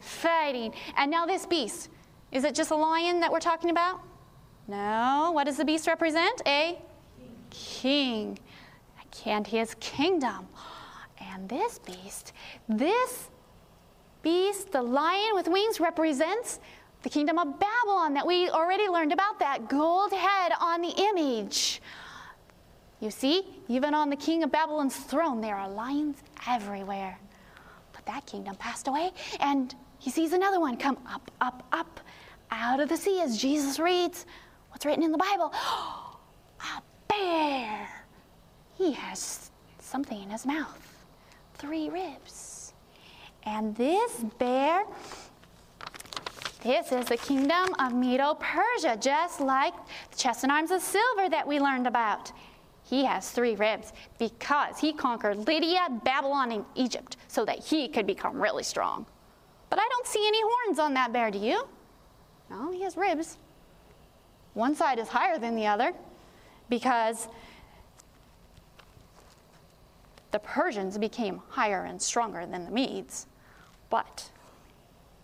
Fighting. 0.00 0.74
And 0.96 1.10
now 1.10 1.24
this 1.24 1.46
beast, 1.46 1.88
is 2.32 2.44
it 2.44 2.54
just 2.54 2.70
a 2.70 2.76
lion 2.76 3.20
that 3.20 3.32
we're 3.32 3.40
talking 3.40 3.70
about? 3.70 4.00
No. 4.66 5.30
What 5.32 5.44
does 5.44 5.56
the 5.56 5.64
beast 5.64 5.86
represent? 5.86 6.42
A 6.46 6.78
king. 7.50 8.38
And 9.24 9.46
his 9.46 9.74
kingdom. 9.80 10.46
And 11.20 11.48
this 11.48 11.78
beast, 11.80 12.32
this 12.68 13.30
beast, 14.22 14.72
the 14.72 14.82
lion 14.82 15.34
with 15.34 15.48
wings, 15.48 15.80
represents 15.80 16.60
the 17.02 17.10
kingdom 17.10 17.38
of 17.38 17.58
Babylon 17.58 18.14
that 18.14 18.26
we 18.26 18.48
already 18.48 18.88
learned 18.88 19.12
about, 19.12 19.38
that 19.38 19.68
gold 19.68 20.12
head 20.12 20.52
on 20.60 20.80
the 20.82 20.92
image. 20.96 21.80
You 23.00 23.10
see, 23.10 23.42
even 23.68 23.94
on 23.94 24.10
the 24.10 24.16
king 24.16 24.42
of 24.42 24.50
Babylon's 24.50 24.96
throne, 24.96 25.40
there 25.40 25.56
are 25.56 25.68
lions 25.68 26.18
everywhere. 26.46 27.18
But 27.92 28.06
that 28.06 28.26
kingdom 28.26 28.56
passed 28.56 28.88
away, 28.88 29.12
and 29.40 29.74
he 29.98 30.10
sees 30.10 30.32
another 30.32 30.60
one 30.60 30.76
come 30.76 30.98
up, 31.06 31.30
up, 31.40 31.66
up 31.72 32.00
out 32.50 32.80
of 32.80 32.88
the 32.88 32.96
sea 32.96 33.20
as 33.20 33.36
Jesus 33.38 33.78
reads 33.78 34.26
what's 34.70 34.86
written 34.86 35.02
in 35.02 35.12
the 35.12 35.18
Bible 35.18 35.52
a 36.60 36.82
bear. 37.08 37.88
He 38.76 38.92
has 38.92 39.50
something 39.78 40.22
in 40.22 40.30
his 40.30 40.46
mouth, 40.46 41.04
three 41.54 41.88
ribs. 41.88 42.74
And 43.44 43.74
this 43.76 44.24
bear, 44.38 44.84
this 46.62 46.92
is 46.92 47.06
the 47.06 47.16
kingdom 47.16 47.74
of 47.78 47.94
Medo 47.94 48.34
Persia, 48.34 48.96
just 49.00 49.40
like 49.40 49.74
the 50.10 50.16
chest 50.16 50.42
and 50.42 50.52
arms 50.52 50.70
of 50.70 50.82
silver 50.82 51.28
that 51.28 51.46
we 51.46 51.58
learned 51.58 51.86
about. 51.86 52.32
He 52.88 53.04
has 53.04 53.30
three 53.30 53.54
ribs 53.54 53.92
because 54.18 54.78
he 54.78 54.92
conquered 54.92 55.46
Lydia, 55.46 55.88
Babylon, 56.04 56.52
and 56.52 56.64
Egypt 56.74 57.16
so 57.28 57.44
that 57.44 57.58
he 57.58 57.88
could 57.88 58.06
become 58.06 58.40
really 58.40 58.62
strong. 58.62 59.06
But 59.70 59.78
I 59.78 59.86
don't 59.88 60.06
see 60.06 60.26
any 60.26 60.40
horns 60.42 60.78
on 60.78 60.94
that 60.94 61.12
bear, 61.12 61.30
do 61.30 61.38
you? 61.38 61.68
No, 62.50 62.70
he 62.72 62.82
has 62.82 62.96
ribs. 62.96 63.38
One 64.54 64.74
side 64.74 64.98
is 64.98 65.08
higher 65.08 65.38
than 65.38 65.54
the 65.54 65.66
other 65.66 65.92
because 66.68 67.28
the 70.30 70.38
Persians 70.38 70.98
became 70.98 71.40
higher 71.48 71.84
and 71.84 72.00
stronger 72.00 72.46
than 72.46 72.64
the 72.64 72.70
Medes. 72.70 73.26
But 73.90 74.30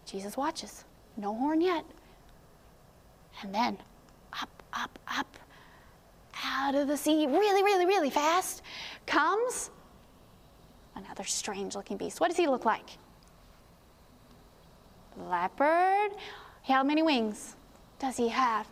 Jesus 0.06 0.36
watches. 0.36 0.84
No 1.16 1.34
horn 1.34 1.60
yet. 1.60 1.84
And 3.42 3.54
then 3.54 3.78
up, 4.40 4.62
up, 4.72 4.98
up, 5.08 5.36
out 6.44 6.74
of 6.74 6.88
the 6.88 6.96
sea, 6.96 7.26
really, 7.26 7.62
really, 7.62 7.86
really 7.86 8.10
fast, 8.10 8.62
comes 9.06 9.70
another 10.94 11.24
strange 11.24 11.74
looking 11.74 11.96
beast. 11.96 12.20
What 12.20 12.28
does 12.28 12.36
he 12.36 12.46
look 12.46 12.64
like? 12.64 12.90
Leopard. 15.16 16.12
How 16.64 16.82
many 16.82 17.02
wings 17.02 17.56
does 17.98 18.16
he 18.16 18.28
have? 18.28 18.66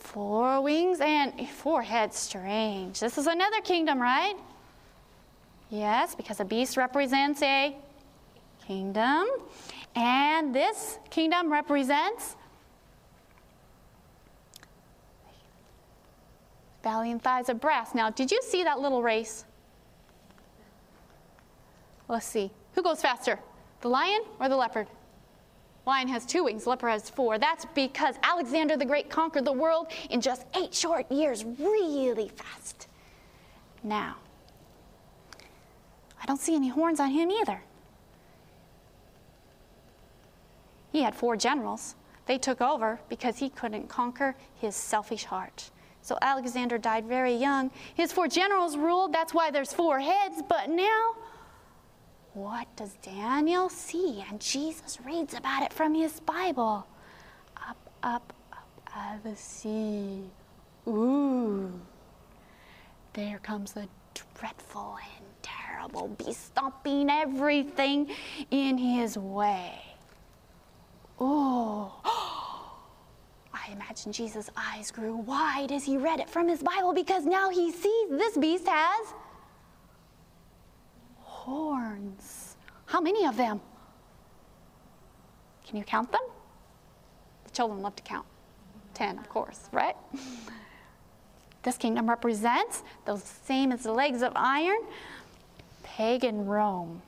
Four 0.00 0.60
wings 0.60 1.00
and 1.00 1.48
four 1.48 1.82
heads. 1.82 2.16
Strange. 2.16 2.98
This 3.00 3.16
is 3.16 3.26
another 3.26 3.60
kingdom, 3.60 4.00
right? 4.02 4.34
Yes, 5.70 6.14
because 6.14 6.40
a 6.40 6.44
beast 6.44 6.76
represents 6.76 7.42
a 7.42 7.76
kingdom. 8.66 9.26
And 9.94 10.54
this 10.54 10.98
kingdom 11.10 11.50
represents 11.52 12.34
belly 16.82 17.12
and 17.12 17.22
thighs 17.22 17.48
of 17.48 17.60
brass. 17.60 17.94
Now, 17.94 18.10
did 18.10 18.30
you 18.32 18.40
see 18.42 18.64
that 18.64 18.80
little 18.80 19.02
race? 19.02 19.44
Let's 22.08 22.26
see. 22.26 22.50
Who 22.74 22.82
goes 22.82 23.00
faster, 23.00 23.38
the 23.80 23.88
lion 23.88 24.22
or 24.40 24.48
the 24.48 24.56
leopard? 24.56 24.88
Lion 25.86 26.08
has 26.08 26.24
two 26.24 26.44
wings, 26.44 26.66
leopard 26.66 26.90
has 26.90 27.10
four. 27.10 27.38
That's 27.38 27.66
because 27.74 28.16
Alexander 28.22 28.76
the 28.76 28.86
Great 28.86 29.10
conquered 29.10 29.44
the 29.44 29.52
world 29.52 29.88
in 30.10 30.20
just 30.20 30.46
eight 30.56 30.74
short 30.74 31.10
years, 31.12 31.44
really 31.44 32.28
fast. 32.28 32.88
Now, 33.82 34.16
I 36.22 36.26
don't 36.26 36.40
see 36.40 36.54
any 36.54 36.68
horns 36.68 37.00
on 37.00 37.10
him 37.10 37.30
either. 37.30 37.60
He 40.90 41.02
had 41.02 41.14
four 41.14 41.36
generals. 41.36 41.96
They 42.26 42.38
took 42.38 42.62
over 42.62 42.98
because 43.10 43.36
he 43.36 43.50
couldn't 43.50 43.88
conquer 43.88 44.34
his 44.54 44.74
selfish 44.74 45.24
heart. 45.24 45.70
So 46.00 46.16
Alexander 46.22 46.78
died 46.78 47.04
very 47.06 47.34
young. 47.34 47.70
His 47.94 48.12
four 48.12 48.28
generals 48.28 48.76
ruled, 48.76 49.12
that's 49.12 49.34
why 49.34 49.50
there's 49.50 49.72
four 49.72 50.00
heads, 50.00 50.42
but 50.48 50.70
now 50.70 51.14
what 52.34 52.66
does 52.76 52.94
Daniel 52.94 53.68
see? 53.68 54.24
And 54.28 54.40
Jesus 54.40 54.98
reads 55.04 55.34
about 55.34 55.62
it 55.62 55.72
from 55.72 55.94
his 55.94 56.18
Bible. 56.20 56.86
Up, 57.56 57.76
up, 58.02 58.32
up 58.52 58.68
out 58.94 59.16
of 59.16 59.22
the 59.22 59.36
sea. 59.36 60.24
Ooh. 60.88 61.80
There 63.12 63.38
comes 63.38 63.72
the 63.72 63.88
dreadful 64.34 64.98
and 65.16 65.26
terrible 65.42 66.08
beast 66.08 66.46
stomping 66.46 67.08
everything 67.08 68.10
in 68.50 68.78
his 68.78 69.16
way. 69.16 69.80
Oh. 71.20 71.92
I 73.54 73.72
imagine 73.72 74.12
Jesus' 74.12 74.50
eyes 74.56 74.90
grew 74.90 75.16
wide 75.16 75.70
as 75.70 75.84
he 75.84 75.96
read 75.96 76.18
it 76.18 76.28
from 76.28 76.48
his 76.48 76.62
Bible 76.62 76.92
because 76.92 77.24
now 77.24 77.48
he 77.48 77.70
sees 77.70 78.10
this 78.10 78.36
beast 78.36 78.66
has 78.66 79.14
horns. 81.44 82.56
How 82.86 83.00
many 83.00 83.26
of 83.26 83.36
them? 83.36 83.60
Can 85.66 85.76
you 85.76 85.84
count 85.84 86.10
them? 86.10 86.22
The 87.44 87.50
children 87.50 87.82
love 87.82 87.94
to 87.96 88.02
count. 88.02 88.26
Ten, 88.94 89.18
of 89.18 89.28
course, 89.28 89.68
right? 89.70 89.96
This 91.62 91.76
kingdom 91.76 92.08
represents 92.08 92.82
the 93.04 93.16
same 93.16 93.72
as 93.72 93.82
the 93.82 93.92
legs 93.92 94.22
of 94.22 94.32
iron, 94.36 94.80
pagan 95.82 96.46
Rome. 96.46 97.02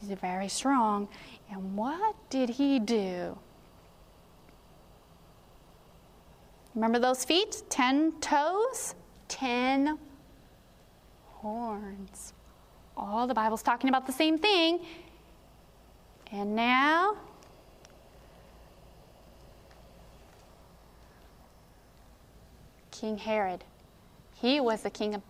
He's 0.00 0.16
very 0.18 0.48
strong. 0.48 1.08
And 1.50 1.76
what 1.76 2.14
did 2.30 2.50
he 2.50 2.78
do? 2.78 3.36
Remember 6.76 6.98
those 7.00 7.24
feet? 7.24 7.62
Ten 7.70 8.12
toes, 8.20 8.94
ten 9.26 9.98
horns. 11.24 12.33
All 12.96 13.26
the 13.26 13.34
Bible's 13.34 13.62
talking 13.62 13.88
about 13.88 14.06
the 14.06 14.12
same 14.12 14.38
thing. 14.38 14.80
And 16.30 16.54
now, 16.54 17.16
King 22.90 23.18
Herod. 23.18 23.64
He 24.34 24.60
was 24.60 24.82
the 24.82 24.90
king 24.90 25.14
of 25.14 25.22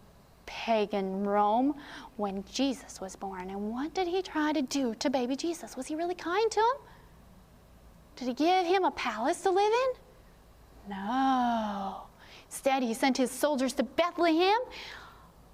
pagan 0.46 1.24
Rome 1.24 1.74
when 2.16 2.44
Jesus 2.50 3.00
was 3.00 3.16
born. 3.16 3.50
And 3.50 3.70
what 3.70 3.94
did 3.94 4.06
he 4.06 4.22
try 4.22 4.52
to 4.52 4.62
do 4.62 4.94
to 4.96 5.10
baby 5.10 5.36
Jesus? 5.36 5.76
Was 5.76 5.86
he 5.86 5.94
really 5.94 6.14
kind 6.14 6.50
to 6.50 6.60
him? 6.60 6.76
Did 8.16 8.28
he 8.28 8.34
give 8.34 8.66
him 8.66 8.84
a 8.84 8.90
palace 8.92 9.40
to 9.42 9.50
live 9.50 9.72
in? 9.72 10.90
No. 10.90 12.02
Instead, 12.46 12.82
he 12.82 12.94
sent 12.94 13.16
his 13.16 13.30
soldiers 13.30 13.72
to 13.74 13.82
Bethlehem, 13.82 14.58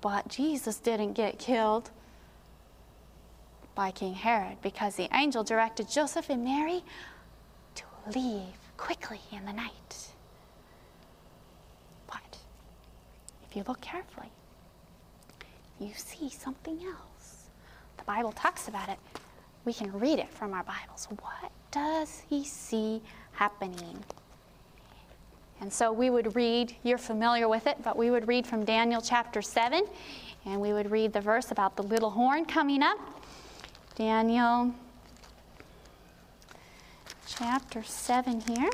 but 0.01 0.29
Jesus 0.29 0.79
didn't 0.79 1.15
get 1.15 1.39
killed 1.39 1.91
by 3.75 3.91
King 3.91 4.15
Herod 4.15 4.59
because 4.63 4.97
the 4.97 5.09
angel 5.15 5.45
directed 5.45 5.89
Joseph 5.89 6.29
and 6.31 6.45
Mary 6.45 6.83
to 7.77 7.85
leave 8.15 8.55
quickly 8.77 9.21
in 9.33 9.45
the 9.45 9.53
night. 9.53 10.09
But 12.07 12.39
if 13.49 13.57
you 13.57 13.65
look 13.67 13.81
carefully, 13.81 14.31
you 15.79 15.93
see 15.95 16.29
something 16.29 16.81
else. 16.85 17.49
The 17.97 18.05
Bible 18.05 18.33
talks 18.33 18.69
about 18.69 18.89
it. 18.89 18.99
We 19.65 19.73
can 19.73 19.93
read 19.99 20.19
it 20.19 20.33
from 20.33 20.53
our 20.55 20.65
Bibles. 20.65 21.07
What 21.21 21.53
does 21.71 22.23
he 22.29 22.45
see 22.45 23.03
happening? 23.33 24.03
And 25.61 25.71
so 25.73 25.93
we 25.93 26.09
would 26.09 26.35
read, 26.35 26.75
you're 26.83 26.99
familiar 26.99 27.47
with 27.49 27.67
it, 27.67 27.83
but 27.83 27.97
we 27.97 28.11
would 28.11 28.27
read 28.27 28.47
from 28.47 28.65
Daniel 28.65 29.03
chapter 29.03 29.43
7, 29.43 29.85
and 30.47 30.61
we 30.61 30.73
would 30.73 30.91
read 30.91 31.13
the 31.13 31.21
verse 31.21 31.51
about 31.51 31.77
the 31.77 31.83
little 31.83 32.11
horn 32.11 32.47
coming 32.47 32.83
up. 32.83 32.99
Daniel 33.97 34.73
chapter 37.27 37.83
7 37.83 38.41
here. 38.41 38.71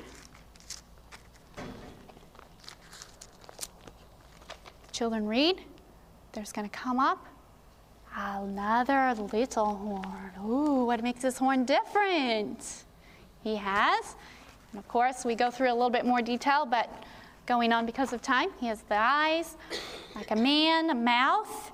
Children, 4.92 5.26
read. 5.26 5.62
There's 6.32 6.52
going 6.52 6.68
to 6.68 6.76
come 6.76 7.00
up 7.00 7.26
another 8.14 9.14
little 9.14 9.74
horn. 9.74 10.32
Ooh, 10.44 10.84
what 10.84 11.02
makes 11.02 11.22
this 11.22 11.38
horn 11.38 11.64
different? 11.64 12.84
He 13.42 13.56
has, 13.56 14.16
and 14.72 14.78
of 14.78 14.88
course, 14.88 15.24
we 15.24 15.34
go 15.34 15.50
through 15.50 15.70
a 15.70 15.74
little 15.74 15.90
bit 15.90 16.04
more 16.04 16.22
detail, 16.22 16.66
but 16.66 16.90
going 17.46 17.72
on 17.72 17.86
because 17.86 18.12
of 18.12 18.22
time, 18.22 18.50
he 18.58 18.66
has 18.66 18.82
the 18.82 18.96
eyes 18.96 19.56
like 20.14 20.30
a 20.30 20.36
man, 20.36 20.90
a 20.90 20.94
mouth, 20.94 21.72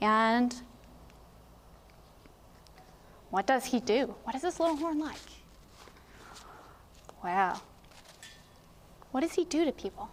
and 0.00 0.54
what 3.30 3.46
does 3.46 3.64
he 3.64 3.80
do? 3.80 4.14
What 4.24 4.34
is 4.34 4.42
this 4.42 4.60
little 4.60 4.76
horn 4.76 4.98
like? 4.98 5.16
Wow. 7.22 7.60
What 9.10 9.20
does 9.20 9.32
he 9.32 9.44
do 9.44 9.64
to 9.64 9.72
people? 9.72 10.08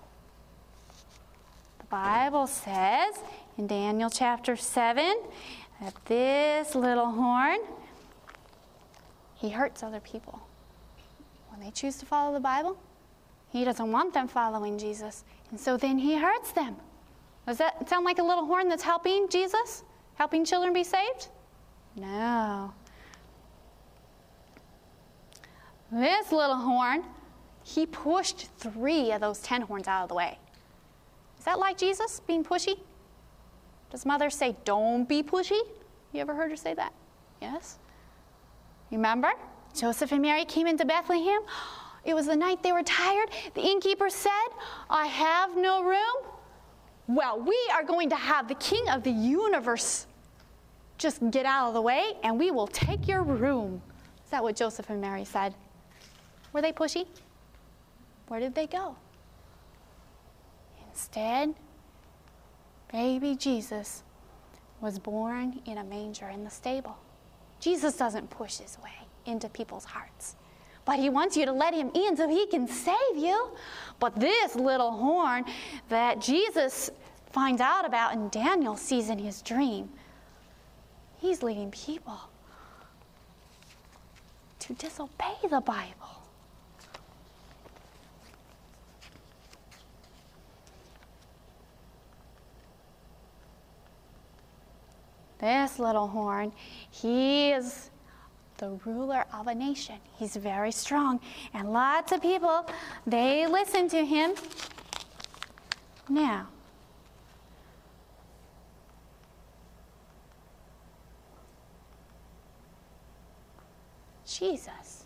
The 1.80 1.86
Bible 1.86 2.47
says 2.47 3.16
in 3.57 3.68
Daniel 3.68 4.09
chapter 4.09 4.55
7 4.55 5.18
that 5.82 5.93
this 6.05 6.76
little 6.76 7.07
horn, 7.07 7.59
he 9.36 9.49
hurts 9.49 9.84
other 9.84 9.99
people. 9.99 10.39
When 11.49 11.59
they 11.59 11.72
choose 11.72 11.97
to 11.97 12.05
follow 12.05 12.34
the 12.34 12.39
Bible, 12.39 12.78
he 13.49 13.64
doesn't 13.64 13.91
want 13.91 14.14
them 14.14 14.28
following 14.28 14.80
Jesus. 14.80 15.24
And 15.51 15.59
so 15.59 15.78
then 15.78 15.99
he 15.99 16.18
hurts 16.18 16.51
them. 16.51 16.76
Does 17.45 17.57
that 17.57 17.88
sound 17.88 18.05
like 18.05 18.18
a 18.18 18.24
little 18.24 18.45
horn 18.45 18.70
that's 18.70 18.84
helping 18.84 19.30
Jesus? 19.30 19.84
Helping 20.16 20.45
children 20.45 20.74
be 20.74 20.84
saved? 20.84 21.28
No. 21.95 22.74
This 25.93 26.31
little 26.31 26.55
horn, 26.55 27.03
he 27.63 27.85
pushed 27.85 28.49
three 28.57 29.11
of 29.11 29.21
those 29.21 29.39
ten 29.39 29.61
horns 29.61 29.87
out 29.87 30.01
of 30.01 30.09
the 30.09 30.15
way. 30.15 30.39
Is 31.37 31.45
that 31.45 31.59
like 31.59 31.77
Jesus 31.77 32.19
being 32.25 32.43
pushy? 32.43 32.79
Does 33.91 34.03
mother 34.03 34.31
say, 34.31 34.55
don't 34.65 35.07
be 35.07 35.21
pushy? 35.21 35.59
You 36.11 36.21
ever 36.21 36.33
heard 36.33 36.49
her 36.49 36.57
say 36.57 36.73
that? 36.73 36.93
Yes? 37.43 37.77
Remember? 38.89 39.33
Joseph 39.75 40.11
and 40.11 40.23
Mary 40.23 40.45
came 40.45 40.67
into 40.67 40.85
Bethlehem. 40.85 41.41
It 42.05 42.13
was 42.13 42.25
the 42.25 42.35
night 42.35 42.61
they 42.61 42.73
were 42.73 42.83
tired. 42.83 43.29
The 43.53 43.61
innkeeper 43.61 44.09
said, 44.09 44.49
I 44.89 45.05
have 45.05 45.55
no 45.55 45.85
room. 45.85 46.33
Well, 47.07 47.39
we 47.39 47.57
are 47.73 47.81
going 47.81 48.09
to 48.09 48.17
have 48.17 48.49
the 48.49 48.55
king 48.55 48.89
of 48.89 49.03
the 49.03 49.11
universe 49.11 50.05
just 50.97 51.21
get 51.31 51.45
out 51.45 51.69
of 51.69 51.73
the 51.73 51.81
way 51.81 52.17
and 52.23 52.37
we 52.37 52.51
will 52.51 52.67
take 52.67 53.07
your 53.07 53.23
room. 53.23 53.81
Is 54.25 54.31
that 54.31 54.43
what 54.43 54.57
Joseph 54.57 54.89
and 54.89 54.99
Mary 54.99 55.23
said? 55.23 55.55
Were 56.54 56.62
they 56.62 56.72
pushy? 56.72 57.08
Where 58.28 58.39
did 58.39 58.56
they 58.56 58.68
go? 58.68 58.95
Instead, 60.89 61.56
baby 62.91 63.36
Jesus 63.36 64.04
was 64.80 64.99
born 64.99 65.60
in 65.66 65.80
a 65.80 65.84
manger 65.84 66.30
in 66.30 66.43
the 66.43 66.49
stable. 66.49 66.97
Jesus 67.60 67.97
doesn't 67.97 68.30
push 68.30 68.58
his 68.58 68.78
way 68.84 68.91
into 69.26 69.49
people's 69.49 69.86
hearts, 69.86 70.36
but 70.86 70.99
he 70.99 71.10
wants 71.10 71.36
you 71.36 71.45
to 71.45 71.51
let 71.51 71.74
him 71.74 71.89
in 71.95 72.16
so 72.16 72.28
he 72.28 72.45
can 72.47 72.68
save 72.68 73.16
you. 73.16 73.51
But 73.99 74.20
this 74.20 74.56
little 74.56 74.91
horn 74.91 75.45
that 75.89 76.22
Jesus 76.22 76.91
finds 77.32 77.62
out 77.62 77.86
about 77.86 78.14
and 78.14 78.30
Daniel 78.30 78.76
sees 78.76 79.10
in 79.10 79.18
his 79.18 79.41
dream, 79.41 79.89
he's 81.20 81.41
leading 81.41 81.72
people 81.72 82.20
to 84.60 84.74
disobey 84.74 85.36
the 85.49 85.62
Bible. 85.62 86.22
This 95.43 95.77
little 95.77 96.07
horn, 96.07 96.53
he 96.89 97.51
is 97.51 97.89
the 98.59 98.79
ruler 98.85 99.25
of 99.33 99.47
a 99.47 99.53
nation. 99.53 99.97
He's 100.15 100.37
very 100.37 100.71
strong, 100.71 101.19
and 101.53 101.73
lots 101.73 102.13
of 102.13 102.21
people, 102.21 102.65
they 103.05 103.45
listen 103.45 103.89
to 103.89 104.05
him. 104.05 104.35
Now, 106.07 106.47
Jesus, 114.25 115.03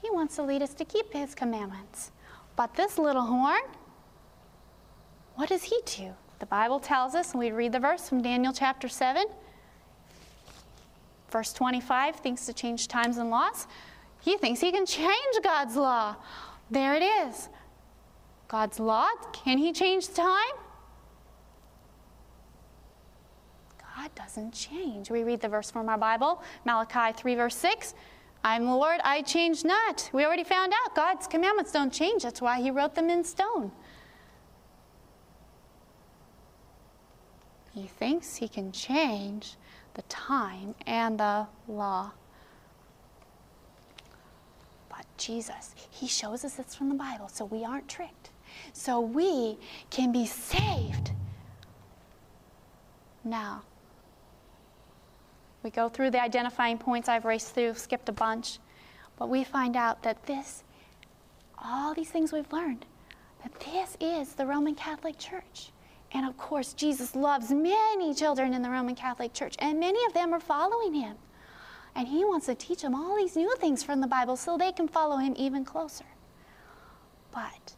he 0.00 0.08
wants 0.12 0.36
to 0.36 0.44
lead 0.44 0.62
us 0.62 0.72
to 0.74 0.84
keep 0.84 1.12
his 1.12 1.34
commandments. 1.34 2.12
But 2.54 2.76
this 2.76 2.96
little 2.96 3.22
horn, 3.22 3.62
what 5.34 5.48
does 5.48 5.64
he 5.64 5.80
do? 5.84 6.12
The 6.38 6.46
Bible 6.46 6.78
tells 6.78 7.16
us, 7.16 7.32
and 7.32 7.40
we 7.40 7.50
read 7.50 7.72
the 7.72 7.80
verse 7.80 8.08
from 8.08 8.22
Daniel 8.22 8.52
chapter 8.52 8.88
7. 8.88 9.24
Verse 11.30 11.52
25 11.52 12.16
thinks 12.16 12.46
to 12.46 12.52
change 12.52 12.88
times 12.88 13.16
and 13.16 13.30
laws. 13.30 13.66
He 14.20 14.36
thinks 14.36 14.60
he 14.60 14.72
can 14.72 14.84
change 14.84 15.36
God's 15.42 15.76
law. 15.76 16.16
There 16.70 16.94
it 16.94 17.02
is. 17.02 17.48
God's 18.48 18.80
law, 18.80 19.08
can 19.32 19.58
he 19.58 19.72
change 19.72 20.12
time? 20.12 20.54
God 23.78 24.10
doesn't 24.14 24.52
change. 24.52 25.10
We 25.10 25.22
read 25.22 25.40
the 25.40 25.48
verse 25.48 25.70
from 25.70 25.88
our 25.88 25.98
Bible, 25.98 26.42
Malachi 26.64 27.16
3, 27.16 27.34
verse 27.36 27.56
6. 27.56 27.94
I'm 28.42 28.64
the 28.64 28.74
Lord, 28.74 29.00
I 29.04 29.22
change 29.22 29.64
not. 29.64 30.08
We 30.12 30.24
already 30.24 30.44
found 30.44 30.72
out 30.72 30.96
God's 30.96 31.26
commandments 31.26 31.72
don't 31.72 31.92
change. 31.92 32.22
That's 32.22 32.40
why 32.40 32.60
he 32.60 32.70
wrote 32.70 32.94
them 32.94 33.10
in 33.10 33.22
stone. 33.22 33.70
He 37.72 37.86
thinks 37.86 38.36
he 38.36 38.48
can 38.48 38.72
change 38.72 39.56
the 40.00 40.08
time 40.08 40.74
and 40.86 41.20
the 41.20 41.46
law. 41.68 42.12
But 44.88 45.04
Jesus, 45.18 45.74
He 45.90 46.06
shows 46.06 46.44
us 46.44 46.54
this 46.54 46.74
from 46.74 46.88
the 46.88 46.94
Bible, 46.94 47.28
so 47.28 47.44
we 47.44 47.64
aren't 47.64 47.88
tricked. 47.88 48.30
So 48.72 48.98
we 49.00 49.58
can 49.90 50.10
be 50.10 50.24
saved. 50.24 51.12
Now, 53.24 53.62
we 55.62 55.68
go 55.68 55.90
through 55.90 56.10
the 56.10 56.22
identifying 56.22 56.78
points 56.78 57.08
I've 57.08 57.26
raced 57.26 57.54
through, 57.54 57.74
skipped 57.74 58.08
a 58.08 58.12
bunch, 58.12 58.58
but 59.18 59.28
we 59.28 59.44
find 59.44 59.76
out 59.76 60.02
that 60.04 60.24
this, 60.24 60.64
all 61.62 61.92
these 61.92 62.08
things 62.08 62.32
we've 62.32 62.50
learned, 62.50 62.86
that 63.42 63.52
this 63.60 63.98
is 64.00 64.34
the 64.34 64.46
Roman 64.46 64.74
Catholic 64.74 65.18
Church. 65.18 65.72
And 66.12 66.26
of 66.26 66.36
course, 66.36 66.72
Jesus 66.72 67.14
loves 67.14 67.50
many 67.50 68.14
children 68.14 68.52
in 68.52 68.62
the 68.62 68.70
Roman 68.70 68.94
Catholic 68.94 69.32
Church, 69.32 69.54
and 69.58 69.78
many 69.78 70.04
of 70.06 70.12
them 70.12 70.32
are 70.32 70.40
following 70.40 70.94
him. 70.94 71.16
And 71.94 72.08
he 72.08 72.24
wants 72.24 72.46
to 72.46 72.54
teach 72.54 72.82
them 72.82 72.94
all 72.94 73.16
these 73.16 73.36
new 73.36 73.54
things 73.56 73.82
from 73.82 74.00
the 74.00 74.06
Bible 74.06 74.36
so 74.36 74.56
they 74.56 74.72
can 74.72 74.88
follow 74.88 75.16
him 75.16 75.34
even 75.36 75.64
closer. 75.64 76.04
But 77.32 77.74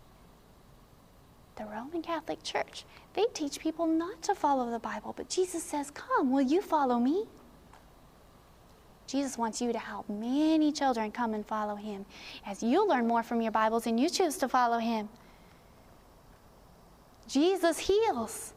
the 1.56 1.64
Roman 1.64 2.02
Catholic 2.02 2.42
Church, 2.42 2.84
they 3.14 3.26
teach 3.34 3.60
people 3.60 3.86
not 3.86 4.22
to 4.22 4.34
follow 4.34 4.70
the 4.70 4.78
Bible, 4.78 5.14
but 5.16 5.28
Jesus 5.28 5.62
says, 5.62 5.90
Come, 5.90 6.32
will 6.32 6.42
you 6.42 6.62
follow 6.62 6.98
me? 6.98 7.26
Jesus 9.06 9.36
wants 9.36 9.60
you 9.60 9.72
to 9.72 9.78
help 9.78 10.08
many 10.08 10.72
children 10.72 11.12
come 11.12 11.34
and 11.34 11.46
follow 11.46 11.74
him 11.74 12.06
as 12.46 12.62
you 12.62 12.88
learn 12.88 13.06
more 13.06 13.22
from 13.22 13.42
your 13.42 13.52
Bibles 13.52 13.86
and 13.86 14.00
you 14.00 14.08
choose 14.08 14.38
to 14.38 14.48
follow 14.48 14.78
him. 14.78 15.08
Jesus 17.32 17.78
heals. 17.78 18.52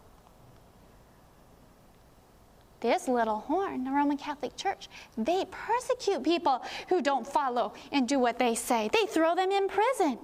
This 2.82 3.08
little 3.08 3.40
horn, 3.40 3.86
the 3.86 3.92
Roman 3.92 4.18
Catholic 4.18 4.58
Church, 4.58 4.90
they 5.18 5.46
persecute 5.50 6.24
people 6.24 6.62
who 6.90 7.02
don't 7.02 7.26
follow 7.26 7.74
and 7.94 8.06
do 8.06 8.20
what 8.20 8.38
they 8.38 8.54
say. 8.54 8.90
They 8.92 9.06
throw 9.06 9.34
them 9.34 9.50
in 9.50 9.70
prison. 9.70 10.20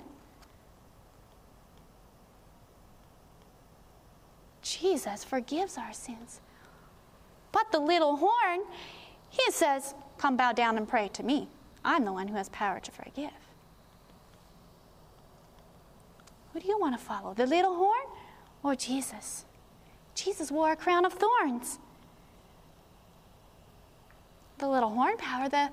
Jesus 4.62 5.24
forgives 5.24 5.78
our 5.78 5.94
sins. 5.94 6.42
But 7.54 7.72
the 7.72 7.80
little 7.80 8.18
horn, 8.18 8.66
he 9.30 9.50
says, 9.52 9.96
Come 10.18 10.36
bow 10.36 10.52
down 10.52 10.78
and 10.78 10.88
pray 10.88 11.08
to 11.14 11.24
me. 11.24 11.48
I'm 11.86 12.04
the 12.04 12.12
one 12.12 12.28
who 12.28 12.36
has 12.36 12.50
power 12.50 12.82
to 12.82 12.92
forgive. 12.92 13.32
Who 16.52 16.60
do 16.60 16.68
you 16.68 16.78
want 16.78 17.00
to 17.00 17.04
follow, 17.04 17.34
the 17.34 17.46
little 17.46 17.76
horn 17.76 18.06
or 18.64 18.76
Jesus? 18.76 19.46
Jesus 20.16 20.52
wore 20.52 20.72
a 20.72 20.76
crown 20.76 21.06
of 21.06 21.14
thorns. 21.14 21.80
The 24.58 24.68
little 24.68 24.90
horn 24.90 25.18
power, 25.18 25.50
the 25.50 25.70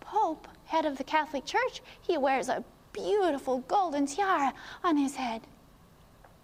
Pope, 0.00 0.48
head 0.66 0.86
of 0.86 0.96
the 0.96 1.04
Catholic 1.04 1.44
Church, 1.44 1.82
he 2.00 2.16
wears 2.16 2.48
a 2.48 2.64
beautiful 2.92 3.58
golden 3.68 4.06
tiara 4.06 4.54
on 4.82 4.96
his 4.96 5.16
head. 5.16 5.42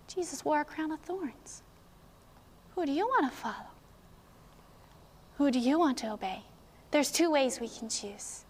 Jesus 0.07 0.45
wore 0.45 0.61
a 0.61 0.64
crown 0.64 0.91
of 0.91 1.01
thorns. 1.01 1.62
Who 2.74 2.85
do 2.85 2.93
you 2.93 3.07
want 3.07 3.31
to 3.31 3.37
follow? 3.37 3.70
Who 5.39 5.51
do 5.51 5.59
you 5.59 5.78
want 5.78 5.99
to 5.99 6.12
obey? 6.12 6.43
There's 6.91 7.11
two 7.11 7.31
ways 7.31 7.61
we 7.61 7.68
can 7.68 7.89
choose. 7.89 8.45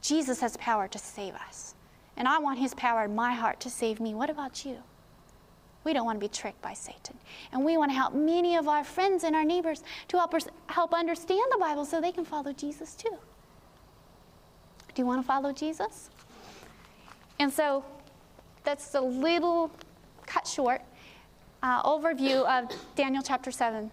Jesus 0.00 0.40
has 0.40 0.56
power 0.56 0.88
to 0.88 0.98
save 0.98 1.34
us, 1.34 1.74
and 2.16 2.28
I 2.28 2.38
want 2.38 2.58
his 2.58 2.72
power 2.74 3.04
in 3.04 3.14
my 3.14 3.32
heart 3.34 3.60
to 3.60 3.70
save 3.70 4.00
me. 4.00 4.14
What 4.14 4.30
about 4.30 4.64
you? 4.64 4.78
We 5.88 5.94
don't 5.94 6.04
want 6.04 6.20
to 6.20 6.20
be 6.20 6.28
tricked 6.28 6.60
by 6.60 6.74
Satan. 6.74 7.16
And 7.50 7.64
we 7.64 7.78
want 7.78 7.90
to 7.90 7.94
help 7.94 8.12
many 8.12 8.56
of 8.56 8.68
our 8.68 8.84
friends 8.84 9.24
and 9.24 9.34
our 9.34 9.42
neighbors 9.42 9.82
to 10.08 10.18
help 10.18 10.34
us 10.34 10.46
help 10.66 10.92
understand 10.92 11.40
the 11.50 11.56
Bible 11.56 11.86
so 11.86 11.98
they 11.98 12.12
can 12.12 12.26
follow 12.26 12.52
Jesus 12.52 12.94
too. 12.94 13.16
Do 14.94 15.00
you 15.00 15.06
want 15.06 15.22
to 15.22 15.26
follow 15.26 15.50
Jesus? 15.50 16.10
And 17.38 17.50
so 17.50 17.86
that's 18.64 18.94
a 18.96 19.00
little 19.00 19.70
cut 20.26 20.46
short 20.46 20.82
uh, 21.62 21.82
overview 21.84 22.44
of 22.44 22.70
Daniel 22.94 23.22
chapter 23.22 23.50
7, 23.50 23.90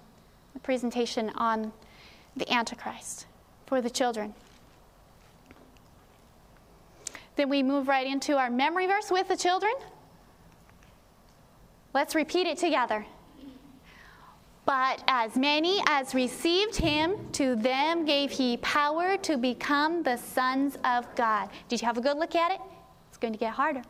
the 0.51 0.59
presentation 0.59 1.31
on 1.35 1.71
the 2.35 2.51
Antichrist 2.51 3.25
for 3.67 3.79
the 3.79 3.89
children. 3.89 4.33
Then 7.37 7.47
we 7.47 7.63
move 7.63 7.87
right 7.87 8.05
into 8.05 8.35
our 8.37 8.49
memory 8.49 8.85
verse 8.85 9.09
with 9.09 9.29
the 9.29 9.37
children. 9.37 9.71
Let's 11.95 12.13
repeat 12.13 12.45
it 12.45 12.57
together. 12.57 13.05
But 14.65 15.01
as 15.07 15.37
many 15.37 15.81
as 15.87 16.13
received 16.13 16.75
him, 16.75 17.15
to 17.31 17.55
them 17.55 18.03
gave 18.03 18.31
he 18.31 18.57
power 18.57 19.15
to 19.19 19.37
become 19.37 20.03
the 20.03 20.17
sons 20.17 20.77
of 20.83 21.07
God. 21.15 21.47
Did 21.69 21.81
you 21.81 21.85
have 21.85 21.97
a 21.97 22.01
good 22.01 22.17
look 22.17 22.35
at 22.35 22.51
it? 22.51 22.59
It's 23.07 23.17
going 23.17 23.31
to 23.31 23.39
get 23.39 23.53
harder. 23.53 23.81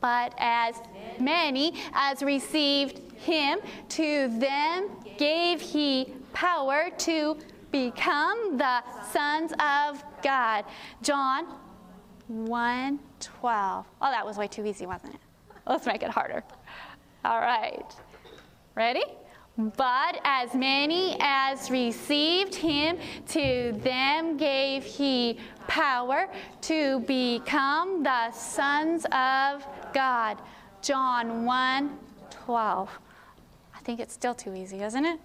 But 0.00 0.34
as 0.38 0.74
many 1.20 1.80
as 1.94 2.20
received 2.20 2.98
him, 3.20 3.60
to 3.90 4.36
them 4.40 4.88
gave 5.16 5.60
he 5.60 6.12
power 6.32 6.90
to 6.98 7.38
become 7.70 8.56
the 8.58 8.82
sons 9.12 9.52
of 9.60 10.02
God. 10.24 10.64
John 11.02 11.46
1 12.32 12.98
12. 13.20 13.86
Oh, 14.00 14.10
that 14.10 14.24
was 14.24 14.38
way 14.38 14.48
too 14.48 14.64
easy, 14.64 14.86
wasn't 14.86 15.14
it? 15.14 15.20
Let's 15.66 15.86
make 15.86 16.02
it 16.02 16.10
harder. 16.10 16.42
All 17.24 17.40
right. 17.40 17.84
Ready? 18.74 19.04
But 19.58 20.18
as 20.24 20.54
many 20.54 21.16
as 21.20 21.70
received 21.70 22.54
him, 22.54 22.96
to 23.28 23.78
them 23.82 24.38
gave 24.38 24.82
he 24.82 25.38
power 25.68 26.26
to 26.62 27.00
become 27.00 28.02
the 28.02 28.32
sons 28.32 29.04
of 29.12 29.66
God. 29.92 30.38
John 30.80 31.44
1 31.44 31.98
12. 32.30 32.98
I 33.74 33.78
think 33.80 34.00
it's 34.00 34.14
still 34.14 34.34
too 34.34 34.54
easy, 34.54 34.82
isn't 34.82 35.04
it? 35.04 35.20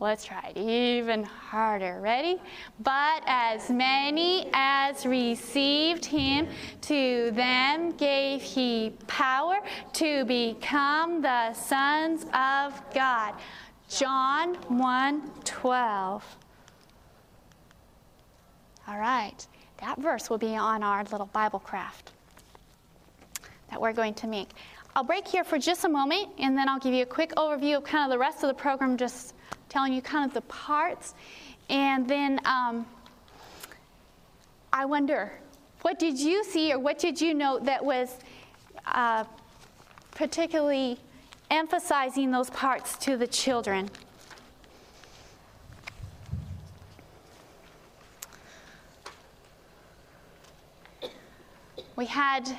Let's 0.00 0.24
try 0.24 0.52
it 0.54 0.58
even 0.58 1.24
harder. 1.24 2.00
Ready? 2.00 2.40
But 2.80 3.22
as 3.26 3.68
many 3.68 4.48
as 4.54 5.04
received 5.04 6.06
him, 6.06 6.48
to 6.82 7.30
them 7.32 7.90
gave 7.92 8.40
he 8.40 8.94
power 9.06 9.58
to 9.92 10.24
become 10.24 11.20
the 11.20 11.52
sons 11.52 12.24
of 12.32 12.80
God. 12.94 13.34
John 13.90 14.54
1 14.54 15.30
12. 15.44 16.36
All 18.88 18.98
right, 18.98 19.46
that 19.82 19.98
verse 19.98 20.30
will 20.30 20.38
be 20.38 20.56
on 20.56 20.82
our 20.82 21.04
little 21.04 21.26
Bible 21.26 21.58
craft 21.58 22.12
that 23.68 23.78
we're 23.78 23.92
going 23.92 24.14
to 24.14 24.26
make. 24.26 24.48
I'll 24.96 25.04
break 25.04 25.28
here 25.28 25.44
for 25.44 25.58
just 25.58 25.84
a 25.84 25.88
moment 25.88 26.30
and 26.38 26.56
then 26.56 26.70
I'll 26.70 26.80
give 26.80 26.94
you 26.94 27.02
a 27.02 27.06
quick 27.06 27.34
overview 27.36 27.76
of 27.76 27.84
kind 27.84 28.04
of 28.04 28.10
the 28.10 28.18
rest 28.18 28.42
of 28.42 28.48
the 28.48 28.54
program, 28.54 28.96
just 28.96 29.34
telling 29.68 29.92
you 29.92 30.02
kind 30.02 30.26
of 30.26 30.34
the 30.34 30.40
parts. 30.42 31.14
And 31.68 32.08
then 32.08 32.40
um, 32.44 32.86
I 34.72 34.84
wonder, 34.84 35.32
what 35.82 35.98
did 35.98 36.18
you 36.18 36.44
see 36.44 36.72
or 36.72 36.78
what 36.78 36.98
did 36.98 37.20
you 37.20 37.34
note 37.34 37.64
that 37.64 37.84
was 37.84 38.16
uh, 38.86 39.24
particularly 40.12 40.98
emphasizing 41.50 42.30
those 42.30 42.50
parts 42.50 42.96
to 42.98 43.16
the 43.16 43.26
children? 43.26 43.88
We 51.96 52.06
had 52.06 52.50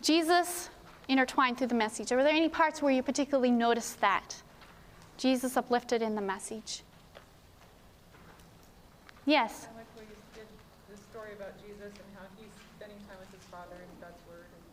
Jesus 0.00 0.70
intertwined 1.08 1.58
through 1.58 1.66
the 1.66 1.74
message. 1.74 2.10
Were 2.10 2.22
there 2.22 2.32
any 2.32 2.48
parts 2.48 2.80
where 2.80 2.92
you 2.92 3.02
particularly 3.02 3.50
noticed 3.50 4.00
that? 4.00 4.36
Jesus 5.18 5.56
uplifted 5.56 6.00
in 6.00 6.14
the 6.14 6.22
message. 6.22 6.82
Yes? 9.26 9.68
I 9.70 9.76
like 9.76 9.86
where 9.94 10.06
you 10.06 10.16
did 10.32 10.46
the 10.90 10.96
story 11.10 11.32
about 11.36 11.52
Jesus 11.60 11.92
and 11.92 12.08
how 12.16 12.24
he's 12.38 12.48
spending 12.76 12.96
time 13.08 13.18
with 13.20 13.30
his 13.30 13.44
Father 13.50 13.74
and 13.74 14.00
God's 14.00 14.22
Word, 14.26 14.46
and, 14.46 14.64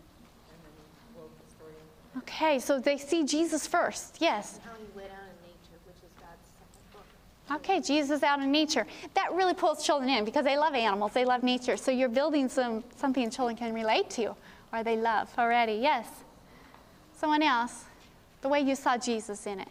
and 0.53 0.59
then 0.63 0.73
you 0.79 1.19
wove 1.19 1.31
the 1.43 1.51
story 1.51 1.73
in. 1.73 2.21
Okay, 2.21 2.59
so 2.59 2.79
they 2.79 2.97
see 2.97 3.25
Jesus 3.25 3.67
first. 3.67 4.17
Yes. 4.21 4.59
how 4.63 4.71
he 4.77 4.85
went 4.95 5.09
out 5.11 5.27
in 5.27 5.49
nature, 5.49 5.77
which 5.85 5.97
is 5.97 6.13
God's 6.21 6.47
second 6.55 6.85
book. 6.93 7.59
Okay, 7.59 7.81
Jesus 7.81 8.23
out 8.23 8.39
in 8.39 8.51
nature. 8.51 8.85
That 9.15 9.33
really 9.33 9.55
pulls 9.55 9.83
children 9.83 10.09
in 10.09 10.23
because 10.23 10.45
they 10.45 10.57
love 10.57 10.75
animals, 10.75 11.11
they 11.11 11.25
love 11.25 11.43
nature. 11.43 11.75
So 11.75 11.91
you're 11.91 12.07
building 12.07 12.47
some 12.47 12.83
something 12.95 13.29
children 13.31 13.57
can 13.57 13.73
relate 13.73 14.09
to 14.11 14.35
or 14.71 14.83
they 14.83 14.95
love 14.95 15.29
already. 15.37 15.73
Yes. 15.73 16.07
Someone 17.17 17.41
else. 17.41 17.85
The 18.41 18.49
way 18.49 18.61
you 18.61 18.75
saw 18.75 18.95
Jesus 18.95 19.47
in 19.47 19.59
it. 19.59 19.69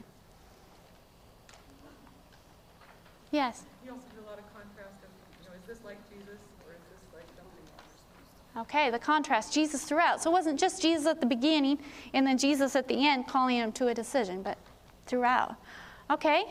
Yes. 3.34 3.64
He 3.82 3.90
also 3.90 4.04
did 4.14 4.24
a 4.24 4.30
lot 4.30 4.38
of 4.38 4.44
contrast 4.54 5.02
of, 5.02 5.10
you 5.42 5.48
know, 5.48 5.56
is 5.60 5.66
this 5.66 5.84
like 5.84 5.98
Jesus 6.08 6.38
or 6.64 6.70
is 6.70 6.84
this 6.86 7.02
like 7.12 7.26
something 7.34 7.66
else? 7.76 8.68
Okay, 8.68 8.90
the 8.90 8.98
contrast, 9.00 9.52
Jesus 9.52 9.82
throughout. 9.82 10.22
So 10.22 10.30
it 10.30 10.32
wasn't 10.32 10.60
just 10.60 10.80
Jesus 10.80 11.04
at 11.06 11.18
the 11.18 11.26
beginning 11.26 11.80
and 12.12 12.24
then 12.24 12.38
Jesus 12.38 12.76
at 12.76 12.86
the 12.86 12.94
end 12.94 13.26
calling 13.26 13.56
him 13.56 13.72
to 13.72 13.88
a 13.88 13.94
decision, 13.94 14.40
but 14.42 14.56
throughout. 15.06 15.56
Okay? 16.10 16.44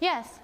Yes. 0.00 0.39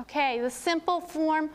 Okay, 0.00 0.38
the 0.40 0.50
simple 0.50 1.00
form, 1.00 1.50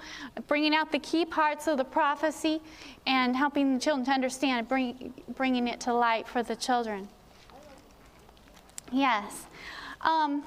bringing 0.48 0.76
out 0.76 0.92
the 0.92 1.00
key 1.00 1.24
parts 1.24 1.68
of 1.68 1.78
the 1.78 1.86
prophecy 1.86 2.62
and 3.08 3.36
helping 3.36 3.76
the 3.76 3.80
children 3.80 4.06
to 4.06 4.12
understand, 4.12 4.68
bring, 4.68 5.14
bringing 5.36 5.68
it 5.68 5.80
to 5.82 5.94
light 5.94 6.28
for 6.28 6.44
the 6.44 6.56
children. 6.56 7.08
Yes. 8.92 9.46
Um, 10.02 10.44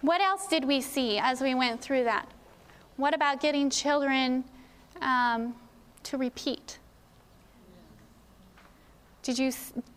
what 0.00 0.20
else 0.20 0.46
did 0.46 0.64
we 0.64 0.80
see 0.80 1.18
as 1.18 1.40
we 1.40 1.54
went 1.54 1.80
through 1.80 2.04
that? 2.04 2.30
What 2.96 3.14
about 3.14 3.40
getting 3.40 3.68
children 3.68 4.44
um, 5.02 5.56
to 6.04 6.18
repeat? 6.18 6.78
Did 9.22 9.38
you, 9.38 9.52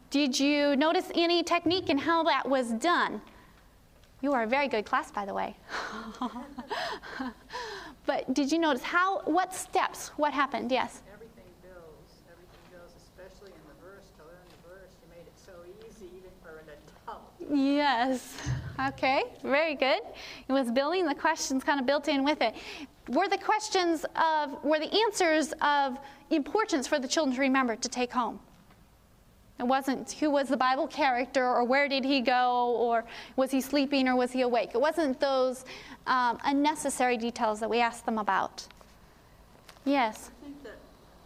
did 0.10 0.40
you 0.40 0.76
notice 0.76 1.12
any 1.14 1.44
technique 1.44 1.90
in 1.90 2.00
how 2.00 2.24
that 2.24 2.50
was 2.50 2.72
done? 2.72 3.22
You 4.22 4.34
are 4.34 4.44
a 4.44 4.48
very 4.48 4.68
good 4.68 4.86
class, 4.86 5.12
by 5.12 5.26
the 5.26 5.34
way. 5.34 5.56
but 8.06 8.32
did 8.34 8.52
you 8.52 8.60
notice 8.60 8.84
how, 8.84 9.22
what 9.22 9.54
steps, 9.54 10.10
what 10.10 10.32
happened? 10.32 10.72
Yes. 10.72 11.02
Everything 11.12 11.44
builds, 11.64 12.22
everything 12.30 12.60
builds, 12.72 12.94
especially 13.02 13.52
in 13.52 13.64
the 13.68 13.84
verse, 13.84 14.06
to 14.18 14.24
learn 14.24 14.46
the 14.50 14.70
verse. 14.70 14.94
You 15.02 15.10
made 15.10 15.26
it 15.26 15.34
so 15.36 15.54
easy 15.88 16.06
even 16.16 16.30
permanent 16.44 16.78
Yes. 17.52 18.38
Okay, 18.90 19.24
very 19.44 19.74
good. 19.74 20.02
It 20.48 20.54
was 20.54 20.72
building 20.72 21.08
the 21.08 21.16
questions 21.16 21.64
kind 21.64 21.80
of 21.80 21.88
built 21.88 22.08
in 22.08 22.24
with 22.24 22.42
it. 22.42 22.54
Were 23.10 23.28
the 23.28 23.40
questions 23.40 24.06
of, 24.16 24.64
were 24.64 24.80
the 24.80 24.94
answers 25.06 25.54
of 25.62 25.98
importance 26.30 26.88
for 26.88 27.00
the 27.00 27.08
children 27.08 27.36
to 27.36 27.42
remember 27.42 27.76
to 27.76 27.90
take 27.90 28.12
home? 28.12 28.40
It 29.62 29.68
wasn't 29.68 30.12
who 30.14 30.32
was 30.32 30.48
the 30.48 30.58
Bible 30.58 30.88
character 30.88 31.46
or 31.46 31.64
where 31.64 31.88
did 31.88 32.04
he 32.04 32.20
go 32.20 32.76
or 32.80 33.06
was 33.36 33.52
he 33.52 33.62
sleeping 33.62 34.08
or 34.08 34.16
was 34.16 34.32
he 34.32 34.42
awake. 34.42 34.72
It 34.74 34.82
wasn't 34.82 35.20
those 35.20 35.66
um, 36.08 36.40
unnecessary 36.44 37.16
details 37.16 37.60
that 37.60 37.70
we 37.70 37.80
asked 37.80 38.08
them 38.08 38.18
about. 38.18 38.66
Yes. 39.86 40.32
I 40.42 40.46
think 40.46 40.64
that 40.64 40.80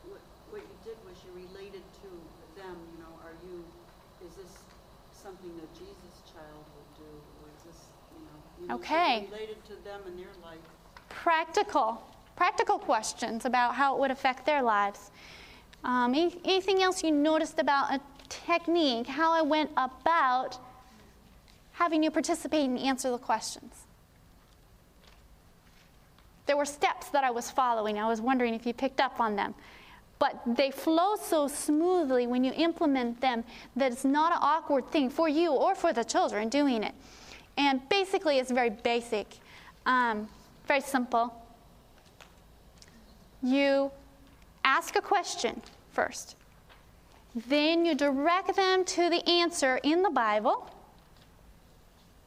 what, 0.03 0.19
what 0.49 0.61
you 0.61 0.67
did 0.83 0.97
was 1.07 1.15
you 1.23 1.31
related 1.47 1.81
to 2.01 2.61
them, 2.61 2.75
you 2.91 2.99
know, 2.99 3.13
are 3.23 3.31
you, 3.47 3.63
is 4.27 4.35
this 4.35 4.51
something 5.13 5.55
that 5.55 5.73
Jesus' 5.73 6.19
child 6.27 6.65
would 6.75 7.05
do? 7.05 7.11
Or 7.39 7.47
is 7.55 7.63
this, 7.63 7.85
you 8.19 8.67
know, 8.67 8.75
you 8.75 8.81
Okay. 8.81 9.29
Related 9.31 9.63
to 9.67 9.75
them 9.85 10.01
and 10.07 10.19
their 10.19 10.35
life. 10.43 10.59
Practical, 11.07 12.03
practical 12.35 12.79
questions 12.79 13.45
about 13.45 13.75
how 13.75 13.95
it 13.95 13.99
would 14.01 14.11
affect 14.11 14.45
their 14.45 14.61
lives. 14.61 15.11
Um, 15.85 16.13
anything 16.13 16.83
else 16.83 17.01
you 17.01 17.11
noticed 17.11 17.59
about 17.59 17.93
a 17.93 18.01
technique, 18.29 19.07
how 19.07 19.31
I 19.31 19.41
went 19.41 19.71
about 19.77 20.57
having 21.73 22.03
you 22.03 22.11
participate 22.11 22.65
and 22.65 22.79
answer 22.79 23.11
the 23.11 23.17
questions? 23.17 23.85
There 26.45 26.57
were 26.57 26.65
steps 26.65 27.09
that 27.09 27.23
I 27.23 27.31
was 27.31 27.49
following. 27.49 27.97
I 27.97 28.07
was 28.07 28.21
wondering 28.21 28.53
if 28.53 28.65
you 28.65 28.73
picked 28.73 29.01
up 29.01 29.19
on 29.19 29.35
them. 29.35 29.55
But 30.19 30.39
they 30.45 30.71
flow 30.71 31.15
so 31.15 31.47
smoothly 31.47 32.27
when 32.27 32.43
you 32.43 32.53
implement 32.53 33.19
them 33.19 33.43
that 33.75 33.91
it's 33.91 34.05
not 34.05 34.31
an 34.31 34.39
awkward 34.41 34.89
thing 34.89 35.09
for 35.09 35.27
you 35.27 35.51
or 35.51 35.75
for 35.75 35.91
the 35.91 36.03
children 36.03 36.47
doing 36.49 36.83
it. 36.83 36.93
And 37.57 37.87
basically, 37.89 38.37
it's 38.37 38.51
very 38.51 38.69
basic, 38.69 39.27
um, 39.85 40.27
very 40.67 40.81
simple. 40.81 41.33
You 43.41 43.91
ask 44.63 44.95
a 44.95 45.01
question 45.01 45.61
first, 45.91 46.35
then 47.35 47.85
you 47.85 47.95
direct 47.95 48.55
them 48.55 48.85
to 48.85 49.09
the 49.09 49.27
answer 49.29 49.77
in 49.83 50.01
the 50.01 50.09
Bible 50.09 50.71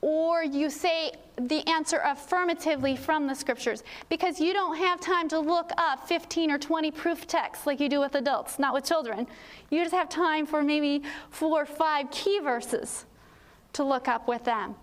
or 0.00 0.44
you 0.44 0.70
say 0.70 1.12
the 1.36 1.66
answer 1.68 2.00
affirmatively 2.04 2.96
from 2.96 3.26
the 3.26 3.34
scriptures 3.34 3.82
because 4.08 4.40
you 4.40 4.52
don't 4.52 4.76
have 4.76 5.00
time 5.00 5.28
to 5.28 5.38
look 5.38 5.70
up 5.76 6.06
15 6.06 6.50
or 6.50 6.58
20 6.58 6.90
proof 6.90 7.26
texts 7.26 7.66
like 7.66 7.80
you 7.80 7.88
do 7.88 8.00
with 8.00 8.14
adults, 8.14 8.58
not 8.58 8.74
with 8.74 8.84
children. 8.84 9.26
You 9.70 9.82
just 9.82 9.94
have 9.94 10.08
time 10.08 10.46
for 10.46 10.62
maybe 10.62 11.02
four 11.30 11.62
or 11.62 11.66
five 11.66 12.10
key 12.10 12.38
verses 12.40 13.06
to 13.72 13.84
look 13.84 14.08
up 14.08 14.28
with 14.28 14.44
them. 14.44 14.74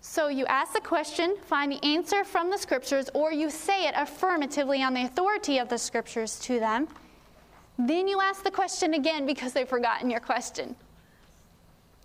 So 0.00 0.28
you 0.28 0.46
ask 0.46 0.72
the 0.72 0.80
question, 0.80 1.36
find 1.46 1.70
the 1.70 1.84
answer 1.84 2.24
from 2.24 2.50
the 2.50 2.58
scriptures, 2.58 3.08
or 3.14 3.32
you 3.32 3.50
say 3.50 3.86
it 3.86 3.94
affirmatively 3.96 4.82
on 4.82 4.94
the 4.94 5.04
authority 5.04 5.58
of 5.58 5.68
the 5.68 5.78
scriptures 5.78 6.40
to 6.40 6.58
them. 6.58 6.88
Then 7.86 8.06
you 8.06 8.20
ask 8.20 8.44
the 8.44 8.50
question 8.50 8.94
again 8.94 9.26
because 9.26 9.52
they've 9.52 9.68
forgotten 9.68 10.08
your 10.08 10.20
question. 10.20 10.76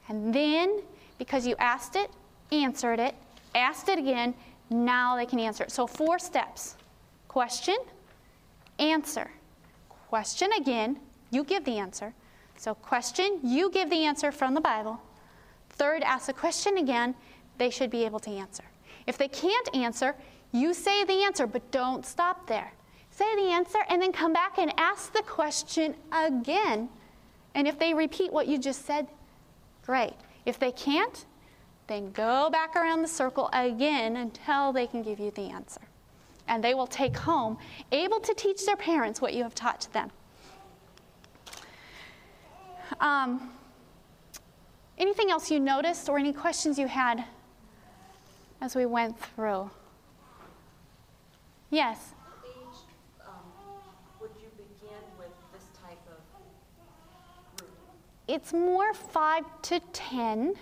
And 0.07 0.34
then, 0.34 0.82
because 1.19 1.45
you 1.45 1.55
asked 1.59 1.95
it, 1.95 2.09
answered 2.51 2.99
it, 2.99 3.13
asked 3.53 3.89
it 3.89 3.99
again, 3.99 4.34
now 4.69 5.15
they 5.15 5.25
can 5.25 5.39
answer 5.39 5.63
it. 5.63 5.71
So, 5.71 5.86
four 5.86 6.17
steps 6.17 6.75
question, 7.28 7.78
answer. 8.80 9.30
Question 10.09 10.49
again, 10.53 10.97
you 11.30 11.43
give 11.43 11.63
the 11.65 11.78
answer. 11.78 12.13
So, 12.57 12.73
question, 12.73 13.39
you 13.43 13.69
give 13.69 13.89
the 13.89 14.03
answer 14.03 14.32
from 14.32 14.55
the 14.55 14.61
Bible. 14.61 14.99
Third, 15.69 16.01
ask 16.01 16.25
the 16.25 16.34
question 16.34 16.78
again, 16.78 17.13
they 17.59 17.69
should 17.69 17.91
be 17.91 18.03
able 18.05 18.19
to 18.21 18.32
answer. 18.32 18.63
If 19.05 19.17
they 19.17 19.28
can't 19.28 19.75
answer, 19.75 20.15
you 20.51 20.73
say 20.73 21.03
the 21.03 21.23
answer, 21.23 21.45
but 21.45 21.69
don't 21.71 22.05
stop 22.05 22.47
there. 22.47 22.71
Say 23.18 23.36
the 23.36 23.51
answer 23.51 23.80
and 23.89 24.01
then 24.01 24.11
come 24.11 24.32
back 24.32 24.59
and 24.59 24.72
ask 24.78 25.11
the 25.11 25.24
question 25.24 25.95
again. 26.11 26.89
And 27.55 27.68
if 27.68 27.80
they 27.80 27.93
repeat 27.93 28.32
what 28.32 28.47
you 28.47 28.59
just 28.59 28.86
said, 28.86 29.07
great. 29.84 30.13
If 30.45 30.59
they 30.59 30.72
can't, 30.72 31.26
then 31.88 32.11
go 32.11 32.49
back 32.51 32.76
around 32.76 33.01
the 33.01 33.07
circle 33.07 33.49
again 33.53 34.18
until 34.18 34.72
they 34.72 34.86
can 34.86 35.01
give 35.01 35.20
you 35.20 35.32
the 35.32 35.49
answer. 35.49 35.82
And 36.47 36.63
they 36.63 36.74
will 36.74 36.88
take 36.88 37.18
home, 37.18 37.57
able 37.91 38.20
to 38.20 38.34
teach 38.34 38.65
their 38.65 38.76
parents 38.76 39.20
what 39.20 39.34
you 39.34 39.41
have 39.43 39.55
taught 39.55 39.82
to 39.82 39.93
them. 39.93 40.11
Um, 42.99 43.51
anything 44.97 45.32
else 45.32 45.49
you 45.49 45.59
noticed 45.59 46.07
or 46.07 46.18
any 46.18 46.34
questions 46.34 46.78
you 46.78 46.88
had 46.88 47.26
as 48.61 48.76
we 48.76 48.86
went 48.86 49.20
through? 49.20 49.70
Yes. 51.70 52.13
Age, 52.45 52.53
um, 53.22 53.34
would 54.22 54.32
you 54.41 54.47
begin 54.55 55.03
with 55.18 55.32
this 55.53 55.65
type 55.84 55.99
of 56.07 57.57
group? 57.57 57.70
It's 58.28 58.51
more 58.51 58.93
5 58.93 59.43
to 59.63 59.80
10 59.93 60.53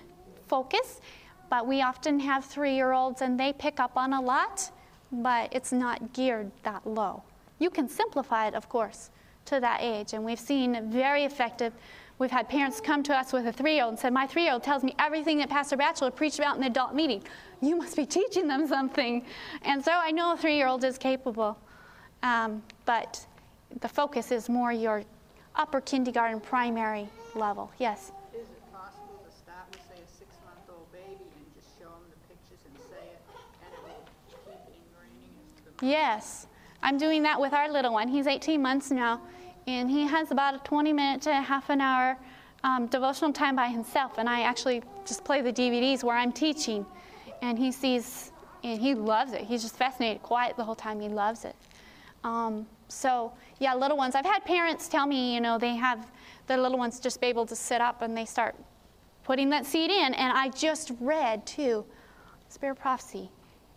focus, 0.48 1.02
but 1.50 1.66
we 1.66 1.82
often 1.82 2.20
have 2.20 2.46
three 2.46 2.76
year 2.76 2.92
olds 2.92 3.22
and 3.22 3.40
they 3.40 3.54
pick 3.54 3.80
up 3.80 3.98
on 3.98 4.14
a 4.14 4.22
lot, 4.22 4.72
but 5.12 5.50
it's 5.52 5.72
not 5.72 6.14
geared 6.14 6.52
that 6.64 6.86
low. 6.86 7.24
You 7.60 7.70
can 7.70 7.90
simplify 7.90 8.48
it, 8.48 8.54
of 8.54 8.70
course, 8.70 9.10
to 9.46 9.60
that 9.60 9.80
age, 9.82 10.14
and 10.14 10.24
we've 10.24 10.40
seen 10.40 10.92
very 10.92 11.24
effective. 11.24 11.74
We've 12.20 12.32
had 12.32 12.48
parents 12.48 12.80
come 12.80 13.04
to 13.04 13.18
us 13.18 13.34
with 13.34 13.48
a 13.48 13.52
three 13.52 13.76
year 13.76 13.84
old 13.84 13.94
and 13.94 14.00
said, 14.00 14.14
My 14.14 14.28
three 14.28 14.44
year 14.44 14.54
old 14.54 14.64
tells 14.64 14.84
me 14.84 14.96
everything 15.00 15.40
that 15.40 15.50
Pastor 15.50 15.76
Batchelor 15.76 16.12
preached 16.12 16.40
about 16.40 16.56
in 16.56 16.62
the 16.62 16.68
adult 16.68 16.94
meeting. 16.94 17.24
You 17.62 17.76
must 17.78 17.96
be 17.96 18.06
teaching 18.20 18.48
them 18.48 18.68
something. 18.68 19.26
And 19.64 19.84
so 19.84 19.92
I 19.92 20.12
know 20.12 20.34
a 20.34 20.38
three 20.38 20.56
year 20.56 20.68
old 20.68 20.84
is 20.84 20.98
capable, 20.98 21.58
um, 22.24 22.62
but 22.86 23.26
the 23.82 23.90
focus 23.90 24.32
is 24.32 24.50
more 24.50 24.72
your 24.72 25.04
upper 25.58 25.82
kindergarten, 25.82 26.40
primary 26.40 27.08
level. 27.34 27.72
Yes. 27.78 28.12
Is 28.34 28.42
it 28.42 28.74
possible 28.74 29.24
to 29.26 29.32
start 29.36 29.66
with, 29.72 29.82
say, 29.82 30.02
a 30.02 30.18
six-month-old 30.18 30.92
baby 30.92 31.20
and 31.20 31.46
just 31.56 31.78
show 31.80 31.86
them 31.86 32.06
the 32.10 32.20
pictures 32.28 32.60
and 32.66 32.78
say 32.90 33.06
it, 33.08 33.22
and 33.64 33.74
it 33.74 33.82
will 33.84 34.06
keep 34.30 34.46
ingraining 34.48 35.34
into 35.40 35.80
the 35.80 35.86
Yes, 35.86 36.48
I'm 36.84 36.98
doing 36.98 37.24
that 37.24 37.40
with 37.40 37.54
our 37.54 37.72
little 37.72 37.94
one. 37.94 38.08
He's 38.08 38.28
18 38.28 38.62
months 38.62 38.92
now, 38.92 39.22
and 39.68 39.90
he 39.90 40.06
has 40.08 40.32
about 40.32 40.56
a 40.56 40.60
20 40.60 40.94
minute 40.94 41.22
to 41.24 41.34
half 41.34 41.70
an 41.70 41.82
hour 41.82 42.18
um, 42.64 42.88
devotional 42.88 43.32
time 43.32 43.56
by 43.56 43.68
himself. 43.68 44.18
And 44.18 44.28
I 44.30 44.42
actually 44.42 44.82
just 45.06 45.24
play 45.24 45.42
the 45.42 45.54
DVDs 45.54 46.04
where 46.04 46.18
I'm 46.18 46.32
teaching, 46.32 46.86
and 47.42 47.58
he 47.58 47.72
sees, 47.72 48.32
and 48.64 48.80
he 48.80 48.96
loves 48.96 49.34
it. 49.34 49.42
He's 49.42 49.62
just 49.62 49.76
fascinated, 49.76 50.22
quiet 50.24 50.58
the 50.58 50.64
whole 50.64 50.76
time. 50.76 51.00
He 51.00 51.10
loves 51.10 51.46
it. 51.46 51.56
Um, 52.24 52.66
so, 52.96 53.34
yeah, 53.60 53.76
little 53.76 53.98
ones. 53.98 54.16
I've 54.16 54.26
had 54.26 54.46
parents 54.46 54.88
tell 54.88 55.06
me, 55.06 55.34
you 55.34 55.42
know, 55.42 55.58
they 55.58 55.76
have 55.76 56.12
their 56.48 56.58
little 56.58 56.78
ones 56.78 57.00
just 57.00 57.20
be 57.20 57.28
able 57.28 57.46
to 57.46 57.56
sit 57.56 57.82
up 57.82 58.02
and 58.02 58.16
they 58.16 58.26
start 58.26 58.56
putting 59.24 59.50
that 59.50 59.66
seed 59.66 59.92
in. 59.92 60.14
And 60.14 60.32
I 60.32 60.50
just 60.50 60.92
read, 61.02 61.46
too, 61.46 61.86
Spirit 62.48 62.76
Prophecy 62.76 63.30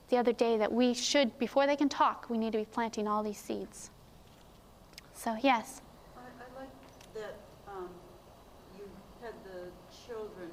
the 0.08 0.16
other 0.16 0.32
day 0.32 0.56
that 0.56 0.72
we 0.72 0.94
should, 0.94 1.36
before 1.38 1.66
they 1.66 1.76
can 1.76 1.88
talk, 1.88 2.30
we 2.30 2.38
need 2.38 2.52
to 2.52 2.58
be 2.58 2.64
planting 2.64 3.08
all 3.08 3.22
these 3.22 3.38
seeds. 3.38 3.90
So, 5.14 5.36
yes. 5.42 5.82
I, 6.16 6.20
I 6.20 6.62
like 6.62 6.70
that, 7.14 7.34
um, 7.66 7.90
you 8.78 8.84
had 9.20 9.34
the 9.44 9.68
children 10.06 10.48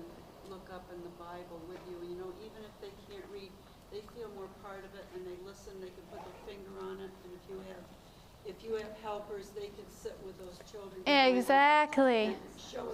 look 0.50 0.68
up 0.74 0.84
in 0.92 1.00
the 1.06 1.16
Bible 1.22 1.62
with 1.70 1.80
you, 1.88 2.02
and 2.02 2.10
you 2.10 2.18
know, 2.18 2.34
even 2.42 2.66
if 2.66 2.74
they 2.82 2.92
can't 3.08 3.26
read, 3.32 3.52
they 3.92 4.02
feel 4.18 4.28
more 4.36 4.50
part 4.64 4.84
of 4.84 4.92
it, 4.98 5.06
and 5.14 5.24
they 5.24 5.38
listen, 5.46 5.80
they 5.80 5.94
can 5.94 6.04
put 6.12 6.20
their 6.26 6.40
finger 6.50 6.74
on 6.82 7.00
it, 7.00 7.14
and 7.24 7.32
if 7.32 7.46
you 7.48 7.62
have, 7.70 7.86
if 8.46 8.62
you 8.64 8.76
have 8.76 8.94
helpers, 9.16 9.48
they 9.56 9.68
can 9.68 9.90
sit 9.90 10.18
with 10.26 10.38
those 10.38 10.60
children. 10.70 11.02
Exactly. 11.08 12.36
Show 12.58 12.86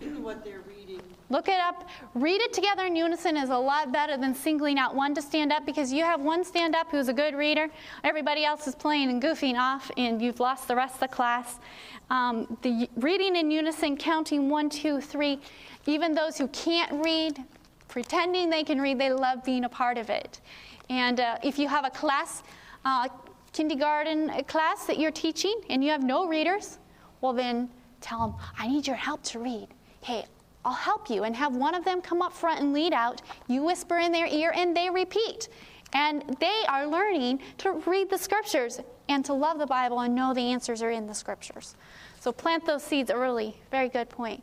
them 0.00 0.22
what 0.22 0.44
they're 0.44 0.60
reading. 0.60 1.00
Look 1.28 1.48
it 1.48 1.58
up. 1.58 1.88
Read 2.14 2.40
it 2.40 2.52
together 2.52 2.86
in 2.86 2.94
unison 2.94 3.36
is 3.36 3.50
a 3.50 3.58
lot 3.58 3.92
better 3.92 4.16
than 4.16 4.32
singling 4.32 4.78
out 4.78 4.94
one 4.94 5.12
to 5.16 5.20
stand 5.20 5.52
up 5.52 5.66
because 5.66 5.92
you 5.92 6.04
have 6.04 6.20
one 6.20 6.44
stand 6.44 6.76
up 6.76 6.88
who's 6.92 7.08
a 7.08 7.12
good 7.12 7.34
reader. 7.34 7.66
Everybody 8.04 8.44
else 8.44 8.68
is 8.68 8.76
playing 8.76 9.10
and 9.10 9.20
goofing 9.20 9.58
off, 9.58 9.90
and 9.96 10.22
you've 10.22 10.38
lost 10.38 10.68
the 10.68 10.76
rest 10.76 10.94
of 10.94 11.00
the 11.00 11.08
class. 11.08 11.58
Um, 12.10 12.56
the 12.62 12.88
reading 12.98 13.34
in 13.34 13.50
unison, 13.50 13.96
counting 13.96 14.48
one, 14.48 14.70
two, 14.70 15.00
three, 15.00 15.40
even 15.86 16.14
those 16.14 16.38
who 16.38 16.46
can't 16.48 17.04
read, 17.04 17.42
pretending 17.88 18.50
they 18.50 18.62
can 18.62 18.80
read, 18.80 19.00
they 19.00 19.10
love 19.10 19.42
being 19.42 19.64
a 19.64 19.68
part 19.68 19.98
of 19.98 20.10
it. 20.10 20.40
And 20.90 21.18
uh, 21.18 21.38
if 21.42 21.58
you 21.58 21.66
have 21.66 21.84
a 21.84 21.90
class, 21.90 22.44
uh, 22.84 23.08
kindergarten 23.56 24.30
class 24.44 24.84
that 24.84 24.98
you're 24.98 25.10
teaching, 25.10 25.58
and 25.70 25.82
you 25.82 25.90
have 25.90 26.02
no 26.02 26.26
readers, 26.26 26.78
well, 27.22 27.32
then 27.32 27.70
tell 28.02 28.28
them, 28.28 28.36
I 28.58 28.68
need 28.68 28.86
your 28.86 28.96
help 28.96 29.22
to 29.24 29.38
read. 29.38 29.68
Hey, 30.02 30.26
I'll 30.64 30.74
help 30.74 31.08
you. 31.08 31.24
And 31.24 31.34
have 31.34 31.56
one 31.56 31.74
of 31.74 31.84
them 31.84 32.02
come 32.02 32.20
up 32.20 32.34
front 32.34 32.60
and 32.60 32.74
lead 32.74 32.92
out. 32.92 33.22
You 33.48 33.62
whisper 33.62 33.98
in 33.98 34.12
their 34.12 34.26
ear, 34.26 34.52
and 34.54 34.76
they 34.76 34.90
repeat. 34.90 35.48
And 35.94 36.36
they 36.38 36.64
are 36.68 36.86
learning 36.86 37.40
to 37.58 37.72
read 37.86 38.10
the 38.10 38.18
scriptures 38.18 38.80
and 39.08 39.24
to 39.24 39.32
love 39.32 39.58
the 39.58 39.66
Bible 39.66 40.00
and 40.00 40.14
know 40.14 40.34
the 40.34 40.52
answers 40.52 40.82
are 40.82 40.90
in 40.90 41.06
the 41.06 41.14
scriptures. 41.14 41.76
So 42.20 42.32
plant 42.32 42.66
those 42.66 42.82
seeds 42.82 43.10
early. 43.10 43.56
Very 43.70 43.88
good 43.88 44.10
point. 44.10 44.42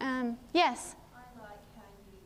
Um, 0.00 0.38
yes? 0.54 0.94
I 1.12 1.42
like 1.42 1.58
how 1.76 1.82
you 2.06 2.20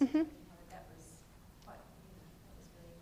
Mhm. 0.00 0.12
That 0.12 0.84
was, 0.94 1.04
what, 1.64 1.76
that 1.76 2.54
was 2.56 2.68
really 2.76 2.94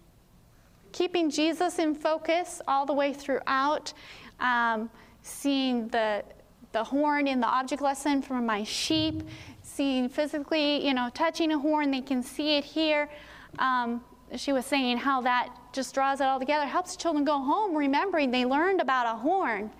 keeping 0.92 1.30
Jesus 1.30 1.78
in 1.78 1.94
focus 1.94 2.62
all 2.66 2.86
the 2.86 2.92
way 2.92 3.12
throughout, 3.12 3.92
um, 4.40 4.88
seeing 5.22 5.88
the, 5.88 6.24
the 6.72 6.82
horn 6.82 7.26
in 7.26 7.40
the 7.40 7.46
object 7.46 7.82
lesson 7.82 8.22
for 8.22 8.40
my 8.40 8.64
sheep, 8.64 9.22
seeing 9.62 10.08
physically, 10.08 10.86
you 10.86 10.94
know, 10.94 11.10
touching 11.12 11.52
a 11.52 11.58
horn, 11.58 11.90
they 11.90 12.00
can 12.00 12.22
see 12.22 12.56
it 12.56 12.64
here. 12.64 13.10
Um, 13.58 14.02
she 14.36 14.52
was 14.52 14.64
saying 14.64 14.96
how 14.96 15.20
that 15.20 15.50
just 15.72 15.94
draws 15.94 16.20
it 16.20 16.24
all 16.24 16.38
together, 16.38 16.64
helps 16.64 16.96
children 16.96 17.24
go 17.24 17.38
home 17.38 17.76
remembering 17.76 18.30
they 18.30 18.44
learned 18.46 18.80
about 18.80 19.06
a 19.06 19.18
horn. 19.18 19.70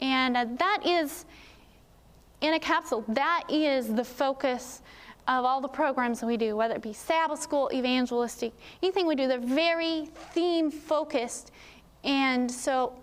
And 0.00 0.36
uh, 0.36 0.46
that 0.58 0.82
is, 0.84 1.24
in 2.40 2.54
a 2.54 2.60
capsule, 2.60 3.04
that 3.08 3.44
is 3.48 3.94
the 3.94 4.04
focus 4.04 4.82
of 5.28 5.44
all 5.44 5.60
the 5.60 5.68
programs 5.68 6.20
that 6.20 6.26
we 6.26 6.36
do, 6.36 6.56
whether 6.56 6.74
it 6.74 6.82
be 6.82 6.92
Sabbath 6.92 7.40
school, 7.40 7.70
evangelistic, 7.72 8.52
anything 8.82 9.06
we 9.06 9.16
do, 9.16 9.26
they're 9.26 9.38
very 9.40 10.06
theme 10.32 10.70
focused. 10.70 11.50
And 12.04 12.50
so 12.50 12.96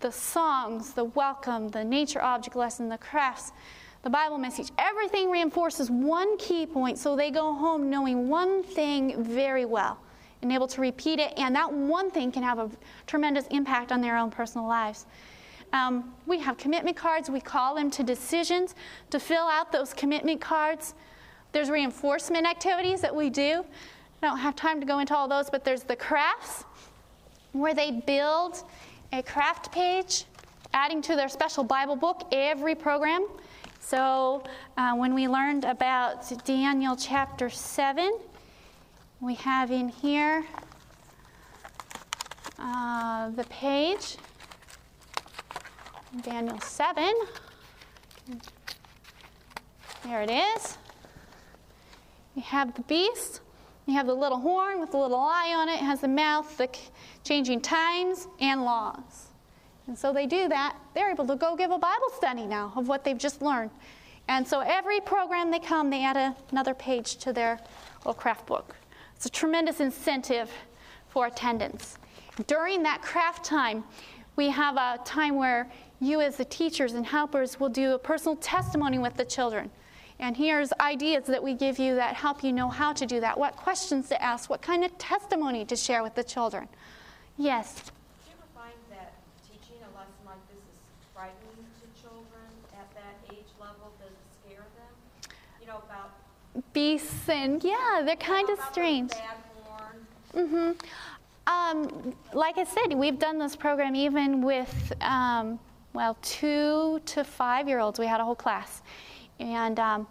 the 0.00 0.12
songs, 0.12 0.92
the 0.92 1.04
welcome, 1.04 1.68
the 1.68 1.84
nature 1.84 2.20
object 2.20 2.56
lesson, 2.56 2.88
the 2.88 2.98
crafts, 2.98 3.52
the 4.02 4.10
Bible 4.10 4.36
message, 4.36 4.70
everything 4.78 5.30
reinforces 5.30 5.90
one 5.90 6.36
key 6.36 6.66
point 6.66 6.98
so 6.98 7.14
they 7.14 7.30
go 7.30 7.54
home 7.54 7.88
knowing 7.88 8.28
one 8.28 8.62
thing 8.62 9.22
very 9.22 9.64
well 9.64 9.98
and 10.42 10.52
able 10.52 10.66
to 10.66 10.80
repeat 10.80 11.20
it. 11.20 11.32
And 11.36 11.54
that 11.54 11.72
one 11.72 12.10
thing 12.10 12.32
can 12.32 12.42
have 12.42 12.58
a 12.58 12.70
tremendous 13.06 13.46
impact 13.48 13.92
on 13.92 14.00
their 14.00 14.16
own 14.16 14.30
personal 14.30 14.66
lives. 14.66 15.06
Um, 15.72 16.12
we 16.26 16.38
have 16.40 16.58
commitment 16.58 16.96
cards. 16.96 17.30
We 17.30 17.40
call 17.40 17.74
them 17.74 17.90
to 17.92 18.02
decisions 18.02 18.74
to 19.10 19.20
fill 19.20 19.44
out 19.44 19.72
those 19.72 19.94
commitment 19.94 20.40
cards. 20.40 20.94
There's 21.52 21.70
reinforcement 21.70 22.46
activities 22.46 23.02
that 23.02 23.14
we 23.14 23.28
do. 23.28 23.64
I 24.22 24.26
don't 24.26 24.38
have 24.38 24.56
time 24.56 24.80
to 24.80 24.86
go 24.86 25.00
into 25.00 25.14
all 25.14 25.28
those, 25.28 25.50
but 25.50 25.64
there's 25.64 25.82
the 25.82 25.96
crafts 25.96 26.64
where 27.52 27.74
they 27.74 27.90
build 27.90 28.64
a 29.12 29.22
craft 29.22 29.70
page, 29.70 30.24
adding 30.72 31.02
to 31.02 31.16
their 31.16 31.28
special 31.28 31.62
Bible 31.62 31.96
book 31.96 32.26
every 32.32 32.74
program. 32.74 33.26
So 33.80 34.42
uh, 34.78 34.94
when 34.94 35.14
we 35.14 35.28
learned 35.28 35.64
about 35.64 36.32
Daniel 36.46 36.96
chapter 36.96 37.50
7, 37.50 38.18
we 39.20 39.34
have 39.34 39.70
in 39.70 39.88
here 39.88 40.46
uh, 42.58 43.30
the 43.30 43.44
page, 43.44 44.16
Daniel 46.22 46.58
7. 46.60 47.12
There 50.04 50.22
it 50.22 50.30
is. 50.30 50.78
You 52.34 52.42
have 52.42 52.74
the 52.74 52.82
beast. 52.82 53.40
You 53.86 53.94
have 53.94 54.06
the 54.06 54.14
little 54.14 54.38
horn 54.38 54.80
with 54.80 54.92
the 54.92 54.96
little 54.96 55.18
eye 55.18 55.54
on 55.56 55.68
it. 55.68 55.74
It 55.74 55.84
has 55.84 56.00
the 56.00 56.08
mouth, 56.08 56.56
the 56.56 56.68
changing 57.24 57.60
times, 57.60 58.28
and 58.40 58.62
laws. 58.62 59.32
And 59.86 59.98
so 59.98 60.12
they 60.12 60.26
do 60.26 60.48
that. 60.48 60.76
They're 60.94 61.10
able 61.10 61.26
to 61.26 61.36
go 61.36 61.56
give 61.56 61.70
a 61.70 61.78
Bible 61.78 62.10
study 62.16 62.46
now 62.46 62.72
of 62.76 62.88
what 62.88 63.04
they've 63.04 63.18
just 63.18 63.42
learned. 63.42 63.70
And 64.28 64.46
so 64.46 64.60
every 64.60 65.00
program 65.00 65.50
they 65.50 65.58
come, 65.58 65.90
they 65.90 66.04
add 66.04 66.16
a, 66.16 66.36
another 66.52 66.74
page 66.74 67.16
to 67.16 67.32
their 67.32 67.58
little 67.98 68.14
craft 68.14 68.46
book. 68.46 68.76
It's 69.16 69.26
a 69.26 69.30
tremendous 69.30 69.80
incentive 69.80 70.50
for 71.08 71.26
attendance. 71.26 71.98
During 72.46 72.82
that 72.84 73.02
craft 73.02 73.44
time, 73.44 73.84
we 74.36 74.48
have 74.48 74.76
a 74.76 74.98
time 75.04 75.36
where 75.36 75.70
you, 76.00 76.20
as 76.20 76.36
the 76.36 76.44
teachers 76.44 76.94
and 76.94 77.04
helpers, 77.04 77.60
will 77.60 77.68
do 77.68 77.92
a 77.92 77.98
personal 77.98 78.36
testimony 78.36 78.98
with 78.98 79.16
the 79.16 79.24
children. 79.24 79.70
And 80.22 80.36
here's 80.36 80.72
ideas 80.78 81.24
that 81.24 81.42
we 81.42 81.52
give 81.52 81.80
you 81.80 81.96
that 81.96 82.14
help 82.14 82.44
you 82.44 82.52
know 82.52 82.68
how 82.68 82.92
to 82.92 83.06
do 83.06 83.18
that, 83.18 83.36
what 83.36 83.56
questions 83.56 84.08
to 84.10 84.22
ask, 84.22 84.48
what 84.48 84.62
kind 84.62 84.84
of 84.84 84.96
testimony 84.96 85.64
to 85.64 85.74
share 85.74 86.04
with 86.04 86.14
the 86.14 86.22
children. 86.22 86.68
Yes. 87.36 87.74
Do 87.74 87.80
you 88.30 88.36
ever 88.38 88.46
find 88.54 88.72
that 88.90 89.14
teaching 89.42 89.78
a 89.82 89.98
lesson 89.98 90.12
like 90.24 90.38
this 90.46 90.62
is 90.62 90.78
frightening 91.12 91.66
to 91.80 92.00
children 92.00 92.46
at 92.72 92.86
that 92.94 93.34
age 93.34 93.50
level? 93.60 93.90
Does 93.98 94.12
it 94.12 94.46
scare 94.46 94.64
them? 94.76 95.34
You 95.60 95.66
know, 95.66 95.82
about 95.90 96.12
Beasts 96.72 97.28
and 97.28 97.62
yeah, 97.64 98.02
they're 98.04 98.14
kind 98.14 98.48
of 98.48 98.60
strange. 98.70 99.10
Mm-hmm. 100.36 100.70
Um, 101.48 102.14
like 102.32 102.58
I 102.58 102.64
said, 102.64 102.94
we've 102.94 103.18
done 103.18 103.40
this 103.40 103.56
program 103.56 103.96
even 103.96 104.40
with, 104.40 104.92
um, 105.00 105.58
well, 105.94 106.16
two 106.22 107.00
to 107.06 107.24
five 107.24 107.66
year 107.66 107.80
olds. 107.80 107.98
We 107.98 108.06
had 108.06 108.20
a 108.20 108.24
whole 108.24 108.36
class. 108.36 108.82
And 109.40 109.78
um, 109.78 110.06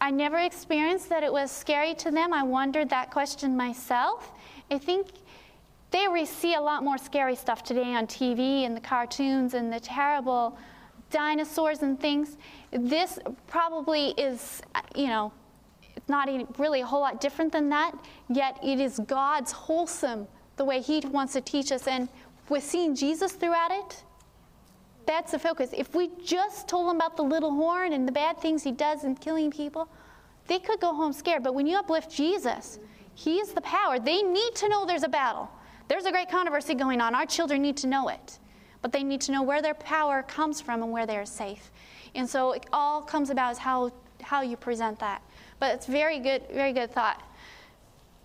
I 0.00 0.10
never 0.10 0.38
experienced 0.38 1.08
that 1.10 1.22
it 1.22 1.32
was 1.32 1.50
scary 1.50 1.94
to 1.94 2.10
them. 2.10 2.32
I 2.32 2.42
wondered 2.42 2.88
that 2.90 3.10
question 3.10 3.56
myself. 3.56 4.32
I 4.70 4.78
think 4.78 5.08
they 5.92 6.08
re- 6.08 6.24
see 6.24 6.54
a 6.54 6.60
lot 6.60 6.82
more 6.82 6.98
scary 6.98 7.36
stuff 7.36 7.62
today 7.62 7.94
on 7.94 8.06
TV 8.06 8.64
and 8.64 8.76
the 8.76 8.80
cartoons 8.80 9.54
and 9.54 9.72
the 9.72 9.78
terrible 9.78 10.58
dinosaurs 11.10 11.82
and 11.82 12.00
things. 12.00 12.36
This 12.70 13.18
probably 13.46 14.08
is, 14.12 14.62
you 14.96 15.06
know, 15.06 15.32
not 16.08 16.28
really 16.58 16.80
a 16.80 16.86
whole 16.86 17.00
lot 17.00 17.20
different 17.20 17.52
than 17.52 17.68
that, 17.68 17.92
yet 18.28 18.58
it 18.64 18.80
is 18.80 18.98
God's 19.06 19.52
wholesome, 19.52 20.26
the 20.56 20.64
way 20.64 20.80
He 20.80 21.00
wants 21.00 21.34
to 21.34 21.40
teach 21.40 21.70
us. 21.70 21.86
And 21.86 22.08
with 22.48 22.64
seeing 22.64 22.96
Jesus 22.96 23.32
throughout 23.32 23.70
it, 23.70 24.02
that's 25.06 25.32
the 25.32 25.38
focus. 25.38 25.70
If 25.72 25.94
we 25.94 26.10
just 26.24 26.68
told 26.68 26.88
them 26.88 26.96
about 26.96 27.16
the 27.16 27.22
little 27.22 27.50
horn 27.50 27.92
and 27.92 28.06
the 28.06 28.12
bad 28.12 28.38
things 28.38 28.62
He 28.62 28.72
does 28.72 29.04
in 29.04 29.14
killing 29.16 29.50
people, 29.50 29.88
they 30.46 30.58
could 30.58 30.80
go 30.80 30.94
home 30.94 31.12
scared. 31.12 31.42
But 31.42 31.54
when 31.54 31.66
you 31.66 31.78
uplift 31.78 32.10
Jesus, 32.10 32.78
He 33.14 33.38
is 33.38 33.52
the 33.52 33.60
power. 33.60 33.98
They 33.98 34.22
need 34.22 34.54
to 34.56 34.68
know 34.68 34.84
there's 34.84 35.02
a 35.02 35.08
battle. 35.08 35.50
There's 35.88 36.04
a 36.06 36.10
great 36.10 36.30
controversy 36.30 36.74
going 36.74 37.00
on. 37.00 37.14
Our 37.14 37.26
children 37.26 37.62
need 37.62 37.76
to 37.78 37.86
know 37.86 38.08
it. 38.08 38.38
But 38.80 38.92
they 38.92 39.02
need 39.02 39.20
to 39.22 39.32
know 39.32 39.42
where 39.42 39.62
their 39.62 39.74
power 39.74 40.22
comes 40.22 40.60
from 40.60 40.82
and 40.82 40.90
where 40.90 41.06
they 41.06 41.16
are 41.16 41.26
safe. 41.26 41.70
And 42.14 42.28
so 42.28 42.52
it 42.52 42.66
all 42.72 43.02
comes 43.02 43.30
about 43.30 43.52
is 43.52 43.58
how, 43.58 43.92
how 44.22 44.42
you 44.42 44.56
present 44.56 44.98
that. 44.98 45.22
But 45.60 45.74
it's 45.74 45.86
very 45.86 46.18
good, 46.18 46.42
very 46.52 46.72
good 46.72 46.90
thought. 46.90 47.22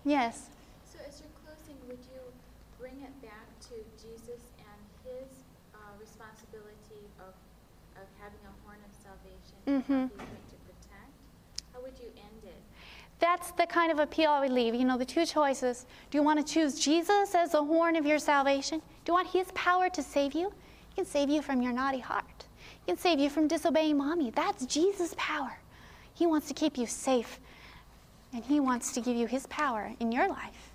Yes. 0.04 0.50
So 0.84 0.98
as 1.06 1.20
you're 1.20 1.30
closing, 1.44 1.76
would 1.86 2.00
you 2.10 2.20
bring 2.80 2.98
it 3.04 3.14
back 3.22 3.46
to 3.68 3.74
Jesus 4.00 4.42
and 4.58 4.80
his 5.04 5.28
uh, 5.74 5.78
responsibility 6.00 7.06
of, 7.20 7.36
of 7.96 8.06
having 8.18 8.40
a 8.48 8.54
horn 8.64 8.78
of 8.82 8.92
salvation 9.68 9.74
and 9.74 9.84
how 9.84 9.94
Mhm. 9.94 10.10
he's 10.10 10.16
going 10.18 10.30
to 10.50 10.56
protect? 10.72 11.62
How 11.74 11.80
would 11.82 11.98
you 11.98 12.06
end 12.16 12.44
it? 12.44 12.62
That's 13.18 13.50
the 13.52 13.66
kind 13.66 13.92
of 13.92 13.98
appeal 13.98 14.30
I 14.30 14.40
would 14.40 14.52
leave. 14.52 14.74
You 14.74 14.84
know, 14.84 14.96
the 14.96 15.04
two 15.04 15.26
choices. 15.26 15.86
Do 16.10 16.18
you 16.18 16.22
want 16.24 16.44
to 16.44 16.52
choose 16.52 16.78
Jesus 16.78 17.34
as 17.34 17.52
the 17.52 17.64
horn 17.64 17.96
of 17.96 18.06
your 18.06 18.18
salvation? 18.18 18.80
Do 19.04 19.12
you 19.12 19.14
want 19.14 19.28
his 19.28 19.50
power 19.52 19.88
to 19.90 20.02
save 20.02 20.32
you? 20.34 20.52
He 20.90 20.94
can 20.94 21.04
save 21.04 21.28
you 21.28 21.42
from 21.42 21.62
your 21.62 21.72
naughty 21.72 22.00
heart. 22.00 22.46
He 22.84 22.92
can 22.92 22.96
save 22.98 23.18
you 23.18 23.30
from 23.30 23.48
disobeying 23.48 23.96
mommy. 23.98 24.30
That's 24.30 24.66
Jesus' 24.66 25.14
power. 25.16 25.58
He 26.14 26.26
wants 26.26 26.48
to 26.48 26.54
keep 26.54 26.76
you 26.76 26.86
safe, 26.86 27.38
and 28.32 28.44
he 28.44 28.58
wants 28.60 28.92
to 28.92 29.00
give 29.00 29.16
you 29.16 29.26
his 29.26 29.46
power 29.46 29.94
in 30.00 30.10
your 30.10 30.28
life. 30.28 30.72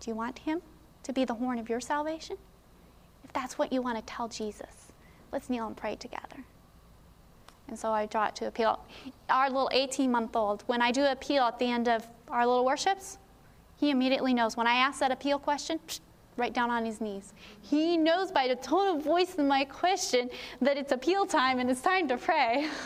Do 0.00 0.10
you 0.10 0.14
want 0.14 0.38
him 0.40 0.60
to 1.04 1.12
be 1.12 1.24
the 1.24 1.34
horn 1.34 1.58
of 1.58 1.68
your 1.68 1.80
salvation? 1.80 2.36
If 3.24 3.32
that's 3.32 3.58
what 3.58 3.72
you 3.72 3.80
want 3.80 3.96
to 3.98 4.02
tell 4.02 4.28
Jesus, 4.28 4.92
let's 5.32 5.48
kneel 5.48 5.66
and 5.66 5.76
pray 5.76 5.96
together. 5.96 6.44
And 7.70 7.78
so 7.78 7.92
I 7.92 8.06
draw 8.06 8.26
it 8.26 8.34
to 8.36 8.48
appeal. 8.48 8.84
Our 9.28 9.48
little 9.48 9.70
18 9.72 10.10
month 10.10 10.34
old, 10.34 10.64
when 10.66 10.82
I 10.82 10.90
do 10.90 11.04
appeal 11.06 11.44
at 11.44 11.58
the 11.58 11.70
end 11.70 11.88
of 11.88 12.06
our 12.28 12.44
little 12.44 12.64
worships, 12.64 13.18
he 13.76 13.90
immediately 13.90 14.34
knows. 14.34 14.56
When 14.56 14.66
I 14.66 14.74
ask 14.74 14.98
that 15.00 15.12
appeal 15.12 15.38
question, 15.38 15.78
right 16.36 16.52
down 16.52 16.70
on 16.70 16.84
his 16.84 17.00
knees. 17.00 17.32
He 17.60 17.96
knows 17.96 18.32
by 18.32 18.48
the 18.48 18.56
tone 18.56 18.96
of 18.96 19.04
voice 19.04 19.34
in 19.36 19.46
my 19.46 19.64
question 19.64 20.30
that 20.60 20.76
it's 20.76 20.90
appeal 20.90 21.26
time 21.26 21.58
and 21.58 21.70
it's 21.70 21.80
time 21.80 22.08
to 22.08 22.16
pray. 22.16 22.68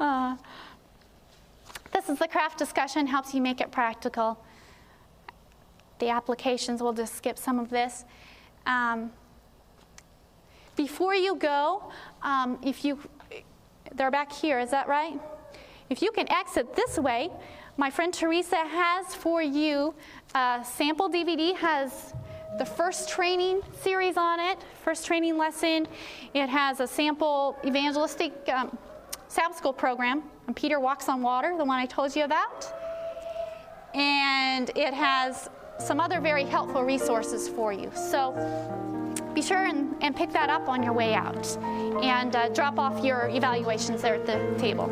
Uh, 0.00 0.34
this 1.92 2.08
is 2.08 2.18
the 2.18 2.26
craft 2.26 2.58
discussion, 2.58 3.06
helps 3.06 3.34
you 3.34 3.42
make 3.42 3.60
it 3.60 3.70
practical. 3.70 4.42
The 5.98 6.08
applications, 6.08 6.82
we'll 6.82 6.94
just 6.94 7.14
skip 7.16 7.36
some 7.36 7.58
of 7.58 7.68
this. 7.68 8.06
Um, 8.64 9.12
before 10.80 11.14
you 11.14 11.34
go, 11.34 11.92
um, 12.22 12.58
if 12.62 12.86
you, 12.86 12.98
they're 13.96 14.10
back 14.10 14.32
here, 14.32 14.58
is 14.58 14.70
that 14.70 14.88
right? 14.88 15.20
If 15.90 16.00
you 16.00 16.10
can 16.10 16.26
exit 16.32 16.74
this 16.74 16.98
way, 16.98 17.28
my 17.76 17.90
friend 17.90 18.14
Teresa 18.14 18.56
has 18.56 19.14
for 19.14 19.42
you 19.42 19.94
a 20.34 20.64
sample 20.64 21.10
DVD, 21.10 21.54
has 21.54 22.14
the 22.58 22.64
first 22.64 23.10
training 23.10 23.60
series 23.82 24.16
on 24.16 24.40
it, 24.40 24.58
first 24.82 25.04
training 25.06 25.36
lesson. 25.36 25.86
It 26.32 26.48
has 26.48 26.80
a 26.80 26.86
sample 26.86 27.58
evangelistic 27.62 28.32
um, 28.48 28.78
Sabbath 29.28 29.58
school 29.58 29.74
program 29.74 30.22
on 30.48 30.54
Peter 30.54 30.80
Walks 30.80 31.10
on 31.10 31.20
Water, 31.20 31.54
the 31.58 31.64
one 31.64 31.78
I 31.78 31.84
told 31.84 32.16
you 32.16 32.24
about. 32.24 32.64
And 33.94 34.70
it 34.74 34.94
has 34.94 35.50
some 35.78 36.00
other 36.00 36.20
very 36.20 36.44
helpful 36.44 36.84
resources 36.84 37.50
for 37.50 37.70
you. 37.70 37.90
So 37.94 38.99
be 39.34 39.42
sure 39.42 39.64
and, 39.64 39.94
and 40.00 40.16
pick 40.16 40.32
that 40.32 40.50
up 40.50 40.68
on 40.68 40.82
your 40.82 40.92
way 40.92 41.14
out 41.14 41.56
and 42.02 42.34
uh, 42.34 42.48
drop 42.50 42.78
off 42.78 43.04
your 43.04 43.28
evaluations 43.28 44.02
there 44.02 44.14
at 44.14 44.26
the 44.26 44.54
table. 44.58 44.88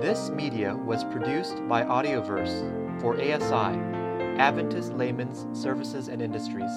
This 0.00 0.30
media 0.30 0.74
was 0.74 1.04
produced 1.04 1.66
by 1.68 1.84
Audioverse 1.84 3.00
for 3.00 3.14
ASI, 3.14 3.78
Adventist 4.38 4.92
Layman's 4.94 5.46
Services 5.58 6.08
and 6.08 6.20
Industries. 6.20 6.70